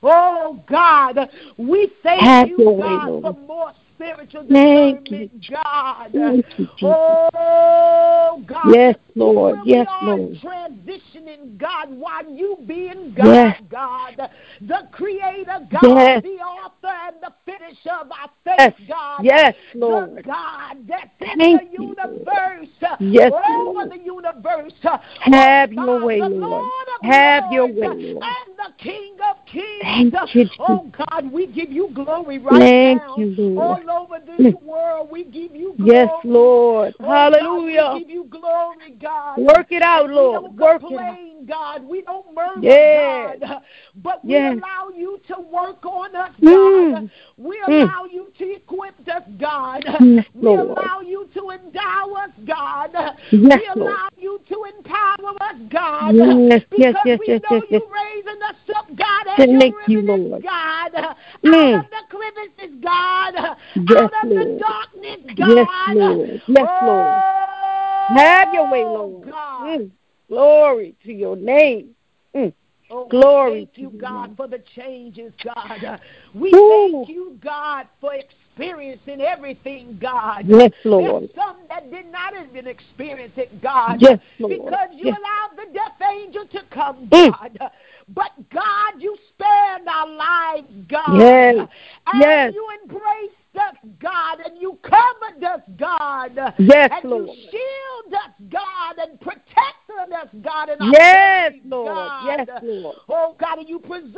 Oh, 0.02 0.62
God, 0.68 1.30
we 1.56 1.88
thank 2.02 2.22
Have 2.22 2.48
you, 2.48 2.70
way, 2.70 2.82
God, 2.88 3.08
Lord. 3.08 3.22
for 3.22 3.40
more 3.46 3.72
spiritual 3.94 4.44
Thank 4.48 5.11
you, 5.11 5.28
discernment, 5.28 5.50
God. 5.64 6.12
Thank 6.12 6.46
you, 6.58 6.66
Jesus. 6.76 6.96
Oh, 7.35 8.42
God. 8.46 8.74
Yes, 8.74 8.96
Lord. 9.14 9.58
where 9.58 9.64
Yes, 9.64 9.87
we 9.87 10.08
are 10.08 10.16
Lord. 10.16 10.38
transitioning, 10.42 11.56
God, 11.56 11.90
while 11.90 12.28
you 12.28 12.58
being 12.66 13.14
God, 13.14 13.26
Yes. 13.26 13.61
God, 13.70 14.30
the 14.61 14.88
creator, 14.90 15.66
God, 15.70 15.82
Yes. 15.85 16.22
the 16.22 16.38
author 16.40 16.96
and 17.06 17.16
the 17.22 17.32
finisher 17.44 17.96
of 18.00 18.11
our 18.11 18.30
faith, 18.44 18.74
Yes. 18.78 18.88
God. 18.88 19.24
Yes, 19.24 19.54
The 19.72 19.78
Lord. 19.78 20.24
God 20.24 20.78
that's 20.88 21.11
in 21.20 21.38
Thank 21.38 21.61
the 21.62 21.66
you, 21.72 21.82
universe, 21.90 22.68
Yes, 22.98 23.32
over 23.32 23.64
Lord. 23.64 23.90
the 23.92 23.98
universe. 23.98 24.72
Oh, 24.85 24.98
Have 25.20 25.70
oh, 25.78 25.85
your 25.85 26.04
way, 26.04 26.20
the 26.20 26.28
Lord. 26.28 26.40
Lord 26.62 26.82
Have 27.03 27.53
your 27.53 27.67
way, 27.67 27.88
Lord. 27.88 28.25
and 28.25 28.57
the 28.57 28.73
King 28.79 29.17
of. 29.31 29.41
Thank 29.53 30.15
you, 30.35 30.49
oh, 30.59 30.91
God, 31.11 31.31
we 31.31 31.47
give 31.47 31.71
you 31.71 31.91
glory 31.93 32.38
right 32.38 32.59
Thank 32.59 33.03
now. 33.03 33.17
you, 33.17 33.35
Lord. 33.37 33.87
All 33.88 34.03
over 34.03 34.19
this 34.25 34.55
Mm. 34.55 34.62
world, 34.62 35.09
we 35.11 35.25
give 35.25 35.55
you 35.55 35.75
glory. 35.77 35.93
Yes, 35.93 36.11
Lord. 36.25 36.95
Oh, 37.01 37.03
God, 37.03 37.35
Hallelujah. 37.35 37.93
we 37.95 38.01
give 38.01 38.11
you 38.11 38.25
glory, 38.25 38.91
God. 39.01 39.38
Work 39.38 39.71
it 39.71 39.83
out, 39.83 40.11
Lord. 40.11 40.43
We 40.43 40.49
don't 40.49 40.57
Work 40.59 40.83
it 40.83 40.85
out. 40.85 41.01
complain, 41.01 41.47
God. 41.47 41.85
We 41.85 42.03
don't 42.03 42.35
murmur, 42.35 42.62
Yes. 42.62 43.38
God. 43.41 43.62
But 43.97 44.25
we 44.25 44.33
Yes. 44.33 44.59
allow 44.59 44.88
you 44.97 45.21
to 45.29 45.41
work 45.41 45.85
on 45.85 46.17
us, 46.17 46.33
Mm. 46.41 46.93
God. 46.93 47.11
We 47.37 47.61
Mm. 47.69 47.83
allow 47.83 48.05
you 48.05 48.33
to 48.38 48.55
equip 48.55 49.09
us, 49.09 49.23
God. 49.38 49.85
Yes, 50.01 50.27
we 50.35 50.43
Lord. 50.43 50.79
allow 50.79 51.01
you 51.01 51.29
to 51.35 51.51
endow 51.51 52.15
us, 52.15 52.31
God. 52.45 52.91
Yes, 53.31 53.59
we 53.59 53.67
allow 53.67 53.77
Lord. 53.77 53.99
you 54.17 54.41
to 54.49 54.65
empower 54.77 55.35
us, 55.41 55.57
God. 55.69 56.15
Yes, 56.15 56.62
because 56.71 56.95
yes, 56.95 56.95
yes, 57.05 57.19
we 57.21 57.27
yes, 57.27 57.43
know 57.43 57.57
yes, 57.57 57.62
yes. 57.71 57.83
you 57.83 57.88
raising 57.93 58.43
us 58.43 58.77
up, 58.77 58.87
God, 58.97 59.27
your 59.50 59.72
you, 59.88 60.02
Lord. 60.02 60.42
God. 60.42 60.94
Out 60.94 61.16
Mm. 61.44 61.81
of 61.81 61.87
the 61.90 62.16
crevices, 62.16 62.76
God. 62.83 63.35
Yes, 63.74 63.98
out 63.98 64.05
of 64.05 64.28
the 64.28 64.35
Lord. 64.35 64.59
darkness, 64.59 65.20
Yes, 65.37 65.66
God. 65.68 65.96
Lord. 65.96 66.42
Yes, 66.46 66.68
Lord. 66.83 67.07
Oh, 67.07 68.07
Have 68.16 68.55
your 68.55 68.70
way, 68.70 68.85
Lord. 68.85 69.31
God. 69.31 69.62
Mm. 69.62 69.90
Glory 70.28 70.94
to 71.05 71.12
your 71.12 71.37
name. 71.37 71.94
Mm. 72.35 72.52
Oh, 72.90 73.07
Glory 73.09 73.64
thank 73.64 73.74
to 73.74 73.81
you, 73.81 73.90
God, 73.90 74.37
for 74.37 74.46
the 74.46 74.62
changes, 74.74 75.33
God. 75.42 76.00
We 76.35 76.50
Woo. 76.52 76.92
thank 76.92 77.09
you, 77.09 77.38
God, 77.42 77.87
for 78.00 78.14
experiencing 78.55 79.21
everything, 79.21 79.99
God. 80.01 80.45
Yes, 80.47 80.73
Lord. 80.85 81.23
There's 81.23 81.35
some 81.35 81.57
that 81.69 81.91
did 81.91 82.07
not 82.12 82.35
even 82.35 82.67
experience 82.67 83.33
it, 83.37 83.62
God. 83.62 84.01
Yes, 84.01 84.19
Lord. 84.38 84.59
Because 84.65 84.88
you 84.93 85.07
Yes. 85.07 85.19
allowed 85.19 85.57
the 85.57 85.73
death 85.73 86.03
angel 86.03 86.47
to 86.49 86.62
come, 86.71 87.09
Mm. 87.09 87.31
God. 87.31 87.71
But 88.09 88.33
God, 88.51 89.01
you 89.01 89.17
spared 89.29 89.87
our 89.88 90.07
lives, 90.07 90.69
God. 90.88 91.19
Yes. 91.19 91.69
And 92.07 92.21
Yes. 92.21 92.55
you 92.55 92.71
embraced 92.83 93.37
us, 93.57 93.77
God, 94.01 94.38
and 94.45 94.61
you 94.61 94.79
covered 94.83 95.45
us, 95.45 95.61
God. 95.77 96.38
Yes, 96.59 96.91
and 96.93 97.11
Lord. 97.11 97.29
you 97.29 97.35
shield 97.51 98.15
us, 98.15 98.33
God, 98.51 99.09
and 99.09 99.21
protected 99.21 100.12
us, 100.15 100.29
God, 100.43 100.71
our 100.81 100.93
Yes, 100.93 101.55
Lord. 101.65 101.88
God. 101.88 102.47
Yes, 102.49 102.61
Lord. 102.62 102.97
Oh, 103.09 103.37
God, 103.38 103.59
and 103.59 103.69
you 103.69 103.79
preserving 103.79 104.12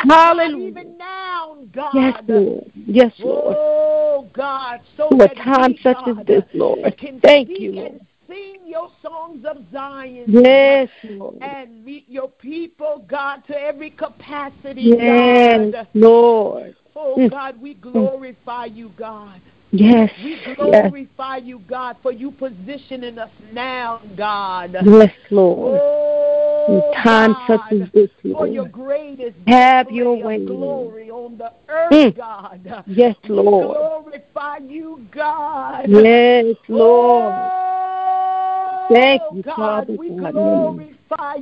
us, 0.00 0.06
Hallelujah. 0.08 0.68
even 0.68 0.98
now, 0.98 1.58
God. 1.72 1.92
Yes, 1.94 2.22
Lord. 2.28 2.72
Yes, 2.74 3.12
Lord. 3.18 3.56
Oh, 3.58 4.28
God, 4.32 4.80
so 4.96 5.08
For 5.10 5.24
a 5.24 5.28
that 5.28 5.36
time 5.36 5.72
we, 5.72 5.78
such 5.82 5.96
God, 5.96 6.20
as 6.20 6.26
this, 6.26 6.44
Lord. 6.54 6.94
Thank 7.22 7.48
you, 7.58 7.72
Lord. 7.72 7.92
and 7.92 8.00
sing 8.28 8.60
your 8.66 8.88
songs 9.02 9.44
of 9.44 9.58
Zion. 9.72 10.24
Yes, 10.28 10.88
Lord. 11.04 11.42
And 11.42 11.84
meet 11.84 12.08
your 12.08 12.28
people, 12.28 13.04
God, 13.08 13.42
to 13.46 13.56
every 13.58 13.90
capacity, 13.90 14.94
Yes, 14.98 15.74
God. 15.74 15.88
Lord. 15.94 16.76
Oh, 16.94 17.16
Mm. 17.18 17.30
God, 17.30 17.60
we 17.60 17.74
glorify 17.74 18.66
you, 18.66 18.90
God. 18.90 19.40
Yes. 19.70 20.10
We 20.22 20.36
Yes. 20.36 20.56
glorify 20.56 21.38
you, 21.38 21.60
God, 21.60 21.96
for 22.02 22.12
you 22.12 22.30
positioning 22.30 23.18
us 23.18 23.30
now, 23.52 24.00
God. 24.14 24.76
Yes, 24.84 25.14
Lord. 25.30 25.80
Oh, 25.80 26.66
In 26.68 27.02
time 27.02 27.32
God, 27.32 27.46
such 27.46 27.80
as 27.80 27.90
this, 27.92 28.10
for 28.30 28.46
your 28.46 28.64
Lord. 28.64 28.72
greatest 28.72 29.36
Have 29.46 29.90
your 29.90 30.16
way, 30.16 30.44
glory 30.44 31.10
on 31.10 31.38
the 31.38 31.52
earth, 31.68 31.92
Mm. 31.92 32.14
God. 32.14 32.84
Yes, 32.86 33.16
Lord. 33.28 33.46
We 33.46 33.50
Lord. 33.50 33.76
glorify 34.12 34.58
you, 34.58 35.06
God. 35.10 35.88
Yes, 35.88 36.56
Lord. 36.68 37.34
Oh, 37.34 38.88
Thank 38.92 39.22
you, 39.32 39.42
God, 39.42 39.56
Father 39.56 39.94
we 39.94 40.10
God. 40.10 40.32
glorify 40.32 40.91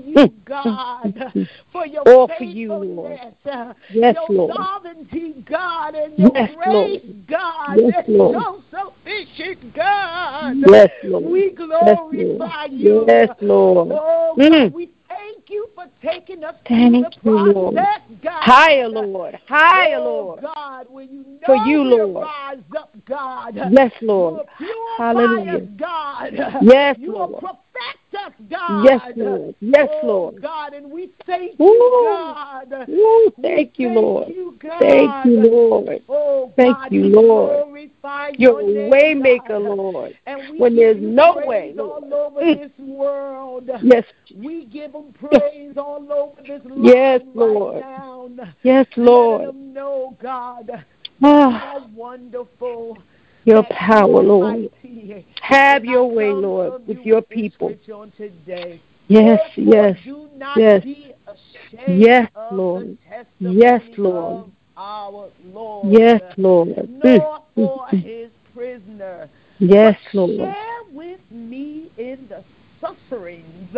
you, 0.05 0.15
Mm. 0.17 0.45
God, 0.45 1.33
for 1.73 1.87
your 1.87 2.03
All 2.07 2.29
for 2.29 2.45
you, 2.45 2.75
Lord. 2.75 3.19
faithfulness, 3.19 3.35
uh, 3.47 3.75
Yes, 3.91 4.15
your 4.15 4.37
Lord. 4.37 4.55
sovereignty, 4.57 5.33
God, 5.49 5.95
and 5.95 6.19
your 6.19 6.31
Yes, 6.35 6.51
grace, 6.55 6.67
Lord. 6.67 7.27
God. 7.27 7.79
Yes, 7.79 8.05
Lord. 8.09 8.37
so, 8.37 8.63
so 8.71 8.93
sufficient 9.05 9.75
God. 9.75 10.57
Yes, 10.67 10.91
Lord. 11.03 11.25
We 11.25 11.51
glorify 11.51 12.65
yes, 12.65 12.73
you. 12.73 13.05
Yes, 13.07 13.31
Lord. 13.41 13.89
Oh, 13.93 14.35
Mm. 14.39 14.73
we 14.73 14.91
thank 15.09 15.49
you 15.49 15.69
for 15.75 15.87
taking 16.03 16.45
us 16.45 16.55
Thank 16.67 17.07
through 17.23 17.39
you, 17.47 17.53
the 17.53 17.53
Lord. 17.53 17.75
God. 18.23 18.43
Higher, 18.43 18.89
Lord. 18.89 19.39
Higher, 19.49 19.99
oh, 19.99 20.05
Lord. 20.05 20.41
God, 20.43 20.87
when 20.89 21.11
you 21.11 21.25
know 21.25 21.47
For 21.47 21.57
you, 21.57 21.83
Lord. 21.83 22.25
rise 22.25 22.59
up, 22.77 22.97
God. 23.07 23.57
Yes, 23.71 23.93
Lord. 24.01 24.47
Hallelujah. 24.99 25.61
God. 25.79 26.33
Yes, 26.63 26.97
you 26.99 27.13
Lord. 27.13 27.41
perfect 27.41 28.00
us, 28.15 28.33
God. 28.51 28.85
Yes, 28.85 29.01
Lord. 29.17 29.55
Yes, 29.61 29.89
oh, 29.91 30.07
Lord. 30.07 30.43
God, 30.43 30.75
and 30.75 30.91
we 30.91 31.11
thank 31.27 31.59
Woo. 31.59 31.67
you, 31.67 32.03
God. 32.05 32.89
We 32.89 33.31
thank 33.43 33.79
you, 33.79 33.89
Lord. 33.91 34.29
you, 34.29 34.59
God. 34.63 34.79
Thank 34.79 35.27
you, 35.27 35.51
Lord. 35.51 36.03
Oh, 36.09 36.53
Thank 36.57 36.77
God, 36.77 36.93
you, 36.93 37.05
Lord. 37.05 37.69
You're 38.39 38.63
your 38.63 38.91
waymaker. 38.91 39.77
Lord. 39.77 40.17
And 40.27 40.49
we 40.49 40.59
When 40.59 40.77
there's 40.77 41.01
no 41.01 41.37
way, 41.45 41.75
all 41.79 42.15
over 42.15 42.41
Mm. 42.41 42.59
this 42.59 42.79
world. 42.79 43.71
Yes, 43.83 44.05
We 44.35 44.65
give 44.67 44.93
them 44.93 45.13
praise 45.13 45.77
all 45.77 46.07
over 46.13 46.41
this 46.43 46.65
line 46.65 46.85
Yes, 46.85 47.21
Lord. 47.35 47.81
now. 47.81 48.31
yes, 48.63 48.87
Lord. 48.97 49.49
them 49.49 49.73
know, 49.73 50.17
God, 50.23 50.85
Ah, 51.23 51.49
you 51.51 51.67
are 51.67 51.87
wonderful. 51.95 53.03
Your 53.45 53.65
power, 53.71 54.23
Lord. 54.23 54.71
Have 55.43 55.85
your 55.85 56.11
way, 56.11 56.31
Lord, 56.31 56.87
with 56.87 56.99
your 57.05 57.23
people. 57.23 57.69
scripture 57.69 57.95
on 57.95 58.13
today. 58.17 58.81
Yes, 59.09 59.41
yes. 59.57 59.99
Yes. 60.57 60.85
Yes, 61.89 62.31
Lord. 62.53 62.99
Yes, 63.41 63.83
Lord. 63.99 64.51
Lord. 64.77 65.93
Yes, 65.93 66.23
Lord. 66.37 66.69
Mm, 66.69 66.89
Nor 66.89 67.39
mm, 67.39 67.43
for 67.55 67.87
mm. 67.93 68.03
his 68.03 68.31
prisoner. 68.55 69.29
Yes, 69.59 69.97
Lord. 70.13 70.39
share 70.39 70.83
with 70.93 71.21
me 71.31 71.91
in 71.99 72.29
the 72.29 72.45
sufferings 72.81 73.77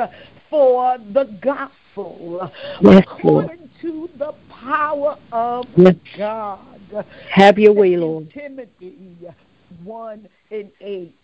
for 0.49 0.99
the 1.13 1.25
gospel 1.43 2.51
Yes, 2.81 3.05
Lord. 3.25 3.45
according 3.45 3.71
to 3.81 4.09
the 4.19 4.33
power 4.49 5.17
of 5.33 5.67
Yes. 5.77 5.97
God. 6.17 7.05
Have 7.31 7.59
your 7.59 7.73
way, 7.73 7.97
Lord. 7.97 8.31
Timothy 8.31 9.17
1 9.85 10.29
and 10.51 10.71
8. 10.81 11.15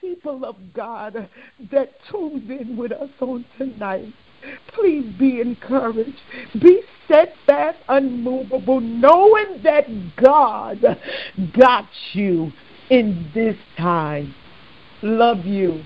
People 0.00 0.44
of 0.44 0.56
God 0.74 1.28
that 1.72 1.92
tuned 2.10 2.50
in 2.50 2.76
with 2.76 2.92
us 2.92 3.10
on 3.20 3.44
tonight, 3.56 4.12
please 4.68 5.10
be 5.18 5.40
encouraged. 5.40 6.20
Be 6.60 6.82
steadfast, 7.04 7.78
unmovable, 7.88 8.80
knowing 8.80 9.62
that 9.62 9.86
God 10.16 10.98
got 11.58 11.88
you 12.12 12.52
in 12.90 13.30
this 13.34 13.56
time. 13.78 14.34
Love 15.02 15.44
you. 15.44 15.84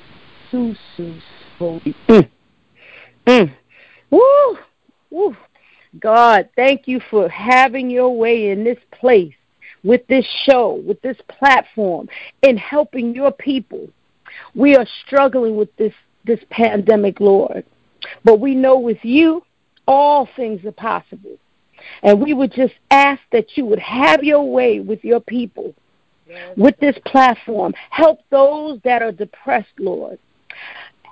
Susu 0.50 1.20
Spoody. 1.59 1.94
Mm. 2.09 2.30
Mm. 3.26 3.54
Woo! 4.11 4.59
Woo! 5.11 5.37
God, 5.98 6.48
thank 6.56 6.87
you 6.87 7.00
for 7.11 7.28
having 7.28 7.90
your 7.90 8.16
way 8.16 8.50
in 8.50 8.64
this 8.64 8.78
place, 8.92 9.35
with 9.83 10.07
this 10.07 10.27
show, 10.45 10.83
with 10.87 11.01
this 11.03 11.16
platform, 11.29 12.09
in 12.43 12.57
helping 12.57 13.14
your 13.14 13.33
people. 13.33 13.88
We 14.55 14.77
are 14.77 14.87
struggling 15.07 15.57
with 15.57 15.75
this, 15.77 15.95
this 16.25 16.40
pandemic, 16.51 17.21
Lord. 17.21 17.64
But 18.25 18.40
we 18.40 18.55
know 18.55 18.79
with 18.79 19.05
you, 19.05 19.43
all 19.87 20.29
things 20.37 20.64
are 20.64 20.73
possible. 20.73 21.37
And 22.03 22.21
we 22.21 22.35
would 22.35 22.53
just 22.53 22.75
ask 22.90 23.21
that 23.33 23.57
you 23.57 23.64
would 23.66 23.79
have 23.79 24.23
your 24.23 24.49
way 24.49 24.81
with 24.81 25.03
your 25.05 25.21
people, 25.21 25.75
with 26.57 26.77
this 26.79 26.97
platform. 27.07 27.73
Help 27.90 28.21
those 28.31 28.81
that 28.85 29.03
are 29.03 29.12
depressed, 29.12 29.73
Lord. 29.79 30.19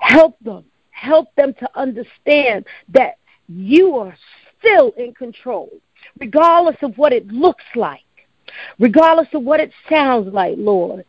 Help 0.01 0.39
them. 0.41 0.65
Help 0.91 1.35
them 1.37 1.55
to 1.55 1.69
understand 1.75 2.67
that 2.89 3.19
you 3.49 3.97
are 3.97 4.17
still 4.59 4.93
in 4.97 5.15
control, 5.15 5.71
regardless 6.19 6.77
of 6.83 6.99
what 6.99 7.13
it 7.13 7.27
looks 7.29 7.65
like, 7.75 8.03
regardless 8.79 9.29
of 9.35 9.43
what 9.43 9.61
it 9.61 9.73
sounds 9.89 10.33
like, 10.33 10.55
Lord. 10.59 11.05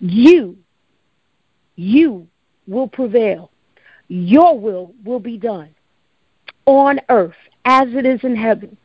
You, 0.00 0.56
you 1.76 2.26
will 2.66 2.88
prevail. 2.88 3.50
Your 4.08 4.58
will 4.58 4.94
will 5.04 5.20
be 5.20 5.36
done 5.36 5.70
on 6.66 7.00
earth 7.08 7.34
as 7.64 7.88
it 7.94 8.06
is 8.06 8.20
in 8.22 8.36
heaven. 8.36 8.76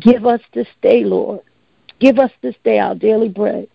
Give 0.00 0.26
us 0.26 0.40
this 0.52 0.68
day, 0.82 1.04
Lord. 1.04 1.40
Give 1.98 2.18
us 2.18 2.30
this 2.42 2.54
day 2.64 2.78
our 2.78 2.94
daily 2.94 3.28
bread. 3.28 3.68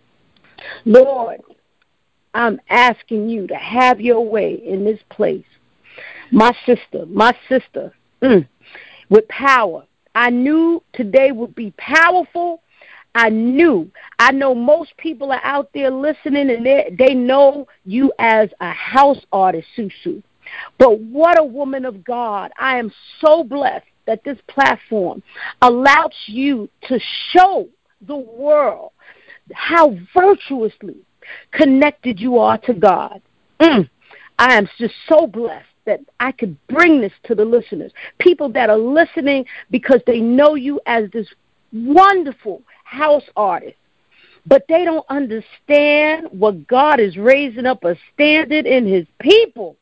Lord, 0.84 1.40
I'm 2.32 2.60
asking 2.68 3.28
you 3.28 3.46
to 3.48 3.54
have 3.54 4.00
your 4.00 4.24
way 4.24 4.54
in 4.54 4.84
this 4.84 5.00
place. 5.10 5.44
My 6.30 6.52
sister, 6.66 7.06
my 7.06 7.36
sister, 7.48 7.92
mm, 8.22 8.46
with 9.08 9.28
power. 9.28 9.84
I 10.14 10.30
knew 10.30 10.82
today 10.92 11.32
would 11.32 11.54
be 11.54 11.72
powerful. 11.76 12.62
I 13.14 13.28
knew. 13.28 13.90
I 14.18 14.32
know 14.32 14.54
most 14.54 14.96
people 14.96 15.30
are 15.30 15.44
out 15.44 15.70
there 15.72 15.90
listening 15.90 16.50
and 16.50 16.66
they, 16.66 16.94
they 16.98 17.14
know 17.14 17.66
you 17.84 18.12
as 18.18 18.50
a 18.60 18.72
house 18.72 19.20
artist, 19.32 19.68
Susu. 19.76 20.22
But 20.78 21.00
what 21.00 21.38
a 21.38 21.44
woman 21.44 21.84
of 21.84 22.04
God. 22.04 22.52
I 22.58 22.78
am 22.78 22.92
so 23.20 23.44
blessed 23.44 23.86
that 24.06 24.24
this 24.24 24.38
platform 24.48 25.22
allows 25.62 26.14
you 26.26 26.68
to 26.88 26.98
show 27.30 27.68
the 28.06 28.16
world 28.16 28.92
how 29.52 29.96
virtuously 30.14 30.96
connected 31.52 32.20
you 32.20 32.38
are 32.38 32.58
to 32.58 32.74
God. 32.74 33.22
Mm. 33.60 33.88
I 34.38 34.54
am 34.56 34.68
just 34.78 34.94
so 35.08 35.26
blessed 35.26 35.66
that 35.86 36.00
I 36.18 36.32
could 36.32 36.56
bring 36.66 37.00
this 37.00 37.12
to 37.24 37.34
the 37.34 37.44
listeners. 37.44 37.92
People 38.18 38.48
that 38.50 38.70
are 38.70 38.78
listening 38.78 39.44
because 39.70 40.00
they 40.06 40.20
know 40.20 40.54
you 40.54 40.80
as 40.86 41.10
this 41.12 41.28
wonderful 41.72 42.62
house 42.84 43.24
artist. 43.36 43.76
But 44.46 44.64
they 44.68 44.84
don't 44.84 45.06
understand 45.08 46.28
what 46.30 46.66
God 46.66 47.00
is 47.00 47.16
raising 47.16 47.66
up 47.66 47.82
a 47.84 47.96
standard 48.12 48.66
in 48.66 48.86
his 48.86 49.06
people. 49.20 49.76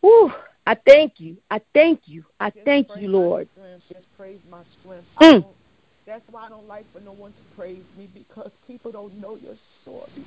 Whew. 0.00 0.32
I 0.66 0.76
thank 0.86 1.14
you. 1.16 1.36
I 1.50 1.60
thank 1.72 2.00
you. 2.06 2.24
I 2.40 2.50
Just 2.50 2.64
thank 2.64 2.88
you, 2.96 3.08
Lord. 3.08 3.48
Just 3.90 4.04
praise 4.16 4.38
my 4.50 4.62
strength. 4.80 5.06
Mm. 5.20 5.44
that's 6.06 6.22
why 6.30 6.46
I 6.46 6.48
don't 6.50 6.68
like 6.68 6.84
for 6.92 7.00
no 7.00 7.12
one 7.12 7.32
to 7.32 7.56
praise 7.56 7.82
me 7.96 8.08
because 8.12 8.50
people 8.66 8.92
don't 8.92 9.18
know 9.18 9.36
your 9.36 9.54
story. 9.82 10.26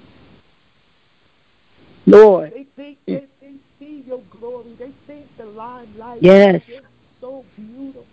Lord. 2.07 2.53
They 2.53 2.65
think 2.75 2.97
they, 3.05 3.27
they 3.39 3.53
see 3.79 4.03
your 4.07 4.21
glory. 4.39 4.75
They 4.79 4.91
think 5.07 5.25
the 5.37 5.45
limelight 5.45 6.23
Yes. 6.23 6.61
is 6.67 6.83
so 7.19 7.45
beautiful. 7.55 8.05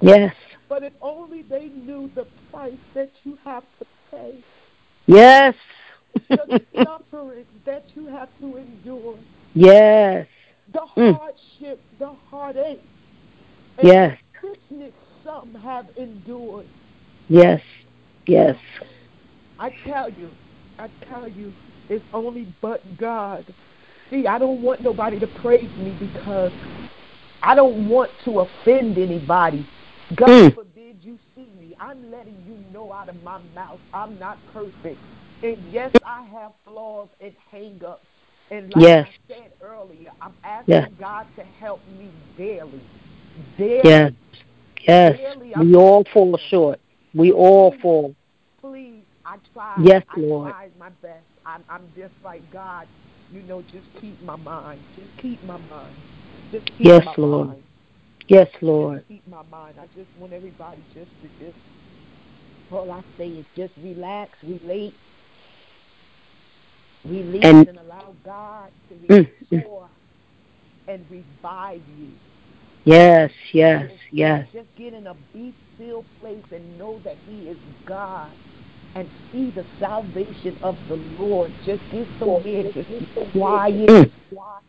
Yes. 0.00 0.34
But 0.68 0.82
if 0.82 0.92
only 1.00 1.42
they 1.42 1.68
knew 1.68 2.10
the 2.14 2.26
price 2.58 2.72
that 2.94 3.10
you 3.24 3.38
have 3.44 3.62
to 3.78 3.86
pay, 4.10 4.34
Yes. 5.06 5.54
the 6.30 6.60
suffering 6.82 7.44
that 7.64 7.84
you 7.94 8.06
have 8.06 8.28
to 8.40 8.56
endure, 8.56 9.16
yes. 9.54 10.26
the 10.72 10.80
Mm. 10.96 11.18
hardship, 11.18 11.80
the 12.00 12.10
heartache, 12.30 12.80
and 13.78 13.86
Yes. 13.86 14.18
the 14.42 14.48
sickness 14.48 14.92
some 15.24 15.54
have 15.54 15.86
endured. 15.96 16.66
Yes. 17.28 17.60
Yes. 18.26 18.56
I 19.60 19.70
tell 19.86 20.10
you, 20.10 20.30
I 20.78 20.88
tell 21.08 21.28
you, 21.28 21.52
it's 21.88 22.04
only 22.12 22.52
but 22.60 22.82
God. 22.98 23.44
See, 24.10 24.26
I 24.26 24.38
don't 24.38 24.62
want 24.62 24.82
nobody 24.82 25.18
to 25.20 25.26
praise 25.26 25.70
me 25.78 25.94
because 26.00 26.52
I 27.42 27.54
don't 27.54 27.88
want 27.88 28.10
to 28.24 28.40
offend 28.40 28.98
anybody. 28.98 29.64
God 30.16 30.28
Mm. 30.28 30.54
forbid 30.54 30.96
you. 31.02 31.18
I'm 31.80 32.10
letting 32.10 32.36
you 32.46 32.56
know 32.72 32.92
out 32.92 33.08
of 33.08 33.22
my 33.22 33.38
mouth 33.54 33.80
I'm 33.92 34.18
not 34.18 34.38
perfect. 34.52 34.98
And 35.42 35.72
yes, 35.72 35.92
I 36.04 36.24
have 36.24 36.52
flaws 36.64 37.08
and 37.20 37.32
hang 37.50 37.80
ups. 37.86 38.04
And 38.50 38.70
like 38.70 38.82
Yes. 38.82 39.08
I 39.08 39.32
said 39.32 39.52
earlier, 39.62 40.10
I'm 40.20 40.34
asking 40.42 40.72
Yes. 40.72 40.90
God 40.98 41.26
to 41.36 41.44
help 41.44 41.80
me 41.98 42.10
daily. 42.36 42.80
Daily. 43.56 43.82
Yes. 43.84 44.12
Yes. 44.86 45.16
Daily, 45.18 45.52
We 45.58 45.74
all 45.74 46.04
fall 46.12 46.38
short. 46.50 46.80
We 47.14 47.32
all 47.32 47.74
fall. 47.82 48.14
please, 48.60 49.04
I 49.24 49.36
tried. 49.52 49.84
Yes, 49.84 50.02
I 50.08 50.20
Lord. 50.20 50.50
tried 50.50 50.78
my 50.78 50.90
best. 51.02 51.24
I'm, 51.44 51.64
I'm 51.68 51.92
just 51.96 52.14
like 52.24 52.42
God. 52.52 52.86
You 53.32 53.42
know, 53.42 53.62
just 53.62 53.86
keep 54.00 54.20
my 54.22 54.36
mind. 54.36 54.80
Just 54.96 55.08
keep 55.18 55.42
my 55.44 55.58
mind. 55.58 55.94
Just 56.50 56.66
keep 56.66 56.86
Yes, 56.86 57.04
my 57.04 57.14
Lord. 57.18 57.48
mind. 57.48 57.62
Yes, 58.28 58.48
Lord. 58.60 58.98
Just 58.98 59.08
keep 59.08 59.26
my 59.28 59.42
mind. 59.50 59.76
I 59.80 59.86
just 59.96 60.08
want 60.16 60.32
everybody 60.32 60.82
just 60.94 61.10
to 61.22 61.28
just. 61.44 61.56
All 62.70 62.90
I 62.92 63.02
say 63.16 63.28
is 63.28 63.46
just 63.56 63.72
relax, 63.78 64.38
relate, 64.42 64.94
release, 67.04 67.44
And- 67.44 67.66
and, 67.68 67.78
allow 67.78 68.14
God 68.24 68.70
to 68.88 68.94
Mm, 68.94 69.08
mm. 69.08 69.50
restore 69.56 69.88
and 70.86 71.10
revive 71.10 71.82
you. 71.98 72.12
Yes. 72.84 73.32
Yes. 73.52 73.90
Just- 73.90 74.02
Yes. 74.12 74.48
Just 74.52 74.74
get 74.76 74.92
in 74.92 75.06
a 75.06 75.14
be 75.32 75.54
still 75.74 76.04
place 76.20 76.44
and 76.50 76.78
know 76.78 77.00
that 77.04 77.18
He 77.26 77.48
is 77.48 77.58
God. 77.86 78.30
and 78.94 79.08
see 79.30 79.50
the 79.50 79.64
salvation 79.78 80.56
of 80.62 80.76
the 80.88 80.96
Lord. 80.96 81.52
Just 81.64 81.82
get 81.92 82.06
somewhere, 82.18 82.72
just 82.72 82.88
be 82.88 83.06
quiet. 83.32 83.88
Mm. 83.88 84.10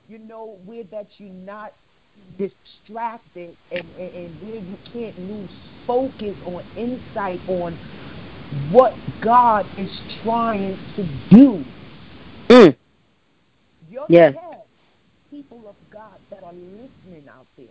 You 0.08 0.20
know, 0.20 0.60
where 0.66 0.84
that 0.86 1.08
you're 1.18 1.30
not 1.34 1.74
distracted 2.38 3.56
and, 3.72 3.86
and, 4.00 4.16
and 4.16 4.42
where 4.42 4.62
you 4.62 4.78
can't 4.92 5.20
lose 5.20 5.50
focus 5.86 6.36
or 6.46 6.62
insight 6.78 7.40
on 7.48 7.78
what 8.72 8.94
God 9.22 9.66
is 9.78 9.90
trying 10.24 10.78
to 10.96 11.04
do. 11.30 11.64
Mm. 12.50 12.76
Your 13.92 14.06
Yes. 14.10 14.34
test, 14.34 14.68
people 15.32 15.68
of 15.68 15.76
God 15.92 16.18
that 16.32 16.44
are 16.44 16.54
listening 16.54 17.28
out 17.30 17.46
there, 17.58 17.68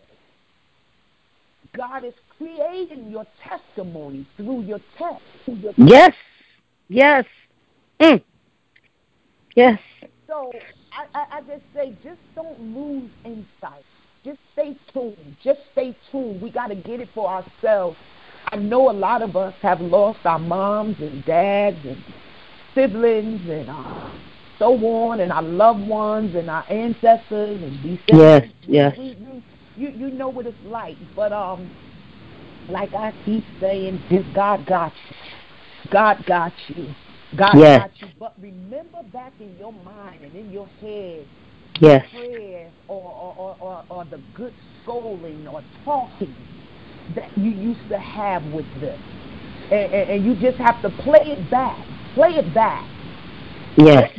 God 1.77 2.05
is 2.05 2.15
creating 2.39 3.11
your 3.11 3.27
testimony 3.43 4.27
through 4.37 4.63
your 4.63 4.81
test. 4.97 5.23
Through 5.45 5.57
your 5.57 5.75
Yes. 5.77 6.15
Yes. 6.89 7.25
Mm. 8.01 8.23
Yes. 9.55 9.81
So 10.27 10.53
I, 10.93 11.19
I, 11.19 11.39
I 11.39 11.41
just 11.41 11.63
say, 11.75 11.93
just 12.05 12.21
don't 12.35 12.61
lose 12.61 13.11
insight. 13.25 13.85
Just 14.29 14.41
stay 14.53 14.77
tuned. 14.93 15.37
Just 15.43 15.61
stay 15.73 15.97
tuned. 16.13 16.43
We 16.43 16.51
got 16.51 16.67
to 16.67 16.75
get 16.75 17.01
it 17.01 17.09
for 17.15 17.31
ourselves. 17.31 17.97
I 18.53 18.57
know 18.57 18.91
a 18.91 18.93
lot 18.93 19.23
of 19.23 19.37
us 19.37 19.55
have 19.63 19.81
lost 19.81 20.19
our 20.27 20.39
moms 20.39 20.97
and 21.01 21.25
dads 21.25 21.79
and 21.87 21.97
siblings 22.75 23.41
and 23.49 23.71
uh, 23.71 24.11
so 24.59 24.75
on, 24.85 25.21
and 25.21 25.33
our 25.33 25.43
loved 25.43 25.81
ones 25.81 26.35
and 26.35 26.51
our 26.51 26.71
ancestors 26.71 27.63
and 27.63 27.73
descendants. 27.83 28.55
Yes, 28.69 28.95
yes. 28.97 28.99
We, 28.99 29.15
we, 29.15 29.43
you 29.77 29.89
you 29.97 30.11
know 30.11 30.29
what 30.29 30.47
it's 30.47 30.63
like, 30.63 30.99
but 31.17 31.33
um, 31.33 31.71
like 32.69 32.93
I 32.93 33.15
keep 33.25 33.45
saying, 33.61 33.99
just 34.11 34.27
God 34.35 34.67
got 34.67 34.93
you. 35.09 35.91
God 35.91 36.23
got 36.27 36.53
you. 36.69 36.95
God 37.35 37.57
Yes. 37.57 37.81
got 37.81 38.03
you. 38.03 38.09
But 38.19 38.35
remember 38.39 39.03
back 39.11 39.33
in 39.41 39.57
your 39.57 39.73
mind 39.73 40.23
and 40.23 40.37
in 40.37 40.53
your 40.53 40.69
head 40.83 41.27
Yes. 41.81 42.07
prayers 42.13 42.73
or, 42.89 43.03
or, 43.03 43.35
or, 43.37 43.57
or, 43.61 43.85
or 43.89 44.05
the 44.05 44.19
good 44.35 44.53
scolding 44.83 45.47
or 45.47 45.63
talking 45.85 46.35
that 47.15 47.31
you 47.39 47.51
used 47.51 47.89
to 47.89 47.99
have 47.99 48.45
with 48.47 48.67
them. 48.81 48.99
And, 49.71 49.93
and, 49.93 50.11
and 50.11 50.25
you 50.25 50.35
just 50.37 50.59
have 50.59 50.81
to 50.83 50.91
play 51.03 51.23
it 51.25 51.51
back. 51.51 51.85
Play 52.15 52.31
it 52.31 52.55
back. 52.55 52.85
Yes. 53.77 54.11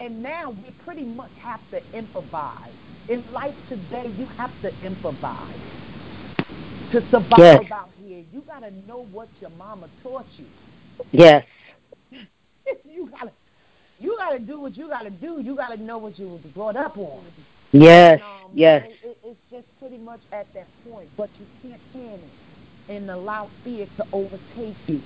And 0.00 0.22
now 0.22 0.50
we 0.50 0.70
pretty 0.84 1.04
much 1.04 1.30
have 1.40 1.60
to 1.70 1.80
improvise. 1.96 2.72
In 3.08 3.24
life 3.32 3.54
today, 3.68 4.12
you 4.18 4.26
have 4.36 4.50
to 4.62 4.70
improvise. 4.84 5.58
To 6.92 7.00
survive 7.10 7.38
Yes. 7.38 7.64
out 7.72 7.90
here, 8.04 8.24
you 8.32 8.42
got 8.46 8.60
to 8.60 8.70
know 8.86 9.06
what 9.12 9.28
your 9.40 9.50
mama 9.50 9.88
taught 10.02 10.26
you. 10.36 10.46
Yes. 11.12 11.44
You 14.10 14.16
gotta 14.18 14.38
do 14.40 14.60
what 14.60 14.76
you 14.76 14.88
gotta 14.88 15.10
do. 15.10 15.40
You 15.40 15.54
gotta 15.54 15.76
know 15.76 15.98
what 15.98 16.18
you 16.18 16.26
was 16.28 16.40
brought 16.54 16.76
up 16.76 16.98
on. 16.98 17.24
Yes. 17.72 18.14
And, 18.14 18.22
um, 18.22 18.50
Yes. 18.54 18.86
It, 19.04 19.06
it, 19.08 19.18
it's 19.24 19.40
just 19.50 19.66
pretty 19.78 19.98
much 19.98 20.20
at 20.32 20.52
that 20.54 20.66
point. 20.88 21.08
But 21.16 21.30
you 21.38 21.46
can't 21.62 21.80
panic 21.92 22.30
and 22.88 23.10
allow 23.10 23.48
fear 23.62 23.86
to 23.96 24.04
overtake 24.12 24.74
you 24.88 25.00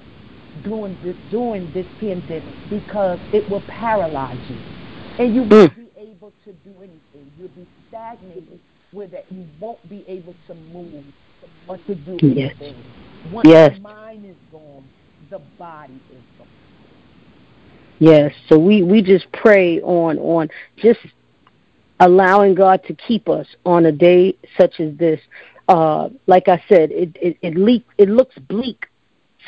during 0.63 0.97
this 1.03 1.17
during 1.31 1.71
this 1.73 1.87
pandemic 2.01 2.55
because 2.71 3.19
it 3.33 3.49
will 3.51 3.63
paralyze 3.69 4.39
you, 4.49 4.57
and 5.25 5.35
you 5.35 5.43
won't 5.43 5.73
Mm. 5.73 5.77
be 5.77 5.89
able 6.01 6.33
to 6.45 6.53
do 6.53 6.71
anything. 6.79 7.31
You'll 7.39 7.49
be 7.49 7.67
stagnated 7.89 8.59
where 8.93 9.09
that 9.09 9.27
you 9.31 9.47
won't 9.61 9.87
be 9.91 10.05
able 10.09 10.35
to 10.47 10.55
move 10.55 11.05
or 11.69 11.77
to 11.79 11.95
do 11.95 12.17
Yes. 12.23 12.55
anything. 12.61 12.83
Once 13.31 13.49
Yes. 13.49 13.75
the 13.75 13.81
mind 13.83 14.25
is 14.25 14.37
gone, 14.51 14.89
the 15.31 15.41
body. 15.59 16.01
Yes. 17.99 18.35
So 18.49 18.59
we 18.59 18.83
we 18.83 19.03
just 19.03 19.31
pray 19.33 19.81
on 19.81 20.19
on 20.19 20.49
just 20.77 21.01
allowing 22.01 22.55
God 22.55 22.83
to 22.85 22.95
keep 22.95 23.29
us 23.29 23.47
on 23.65 23.87
a 23.87 23.93
day 23.93 24.37
such 24.59 24.81
as 24.81 24.97
this. 24.97 25.21
Uh, 25.69 26.11
like 26.27 26.49
I 26.49 26.63
said, 26.69 26.91
it 26.93 27.17
it 27.21 27.39
it, 27.41 27.57
leak, 27.57 27.87
it 27.97 28.09
looks 28.09 28.37
bleak 28.37 28.87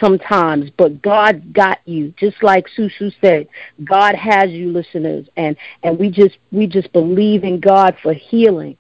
sometimes, 0.01 0.71
but 0.77 1.03
God 1.03 1.53
got 1.53 1.79
you. 1.85 2.15
Just 2.19 2.43
like 2.43 2.67
Susu 2.77 3.13
said, 3.21 3.49
God 3.85 4.15
has 4.15 4.51
you, 4.51 4.71
listeners, 4.71 5.27
and 5.37 5.57
and 5.83 5.99
we 5.99 6.11
just 6.11 6.39
we 6.53 6.67
just 6.67 6.93
believe 6.93 7.45
in 7.45 7.61
God 7.61 7.97
for 8.03 8.15
healing, 8.15 8.77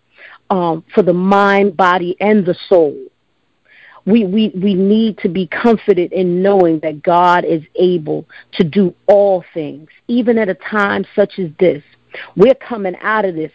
um, 0.50 0.84
for 0.94 1.02
the 1.02 1.12
mind, 1.12 1.76
body, 1.76 2.16
and 2.20 2.46
the 2.46 2.56
soul. 2.68 2.96
We, 4.06 4.24
we, 4.24 4.52
we 4.54 4.74
need 4.74 5.18
to 5.18 5.28
be 5.28 5.48
comforted 5.48 6.12
in 6.12 6.42
knowing 6.42 6.78
that 6.80 7.02
God 7.02 7.44
is 7.44 7.62
able 7.74 8.24
to 8.52 8.64
do 8.64 8.94
all 9.06 9.44
things, 9.52 9.88
even 10.08 10.38
at 10.38 10.48
a 10.48 10.54
time 10.54 11.04
such 11.14 11.38
as 11.38 11.50
this. 11.58 11.82
We're 12.36 12.54
coming 12.54 12.96
out 13.02 13.24
of 13.24 13.34
this. 13.34 13.52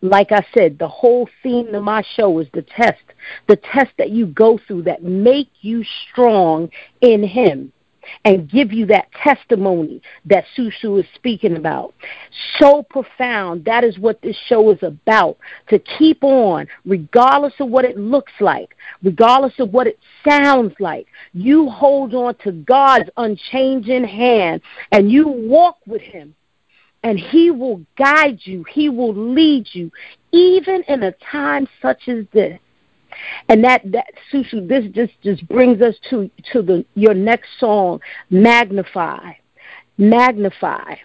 Like 0.00 0.32
I 0.32 0.44
said, 0.52 0.78
the 0.78 0.88
whole 0.88 1.28
theme 1.42 1.74
of 1.74 1.84
my 1.84 2.02
show 2.16 2.38
is 2.40 2.48
the 2.52 2.62
test, 2.62 3.02
the 3.46 3.56
test 3.56 3.92
that 3.98 4.10
you 4.10 4.26
go 4.26 4.58
through 4.66 4.82
that 4.82 5.04
make 5.04 5.50
you 5.60 5.84
strong 6.10 6.70
in 7.00 7.22
Him 7.22 7.72
and 8.24 8.50
give 8.50 8.72
you 8.72 8.86
that 8.86 9.08
testimony 9.12 10.02
that 10.24 10.44
Susu 10.56 11.00
is 11.00 11.06
speaking 11.14 11.56
about. 11.56 11.94
So 12.58 12.82
profound. 12.82 13.64
That 13.64 13.84
is 13.84 13.98
what 13.98 14.20
this 14.22 14.36
show 14.46 14.70
is 14.70 14.82
about. 14.82 15.38
To 15.68 15.78
keep 15.78 16.22
on, 16.22 16.66
regardless 16.84 17.54
of 17.60 17.68
what 17.68 17.84
it 17.84 17.96
looks 17.96 18.32
like, 18.40 18.76
regardless 19.02 19.54
of 19.58 19.72
what 19.72 19.86
it 19.86 19.98
sounds 20.28 20.74
like. 20.80 21.06
You 21.32 21.68
hold 21.68 22.14
on 22.14 22.34
to 22.44 22.52
God's 22.52 23.10
unchanging 23.16 24.04
hand 24.04 24.62
and 24.90 25.10
you 25.10 25.28
walk 25.28 25.78
with 25.86 26.02
Him. 26.02 26.34
And 27.04 27.18
he 27.18 27.50
will 27.50 27.84
guide 27.98 28.38
you. 28.44 28.64
He 28.70 28.88
will 28.88 29.12
lead 29.12 29.66
you, 29.72 29.90
even 30.30 30.84
in 30.86 31.02
a 31.02 31.10
time 31.32 31.66
such 31.80 32.06
as 32.06 32.26
this. 32.32 32.60
And 33.48 33.64
that 33.64 33.82
that 33.92 34.06
Susu, 34.32 34.66
this 34.66 34.84
just 34.92 35.12
just 35.22 35.46
brings 35.48 35.80
us 35.82 35.94
to 36.10 36.30
to 36.52 36.62
the 36.62 36.84
your 36.94 37.14
next 37.14 37.48
song, 37.58 38.00
magnify, 38.30 39.32
magnify. 39.98 40.96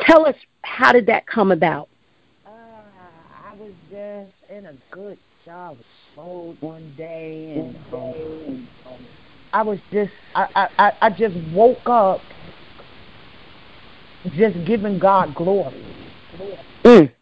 Tell 0.00 0.26
us 0.26 0.36
how 0.62 0.92
did 0.92 1.06
that 1.06 1.26
come 1.26 1.52
about? 1.52 1.88
Uh, 2.46 2.50
I 2.50 3.54
was 3.54 3.72
just 3.90 4.32
in 4.50 4.66
a 4.66 4.74
good 4.90 5.18
job 5.44 5.76
mode 6.16 6.56
one 6.60 6.94
day, 6.96 7.54
and 7.58 7.76
um, 7.94 8.68
I 9.52 9.62
was 9.62 9.78
just 9.92 10.12
I, 10.34 10.68
I 10.78 10.92
I 11.02 11.10
just 11.10 11.36
woke 11.52 11.86
up 11.88 12.20
just 14.34 14.56
giving 14.66 14.98
God 14.98 15.34
glory. 15.34 15.84
Mm. 16.84 17.12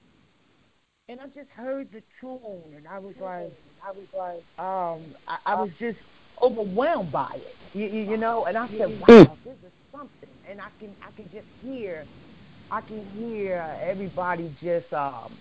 And 1.08 1.20
I 1.20 1.26
just 1.26 1.50
heard 1.50 1.88
the 1.92 2.02
tune, 2.20 2.74
and 2.76 2.88
I 2.88 2.98
was 2.98 3.14
like, 3.20 3.52
I 3.84 3.90
was 3.90 4.06
like, 4.16 4.64
um, 4.64 5.14
I, 5.28 5.52
I 5.52 5.60
was 5.60 5.70
just 5.78 5.98
overwhelmed 6.40 7.12
by 7.12 7.30
it, 7.34 7.54
you, 7.74 7.86
you, 7.86 8.10
you 8.12 8.16
know. 8.16 8.46
And 8.46 8.56
I 8.56 8.66
said, 8.68 8.98
wow, 9.00 9.06
Mm. 9.08 9.36
this 9.44 9.56
is 9.64 9.72
something. 9.92 10.28
And 10.50 10.60
I 10.60 10.68
can, 10.78 10.94
I 11.06 11.10
can 11.10 11.28
just 11.30 11.46
hear, 11.62 12.06
I 12.70 12.80
can 12.80 13.04
hear 13.18 13.76
everybody 13.82 14.54
just 14.62 14.90
um, 14.92 15.36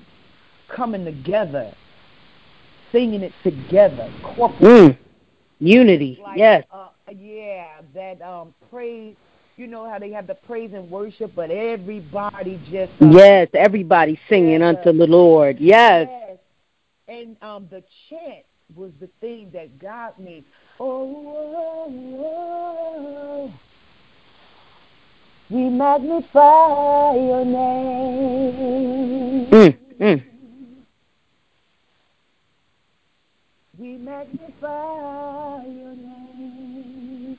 coming 0.68 1.06
together, 1.06 1.74
singing 2.92 3.22
it 3.22 3.34
together, 3.44 4.12
corporately. 4.24 4.60
Mm. 4.60 4.98
Unity. 5.60 6.20
Like, 6.22 6.38
yes. 6.38 6.66
uh, 6.74 6.88
yeah, 7.18 7.68
that 7.94 8.22
um, 8.22 8.54
praise. 8.70 9.16
You 9.56 9.68
know 9.68 9.88
how 9.88 10.00
they 10.00 10.10
have 10.12 10.26
the 10.26 10.34
praise 10.34 10.72
and 10.74 10.90
worship, 10.90 11.32
but 11.36 11.52
everybody 11.52 12.60
just 12.72 12.92
uh, 13.00 13.06
Yes, 13.12 13.48
everybody 13.54 14.20
singing 14.28 14.62
Yeah. 14.62 14.70
unto 14.70 14.92
the 14.92 15.06
Lord. 15.06 15.60
Yes. 15.60 16.10
And 17.14 17.38
um, 17.44 17.68
the 17.70 17.84
chant 18.10 18.44
was 18.76 18.92
the 19.00 19.08
thing 19.22 19.52
that 19.54 19.78
got 19.78 20.20
me. 20.20 20.44
Oh, 20.80 21.86
oh, 21.86 21.94
oh. 22.26 23.54
we 25.52 25.70
magnify 25.70 27.14
your 27.14 27.46
name. 27.46 28.66
Mm. 29.52 29.78
Mm. 30.00 30.24
We 33.78 33.98
magnify 33.98 35.66
your 35.66 35.96
name. 35.96 37.38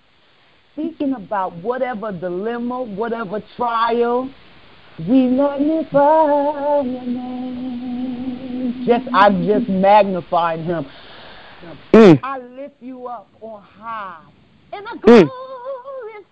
Speaking 0.75 1.15
about 1.15 1.53
whatever 1.57 2.13
dilemma, 2.13 2.81
whatever 2.81 3.43
trial, 3.57 4.31
we 5.01 5.27
magnify 5.27 6.83
your 6.83 7.07
name. 7.07 7.94
Just 8.85 9.09
I'm 9.15 9.47
just 9.47 9.69
magnifying 9.69 10.65
him. 10.65 10.87
Mm. 11.95 12.21
I 12.23 12.39
lift 12.39 12.83
you 12.83 13.07
up 13.07 13.31
on 13.41 13.63
high. 13.63 14.21
And 14.73 14.87
I 14.87 14.97
Mm. 14.97 15.31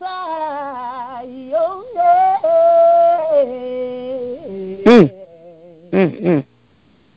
glorify 0.01 1.23
your 1.23 1.85
name. 1.95 2.43
Mm. 4.85 5.11
Mm. 5.93 6.11
Mm. 6.21 6.45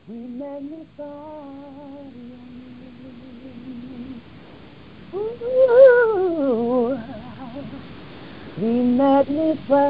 We 0.06 0.16
magnify. 0.16 1.04
Ooh. 5.14 6.98
We 8.56 8.72
magnify. 8.82 9.86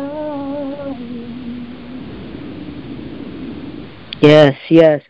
Yes, 4.21 4.57
yes. 4.71 5.03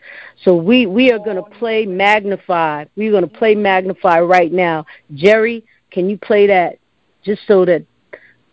So 0.47 0.55
we 0.55 0.85
we 0.85 1.11
are 1.11 1.19
going 1.19 1.35
to 1.35 1.43
play 1.59 1.85
Magnify. 1.85 2.85
We're 2.95 3.11
going 3.11 3.27
to 3.27 3.37
play 3.37 3.53
Magnify 3.53 4.21
right 4.21 4.49
now. 4.49 4.85
Jerry, 5.13 5.65
can 5.91 6.09
you 6.09 6.17
play 6.17 6.47
that 6.47 6.79
just 7.21 7.41
so 7.45 7.65
that 7.65 7.85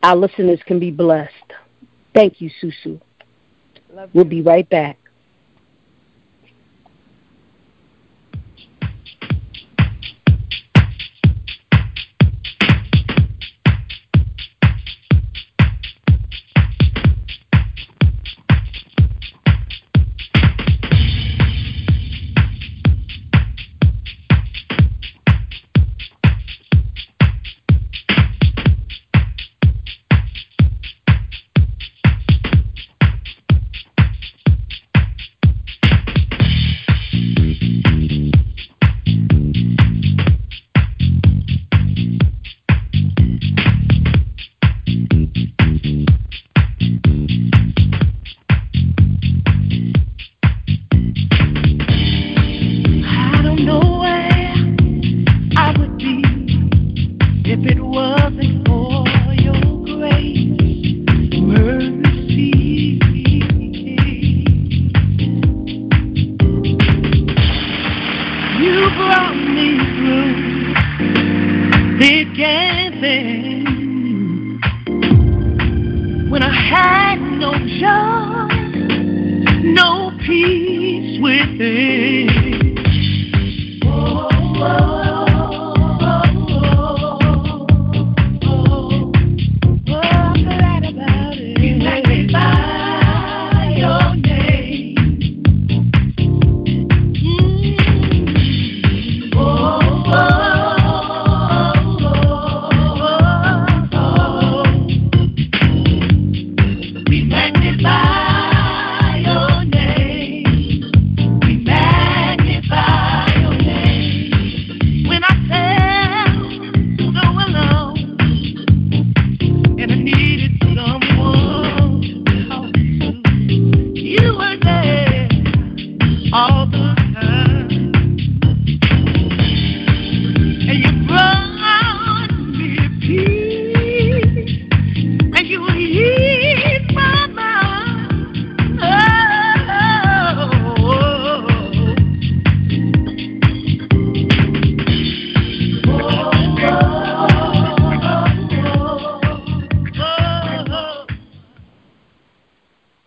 our 0.03 0.16
listeners 0.16 0.59
can 0.66 0.80
be 0.80 0.90
blessed? 0.90 1.53
Thank 2.12 2.40
you, 2.40 2.51
Susu. 2.61 3.01
We'll 4.12 4.24
be 4.24 4.42
right 4.42 4.68
back. 4.68 4.99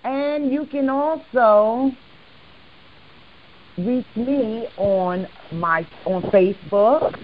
And 0.04 0.52
you 0.52 0.66
can 0.66 0.90
also 0.90 1.92
reach 3.78 4.06
me 4.16 4.68
on 4.78 5.28
my 5.52 5.86
on 6.06 6.22
Facebook. 6.24 7.18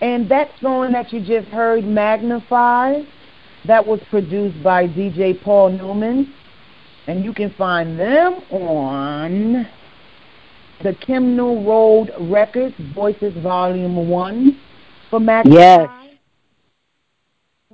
And 0.00 0.30
that 0.30 0.50
song 0.60 0.92
that 0.92 1.12
you 1.12 1.20
just 1.20 1.48
heard, 1.48 1.84
Magnify, 1.84 3.02
that 3.66 3.86
was 3.86 4.00
produced 4.10 4.62
by 4.62 4.86
DJ 4.86 5.42
Paul 5.42 5.70
Newman. 5.70 6.32
And 7.06 7.24
you 7.24 7.32
can 7.32 7.54
find 7.56 7.98
them 7.98 8.34
on 8.50 9.66
the 10.82 10.92
Kimnell 10.92 11.66
Road 11.66 12.10
Records, 12.30 12.74
Voices 12.94 13.32
Volume 13.42 14.08
1 14.08 14.60
for 15.10 15.20
Magnify. 15.20 15.58
Yes. 15.58 16.10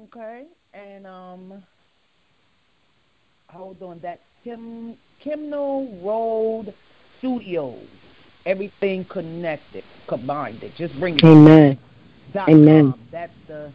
Okay. 0.05 0.45
And 0.75 1.07
um 1.07 1.63
hold 3.53 3.83
on, 3.83 4.01
that's 4.03 4.23
Kim 4.43 4.97
Kimnell 5.25 6.03
Road 6.05 6.75
Studios. 7.19 7.87
Everything 8.45 9.05
connected, 9.05 9.85
combined 10.09 10.63
it. 10.65 10.73
Just 10.77 10.99
bring 10.99 11.17
it 11.17 11.25
Amen. 11.25 11.79
dot 12.33 12.49
Amen. 12.49 12.91
com. 12.93 13.09
That's 13.13 13.33
the 13.47 13.73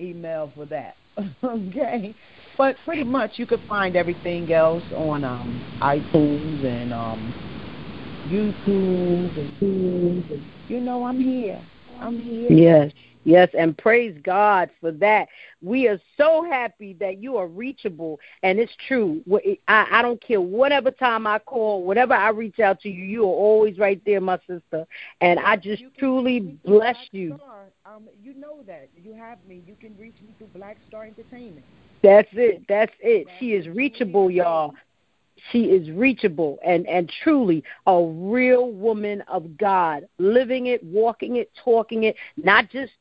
email 0.00 0.50
for 0.54 0.64
that. 0.66 0.96
okay. 1.44 2.14
But 2.56 2.76
pretty 2.84 3.04
much 3.04 3.32
you 3.36 3.46
could 3.46 3.60
find 3.68 3.96
everything 3.96 4.50
else 4.52 4.82
on 4.96 5.24
um 5.24 5.78
iTunes 5.82 6.64
and 6.64 6.94
um 6.94 7.34
YouTube 8.28 9.38
and 9.38 9.62
and 9.62 10.42
you 10.68 10.80
know 10.80 11.04
I'm 11.04 11.20
here. 11.20 11.62
I'm 12.00 12.18
here. 12.18 12.50
Yes, 12.50 12.92
yes, 13.24 13.48
and 13.58 13.76
praise 13.76 14.16
God 14.22 14.70
for 14.80 14.92
that. 14.92 15.28
We 15.60 15.88
are 15.88 16.00
so 16.16 16.44
happy 16.48 16.94
that 17.00 17.22
you 17.22 17.36
are 17.36 17.46
reachable, 17.46 18.20
and 18.42 18.58
it's 18.58 18.72
true. 18.88 19.22
I, 19.68 19.86
I 19.90 20.02
don't 20.02 20.20
care 20.20 20.40
whatever 20.40 20.90
time 20.90 21.26
I 21.26 21.38
call, 21.38 21.84
whatever 21.84 22.14
I 22.14 22.30
reach 22.30 22.60
out 22.60 22.80
to 22.80 22.88
you, 22.88 23.04
you 23.04 23.22
are 23.24 23.26
always 23.26 23.78
right 23.78 24.00
there, 24.04 24.20
my 24.20 24.38
sister. 24.46 24.86
And 25.20 25.38
I 25.38 25.56
just 25.56 25.82
truly 25.98 26.34
reach 26.34 26.42
me 26.42 26.58
through 26.64 26.78
bless 26.78 26.96
you. 27.12 27.36
Star. 27.36 27.64
Um, 27.86 28.08
you 28.22 28.34
know 28.34 28.62
that. 28.66 28.88
You 29.02 29.14
have 29.14 29.38
me. 29.48 29.62
You 29.66 29.76
can 29.80 29.96
reach 29.98 30.14
me 30.22 30.34
through 30.38 30.48
Black 30.54 30.76
Star 30.88 31.04
Entertainment. 31.04 31.64
That's 32.02 32.28
it. 32.32 32.64
That's 32.68 32.92
it. 33.00 33.28
She 33.38 33.52
is 33.52 33.68
reachable, 33.68 34.30
y'all. 34.30 34.74
she 35.50 35.64
is 35.64 35.90
reachable 35.90 36.58
and 36.64 36.86
and 36.86 37.12
truly 37.22 37.64
a 37.86 38.04
real 38.04 38.70
woman 38.70 39.22
of 39.28 39.56
God, 39.56 40.06
living 40.18 40.66
it, 40.66 40.82
walking 40.84 41.36
it, 41.36 41.50
talking 41.64 42.04
it, 42.04 42.16
not 42.36 42.70
just 42.70 42.92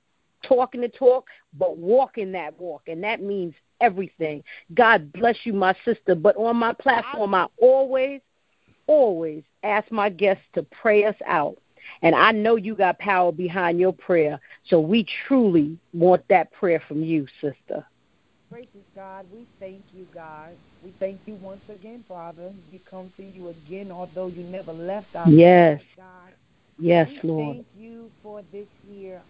talking 0.44 0.82
the 0.82 0.90
talk, 0.90 1.28
but 1.58 1.78
walking 1.78 2.32
that 2.34 2.60
walk, 2.60 2.84
and 2.88 3.04
that 3.04 3.22
means 3.22 3.54
everything. 3.80 4.44
God 4.74 5.12
bless 5.12 5.38
you, 5.44 5.54
my 5.54 5.76
sister. 5.84 6.16
But 6.16 6.38
on 6.38 6.58
my 6.58 6.74
platform, 6.74 7.34
I 7.34 7.48
always, 7.58 8.22
always 8.88 9.44
ask 9.64 9.92
my 9.92 10.10
guests 10.10 10.44
to 10.54 10.64
pray 10.64 11.06
us 11.06 11.16
out. 11.26 11.58
And 12.04 12.16
I 12.16 12.32
know 12.32 12.56
you 12.56 12.76
got 12.76 13.00
power 13.00 13.32
behind 13.32 13.80
your 13.80 13.94
prayer, 13.94 14.40
so 14.68 14.80
we 14.80 15.06
truly 15.28 15.78
want 15.94 16.24
that 16.30 16.52
prayer 16.52 16.82
from 16.88 17.04
you, 17.04 17.26
sister. 17.42 17.86
Gracious 18.52 18.70
God, 18.96 19.26
we 19.34 19.48
thank 19.60 19.82
you, 19.96 20.06
God. 20.14 20.50
We 20.84 20.94
thank 21.00 21.20
you 21.26 21.36
once 21.36 21.62
again, 21.70 22.04
Father. 22.08 22.52
We 22.72 22.82
come 22.90 23.12
to 23.18 23.24
you 23.24 23.50
again, 23.50 23.92
although 23.92 24.28
you 24.28 24.44
never 24.44 24.74
left 24.74 25.16
us. 25.16 25.30
Yes. 25.30 25.82
God. 25.96 26.34
Yes, 26.78 27.08
we 27.24 27.30
Lord. 27.30 27.56
Thank 27.58 27.68
you 27.80 28.12
for 28.22 28.42
this 28.52 28.68
year 28.90 29.22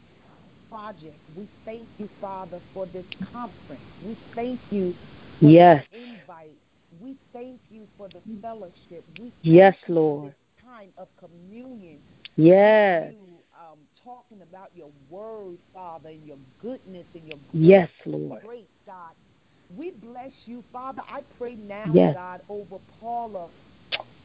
project. 0.72 1.20
We 1.36 1.48
thank 1.66 1.88
you, 1.98 2.10
Father, 2.20 2.62
for 2.74 2.86
this 2.88 3.06
conference. 3.32 3.82
We 4.06 4.18
thank 4.34 4.60
you 4.72 4.96
for 5.40 5.46
yes. 5.46 5.86
the 5.92 5.98
invite. 5.98 6.58
We 7.02 7.16
thank 7.34 7.60
you 7.70 7.88
for 7.98 8.08
the 8.08 8.22
fellowship. 8.42 9.04
We 9.20 9.32
yes, 9.42 9.76
you 9.88 9.96
Lord. 9.96 10.30
this 10.30 10.36
time 10.64 10.90
of 10.98 11.08
communion. 11.18 12.00
Yes. 12.38 13.12
You, 13.14 13.28
um, 13.60 13.78
talking 14.04 14.42
about 14.42 14.72
your 14.74 14.90
word, 15.10 15.58
Father, 15.74 16.10
and 16.10 16.26
your 16.26 16.38
goodness 16.62 17.06
and 17.14 17.28
your 17.28 17.40
yes, 17.54 17.90
Lord. 18.06 18.42
great 18.44 18.70
God. 18.86 19.12
We 19.78 19.92
bless 19.92 20.32
you, 20.46 20.64
Father. 20.74 21.02
I 21.08 21.22
pray 21.38 21.56
now, 21.56 21.86
yes. 21.94 22.16
God, 22.16 22.42
over 22.50 22.78
Paula. 23.00 23.48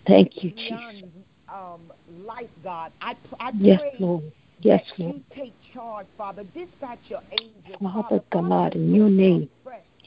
Thank 0.06 0.42
you, 0.42 0.50
Jesus. 0.50 1.04
Um, 1.52 1.92
life, 2.24 2.50
God. 2.64 2.92
I, 3.00 3.14
I 3.38 3.52
yes, 3.58 3.80
Lord. 4.00 4.32
Yes, 4.60 4.82
Lord. 4.98 5.16
you 5.16 5.22
take 5.34 5.54
charge, 5.74 6.06
Father. 6.16 6.44
Dispatch 6.44 6.98
your 7.08 7.22
angels, 7.30 7.76
Father. 7.80 8.22
God, 8.30 8.74
in 8.74 8.94
your 8.94 9.10
name. 9.10 9.48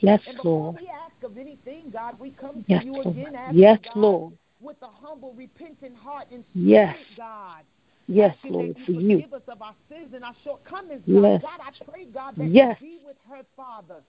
Yes, 0.02 0.22
Lord. 0.44 0.78
we 0.80 0.88
ask 0.88 1.24
of 1.24 1.38
anything, 1.38 1.90
God, 1.92 2.18
we 2.20 2.32
come 2.32 2.64
to 2.64 2.66
yes, 2.68 2.84
you 2.86 2.94
Lord. 2.94 3.16
yes, 3.54 3.80
God, 3.84 3.96
Lord. 3.96 4.34
with 4.62 4.78
a 4.82 4.88
humble, 4.88 5.34
repentant 5.34 5.96
heart 5.98 6.28
and 6.32 6.44
spirit, 6.52 6.66
yes. 6.66 6.98
God. 7.18 7.64
Yes, 8.08 8.36
Lord, 8.46 8.68
you 8.68 8.74
for 8.86 8.92
forgive 8.94 9.02
you. 9.02 9.36
us 9.36 9.42
of 9.48 9.62
our 9.62 9.76
sins 9.90 10.14
and 10.16 10.24
our 10.24 10.36
shortcomings, 10.44 11.04
yes. 11.06 11.42
God. 11.42 11.42
God, 11.42 11.60
I 11.62 11.92
pray, 11.92 12.06
God, 12.06 12.36
that 12.38 12.50
yes. 12.50 12.78
you 12.80 12.88
be 12.88 13.00
with 13.06 13.18
her, 13.30 13.44
Father. 13.56 14.02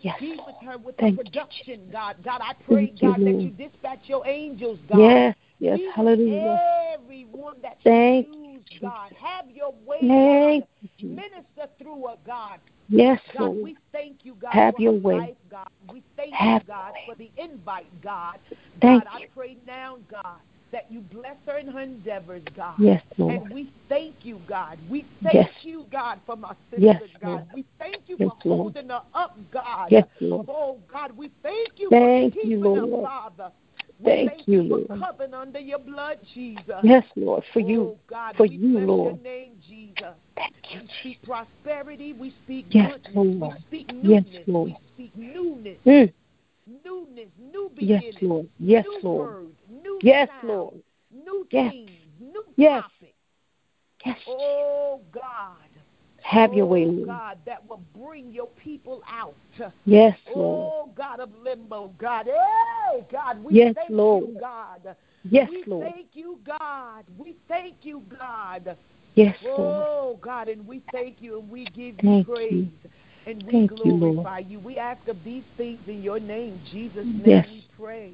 Yes, 0.00 0.16
be 0.20 0.38
with 0.44 0.56
her 0.62 0.78
with 0.78 0.96
Thank 0.98 1.16
her 1.16 1.24
production, 1.24 1.86
you, 1.86 1.92
God. 1.92 2.16
God, 2.24 2.40
I 2.42 2.54
pray, 2.64 2.88
Thank 2.88 3.00
God, 3.00 3.18
you, 3.20 3.24
that 3.24 3.40
you 3.40 3.50
dispatch 3.50 4.00
your 4.06 4.26
angels, 4.26 4.78
God. 4.88 4.98
Yes, 4.98 5.36
yes, 5.58 5.78
hallelujah. 5.94 6.60
everyone 6.94 7.60
that 7.62 7.78
Thank 7.84 8.26
you 8.26 8.52
use, 8.54 8.62
God. 8.80 9.12
Have 9.20 9.50
your 9.50 9.72
way, 9.84 9.98
Thank 10.00 10.64
God. 10.64 10.90
you. 10.98 11.08
Minister 11.10 11.72
through 11.80 12.06
her, 12.08 12.16
God. 12.26 12.60
Yes, 12.88 13.20
God, 13.34 13.40
Lord. 13.40 13.62
we 13.62 13.76
thank 13.92 14.24
you, 14.24 14.34
God, 14.34 14.52
Have 14.52 14.74
for 14.76 14.82
your 14.82 14.92
way. 14.92 15.16
life, 15.16 15.36
God. 15.50 15.68
We 15.92 16.02
thank 16.16 16.34
Have 16.34 16.62
you, 16.62 16.68
God, 16.68 16.92
for 17.06 17.14
the 17.16 17.30
invite, 17.36 18.00
God. 18.02 18.38
Thank 18.80 19.04
God, 19.04 19.12
I 19.12 19.26
pray 19.34 19.58
now, 19.66 19.98
God, 20.10 20.38
that 20.72 20.90
you 20.90 21.00
bless 21.00 21.36
her 21.46 21.58
in 21.58 21.68
her 21.68 21.80
endeavors, 21.80 22.42
God. 22.56 22.76
Yes, 22.78 23.02
Lord. 23.18 23.34
And 23.42 23.52
we 23.52 23.70
thank 23.88 24.16
you, 24.22 24.40
God. 24.46 24.78
We 24.88 25.04
thank 25.22 25.34
Yes. 25.34 25.50
you, 25.62 25.86
God, 25.90 26.20
for 26.24 26.36
my 26.36 26.54
sister, 26.70 26.82
Yes, 26.84 27.02
God. 27.20 27.28
Lord. 27.30 27.44
We 27.52 27.64
thank 27.78 27.96
you 28.06 28.16
Yes, 28.18 28.30
for 28.42 28.48
Lord. 28.48 28.58
holding 28.58 28.88
her 28.88 29.02
up, 29.14 29.38
God. 29.50 29.90
Yes, 29.90 30.06
Lord. 30.20 30.46
Oh, 30.48 30.80
God, 30.90 31.16
we 31.16 31.30
thank 31.42 31.68
you 31.78 31.90
Thank 31.90 32.34
for 32.34 32.40
you, 32.40 32.56
keeping 32.58 32.74
her, 32.74 32.86
Lord. 32.86 33.04
Father. 33.04 33.52
Thank 34.04 34.46
you, 34.46 34.62
for 34.62 34.68
Lord. 34.68 35.00
covering 35.00 35.34
under 35.34 35.58
your 35.58 35.80
blood, 35.80 36.18
Jesus. 36.34 36.64
Yes, 36.82 37.04
Lord, 37.16 37.42
for 37.52 37.60
oh, 37.60 37.68
you. 37.68 37.98
God, 38.08 38.36
for 38.36 38.46
you, 38.46 38.78
Lord. 38.78 39.22
name, 39.22 39.52
Jesus. 39.68 40.14
Thank 40.36 40.54
you, 40.72 40.80
We 40.82 40.88
speak 41.00 41.22
prosperity. 41.22 42.12
We 42.12 42.32
speak 42.44 42.66
Yes, 42.70 42.92
goodness. 42.92 43.14
Lord. 43.14 43.54
We 43.54 43.60
speak 43.66 43.86
Yes. 44.02 44.24
Lord. 44.46 44.68
We 44.68 44.76
speak 44.94 45.16
newness. 45.16 45.78
Mm. 45.84 46.12
Newness. 46.84 47.28
New 47.38 47.70
Yes. 47.78 48.14
Lord. 48.20 48.48
Yes, 48.58 48.84
new 48.84 49.00
Lord. 49.02 49.18
words. 49.18 49.56
New 49.68 49.98
Yes, 50.02 50.28
sound, 50.28 50.48
Lord. 50.48 50.82
New 51.10 51.46
Yes. 51.50 51.72
things. 51.72 51.90
New 52.20 52.44
Yes. 52.56 52.82
topics. 52.82 53.14
Yes. 54.04 54.18
Oh, 54.28 55.00
God. 55.10 55.67
Have 56.28 56.52
your 56.52 56.66
oh, 56.66 56.68
way, 56.68 56.84
Lord. 56.84 57.06
God, 57.06 57.38
that 57.46 57.66
will 57.66 57.82
bring 57.98 58.30
your 58.30 58.48
people 58.48 59.02
out. 59.08 59.34
Yes, 59.86 60.18
oh, 60.28 60.38
Lord. 60.38 60.72
Oh, 60.74 60.92
God 60.94 61.20
of 61.20 61.30
limbo, 61.42 61.94
God. 61.98 62.26
Hey, 62.26 63.06
God, 63.10 63.42
we 63.42 63.54
Yes, 63.54 63.74
thank 63.74 63.90
Lord. 63.90 64.24
you, 64.24 64.36
God. 64.38 64.94
Yes, 65.30 65.48
Lord. 65.48 65.66
we 65.66 65.72
Lord. 65.72 65.92
thank 65.94 66.08
you, 66.12 66.38
God. 66.46 67.04
We 67.16 67.36
thank 67.48 67.76
you, 67.80 68.02
God. 68.18 68.76
Yes, 69.14 69.34
Lord. 69.42 69.58
Oh, 69.58 70.18
God, 70.20 70.48
and 70.48 70.66
we 70.66 70.82
thank 70.92 71.22
you 71.22 71.38
and 71.40 71.48
we 71.48 71.64
give 71.64 71.94
you 72.02 72.10
Thank 72.10 72.26
praise 72.26 72.50
you. 72.50 72.90
and 73.26 73.42
we 73.46 73.52
Thank 73.52 73.70
you, 73.70 73.92
Lord. 73.94 74.26
glorify 74.26 74.40
you, 74.40 74.60
We 74.60 74.76
ask 74.76 75.08
of 75.08 75.24
these 75.24 75.44
things 75.56 75.80
in 75.86 76.02
your 76.02 76.20
name. 76.20 76.60
Jesus' 76.70 77.06
name 77.06 77.24
Yes. 77.24 77.46
we 77.50 77.62
pray. 77.74 78.12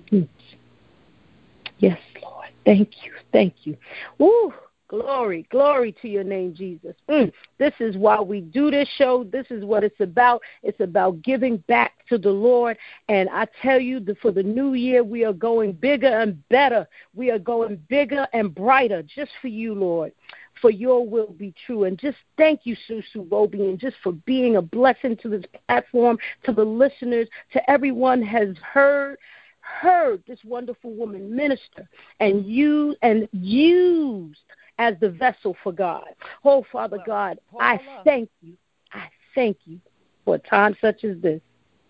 Yes, 1.78 1.98
Lord. 2.22 2.46
Thank 2.64 2.90
you. 3.04 3.12
Thank 3.32 3.54
you. 3.64 3.76
Woo. 4.18 4.54
Glory, 4.88 5.46
glory 5.50 5.92
to 6.02 6.08
your 6.08 6.24
name, 6.24 6.54
Jesus. 6.54 6.94
Mm. 7.08 7.32
This 7.58 7.72
is 7.80 7.96
why 7.96 8.20
we 8.20 8.42
do 8.42 8.70
this 8.70 8.88
show. 8.98 9.24
This 9.24 9.46
is 9.48 9.64
what 9.64 9.82
it's 9.82 10.00
about. 10.00 10.42
It's 10.62 10.80
about 10.80 11.22
giving 11.22 11.56
back 11.68 11.92
to 12.10 12.18
the 12.18 12.30
Lord. 12.30 12.76
And 13.08 13.30
I 13.30 13.46
tell 13.62 13.80
you, 13.80 13.98
that 14.00 14.18
for 14.18 14.30
the 14.30 14.42
new 14.42 14.74
year, 14.74 15.02
we 15.02 15.24
are 15.24 15.32
going 15.32 15.72
bigger 15.72 16.20
and 16.20 16.46
better. 16.50 16.86
We 17.14 17.30
are 17.30 17.38
going 17.38 17.76
bigger 17.88 18.26
and 18.34 18.54
brighter 18.54 19.02
just 19.02 19.32
for 19.40 19.48
you, 19.48 19.74
Lord. 19.74 20.12
For 20.60 20.70
your 20.70 21.06
will 21.06 21.32
be 21.32 21.54
true. 21.66 21.84
And 21.84 21.98
just 21.98 22.18
thank 22.36 22.60
you, 22.64 22.76
Susu 22.88 23.26
Roby, 23.30 23.62
and 23.62 23.78
just 23.78 23.96
for 24.02 24.12
being 24.12 24.56
a 24.56 24.62
blessing 24.62 25.16
to 25.22 25.28
this 25.30 25.44
platform, 25.66 26.18
to 26.44 26.52
the 26.52 26.64
listeners, 26.64 27.28
to 27.54 27.70
everyone 27.70 28.22
has 28.22 28.54
heard 28.58 29.16
heard 29.60 30.22
this 30.26 30.38
wonderful 30.44 30.92
woman 30.92 31.34
minister 31.34 31.88
and 32.20 32.44
you 32.44 32.94
and 33.00 33.26
used 33.32 34.42
as 34.78 34.94
the 35.00 35.10
vessel 35.10 35.56
for 35.62 35.72
God. 35.72 36.08
Oh, 36.44 36.64
Father 36.70 36.98
God. 37.04 37.38
I 37.60 37.80
thank 38.04 38.28
you. 38.42 38.54
I 38.92 39.08
thank 39.34 39.58
you 39.64 39.80
for 40.24 40.36
a 40.36 40.38
time 40.38 40.76
such 40.80 41.04
as 41.04 41.20
this. 41.20 41.40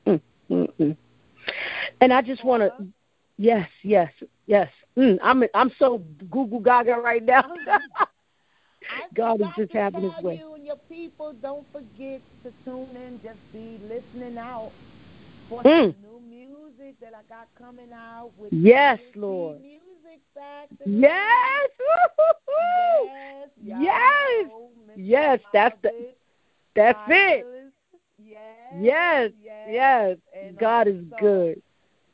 Mm, 0.07 0.21
mm, 0.51 0.73
mm. 0.79 0.97
And 2.01 2.13
I 2.13 2.23
just 2.23 2.45
want 2.45 2.63
to, 2.63 2.87
yes, 3.37 3.69
yes, 3.83 4.13
yes. 4.47 4.71
Mm, 4.97 5.19
I'm 5.23 5.45
I'm 5.55 5.73
so 5.79 5.99
Google 6.31 6.61
Gaga 6.61 6.95
right 6.95 7.23
now. 7.23 7.45
God 9.15 9.41
is 9.41 9.47
just 9.57 9.73
having 9.73 10.03
His 10.03 10.23
way. 10.23 10.37
you 10.37 10.55
and 10.55 10.67
your 10.67 10.77
people, 10.89 11.35
don't 11.43 11.67
forget 11.73 12.21
to 12.45 12.53
tune 12.65 12.97
in. 12.97 13.21
Just 13.23 13.39
be 13.53 13.81
listening 13.89 14.39
out 14.39 14.73
for 15.49 15.63
Mm. 15.63 15.95
some 15.95 16.03
new 16.03 16.21
music 16.29 16.99
that 17.01 17.13
I 17.15 17.23
got 17.29 17.49
coming 17.59 17.93
out 17.93 18.31
with 18.39 18.53
Yes, 18.53 19.01
Lord. 19.15 19.61
Music. 19.61 19.81
Yes, 20.87 21.71
Yes. 23.63 23.81
Yes. 23.81 24.51
Yes, 24.97 25.41
that's 25.53 25.81
the- 25.83 26.15
that's 26.75 27.11
it. 27.11 27.47
Yes. 28.19 28.73
Yes, 28.81 29.33
Yes. 29.43 30.19
yes. 30.33 30.55
God 30.57 30.89
is 30.89 31.05
good. 31.19 31.63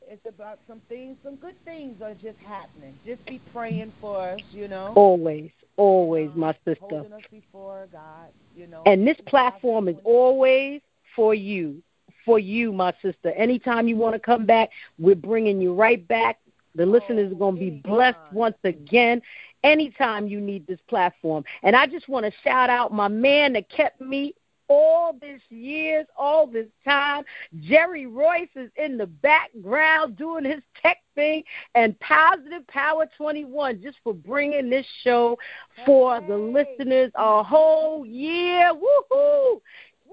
It's 0.07 0.25
about 0.25 0.59
some 0.67 0.81
things, 0.89 1.17
some 1.23 1.35
good 1.35 1.55
things 1.63 2.01
are 2.01 2.13
just 2.15 2.37
happening. 2.39 2.99
Just 3.05 3.25
be 3.25 3.39
praying 3.53 3.93
for 4.01 4.19
us, 4.19 4.41
you 4.51 4.67
know. 4.67 4.91
Always, 4.95 5.51
always, 5.77 6.29
um, 6.31 6.39
my 6.39 6.53
sister. 6.65 6.75
Holding 6.81 7.13
us 7.13 7.21
before 7.31 7.87
God, 7.93 8.29
you 8.55 8.67
know. 8.67 8.83
And 8.85 9.07
this 9.07 9.17
platform 9.21 9.87
is 9.87 9.95
always 10.03 10.81
for 11.15 11.33
you, 11.33 11.81
for 12.25 12.39
you, 12.39 12.73
my 12.73 12.93
sister. 13.01 13.31
Anytime 13.31 13.87
you 13.87 13.95
want 13.95 14.15
to 14.15 14.19
come 14.19 14.45
back, 14.45 14.71
we're 14.99 15.15
bringing 15.15 15.61
you 15.61 15.73
right 15.73 16.05
back. 16.07 16.40
The 16.75 16.85
listeners 16.85 17.31
are 17.31 17.35
going 17.35 17.55
to 17.55 17.59
be 17.59 17.69
blessed 17.69 18.17
once 18.31 18.57
again. 18.63 19.21
Anytime 19.63 20.27
you 20.27 20.41
need 20.41 20.65
this 20.65 20.79
platform. 20.87 21.43
And 21.63 21.75
I 21.75 21.85
just 21.85 22.09
want 22.09 22.25
to 22.25 22.31
shout 22.43 22.69
out 22.69 22.91
my 22.93 23.07
man 23.07 23.53
that 23.53 23.69
kept 23.69 24.01
me 24.01 24.33
all 24.71 25.11
this 25.19 25.41
years, 25.49 26.05
all 26.17 26.47
this 26.47 26.67
time. 26.85 27.25
Jerry 27.59 28.05
Royce 28.05 28.47
is 28.55 28.71
in 28.77 28.97
the 28.97 29.05
background 29.05 30.15
doing 30.15 30.45
his 30.45 30.61
tech 30.81 30.99
thing, 31.13 31.43
and 31.75 31.99
Positive 31.99 32.65
Power 32.67 33.05
21 33.17 33.81
just 33.83 33.97
for 34.01 34.13
bringing 34.13 34.69
this 34.69 34.85
show 35.03 35.37
for 35.85 36.21
the 36.21 36.37
listeners 36.37 37.11
a 37.15 37.43
whole 37.43 38.05
year. 38.05 38.71
Woohoo! 38.73 39.59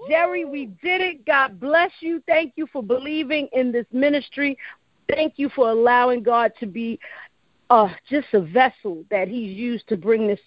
Jerry, 0.07 0.45
we 0.45 0.67
did 0.81 1.01
it. 1.01 1.25
God 1.25 1.59
bless 1.59 1.91
you. 1.99 2.21
Thank 2.27 2.53
you 2.55 2.67
for 2.67 2.81
believing 2.81 3.49
in 3.53 3.71
this 3.71 3.85
ministry. 3.91 4.57
Thank 5.09 5.33
you 5.37 5.49
for 5.49 5.69
allowing 5.69 6.23
God 6.23 6.51
to 6.59 6.65
be 6.65 6.99
uh, 7.69 7.89
just 8.09 8.27
a 8.33 8.41
vessel 8.41 9.03
that 9.09 9.27
He's 9.27 9.55
used 9.55 9.87
to 9.89 9.97
bring 9.97 10.27
this 10.27 10.39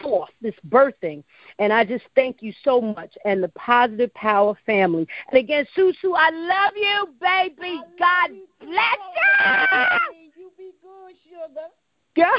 forth, 0.00 0.30
this 0.40 0.54
birthing. 0.68 1.22
And 1.58 1.72
I 1.72 1.84
just 1.84 2.04
thank 2.14 2.42
you 2.42 2.52
so 2.64 2.80
much 2.80 3.16
and 3.24 3.42
the 3.42 3.48
Positive 3.48 4.12
Power 4.14 4.56
family. 4.66 5.06
And 5.30 5.38
again, 5.38 5.66
Susu, 5.76 6.14
I 6.16 6.30
love 6.30 6.72
you, 6.76 7.08
baby. 7.20 7.76
Love 7.76 7.84
God 7.98 8.30
you 8.30 8.46
bless 8.60 8.98
you. 9.16 10.30
You 10.36 10.50
be 10.56 10.70
good, 10.82 11.14
sugar. 11.24 11.68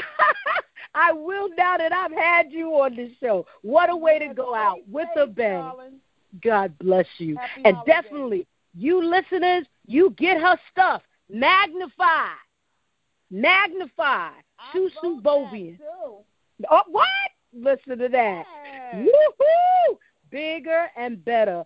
I 0.94 1.12
will 1.12 1.48
now 1.56 1.78
that 1.78 1.92
I've 1.92 2.12
had 2.12 2.52
you 2.52 2.68
on 2.72 2.96
the 2.96 3.12
show. 3.20 3.46
What 3.62 3.90
a 3.90 3.96
way 3.96 4.18
to 4.18 4.34
go 4.34 4.54
out 4.54 4.78
with 4.88 5.08
a 5.16 5.26
bang. 5.26 5.72
God 6.42 6.78
bless 6.78 7.06
you. 7.18 7.38
And 7.64 7.76
definitely, 7.86 8.46
you 8.76 9.02
listeners, 9.02 9.66
you 9.86 10.14
get 10.18 10.40
her 10.40 10.58
stuff. 10.70 11.02
Magnify. 11.32 12.34
Magnify. 13.30 14.30
Susu 14.74 15.22
Bobian. 15.22 15.78
Oh, 16.70 16.82
what? 16.88 17.06
Listen 17.52 17.98
to 17.98 18.08
that. 18.08 18.44
Yes. 18.92 18.94
Woohoo! 18.94 19.96
Bigger 20.30 20.86
and 20.96 21.24
better. 21.24 21.64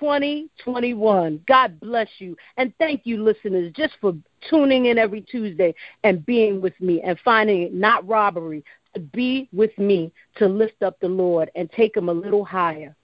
2021. 0.00 1.40
God 1.46 1.80
bless 1.80 2.08
you. 2.18 2.36
And 2.56 2.72
thank 2.78 3.02
you, 3.04 3.22
listeners, 3.22 3.72
just 3.76 3.94
for 4.00 4.14
tuning 4.48 4.86
in 4.86 4.98
every 4.98 5.20
Tuesday 5.20 5.74
and 6.04 6.24
being 6.24 6.60
with 6.60 6.78
me 6.80 7.02
and 7.02 7.18
finding 7.24 7.62
it 7.62 7.74
not 7.74 8.06
robbery 8.06 8.64
to 8.94 9.00
be 9.00 9.48
with 9.52 9.76
me 9.78 10.12
to 10.36 10.46
lift 10.46 10.82
up 10.82 10.98
the 11.00 11.08
Lord 11.08 11.50
and 11.54 11.70
take 11.72 11.96
him 11.96 12.08
a 12.08 12.12
little 12.12 12.44
higher. 12.44 12.94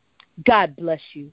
God 0.44 0.74
bless 0.76 1.00
you. 1.12 1.32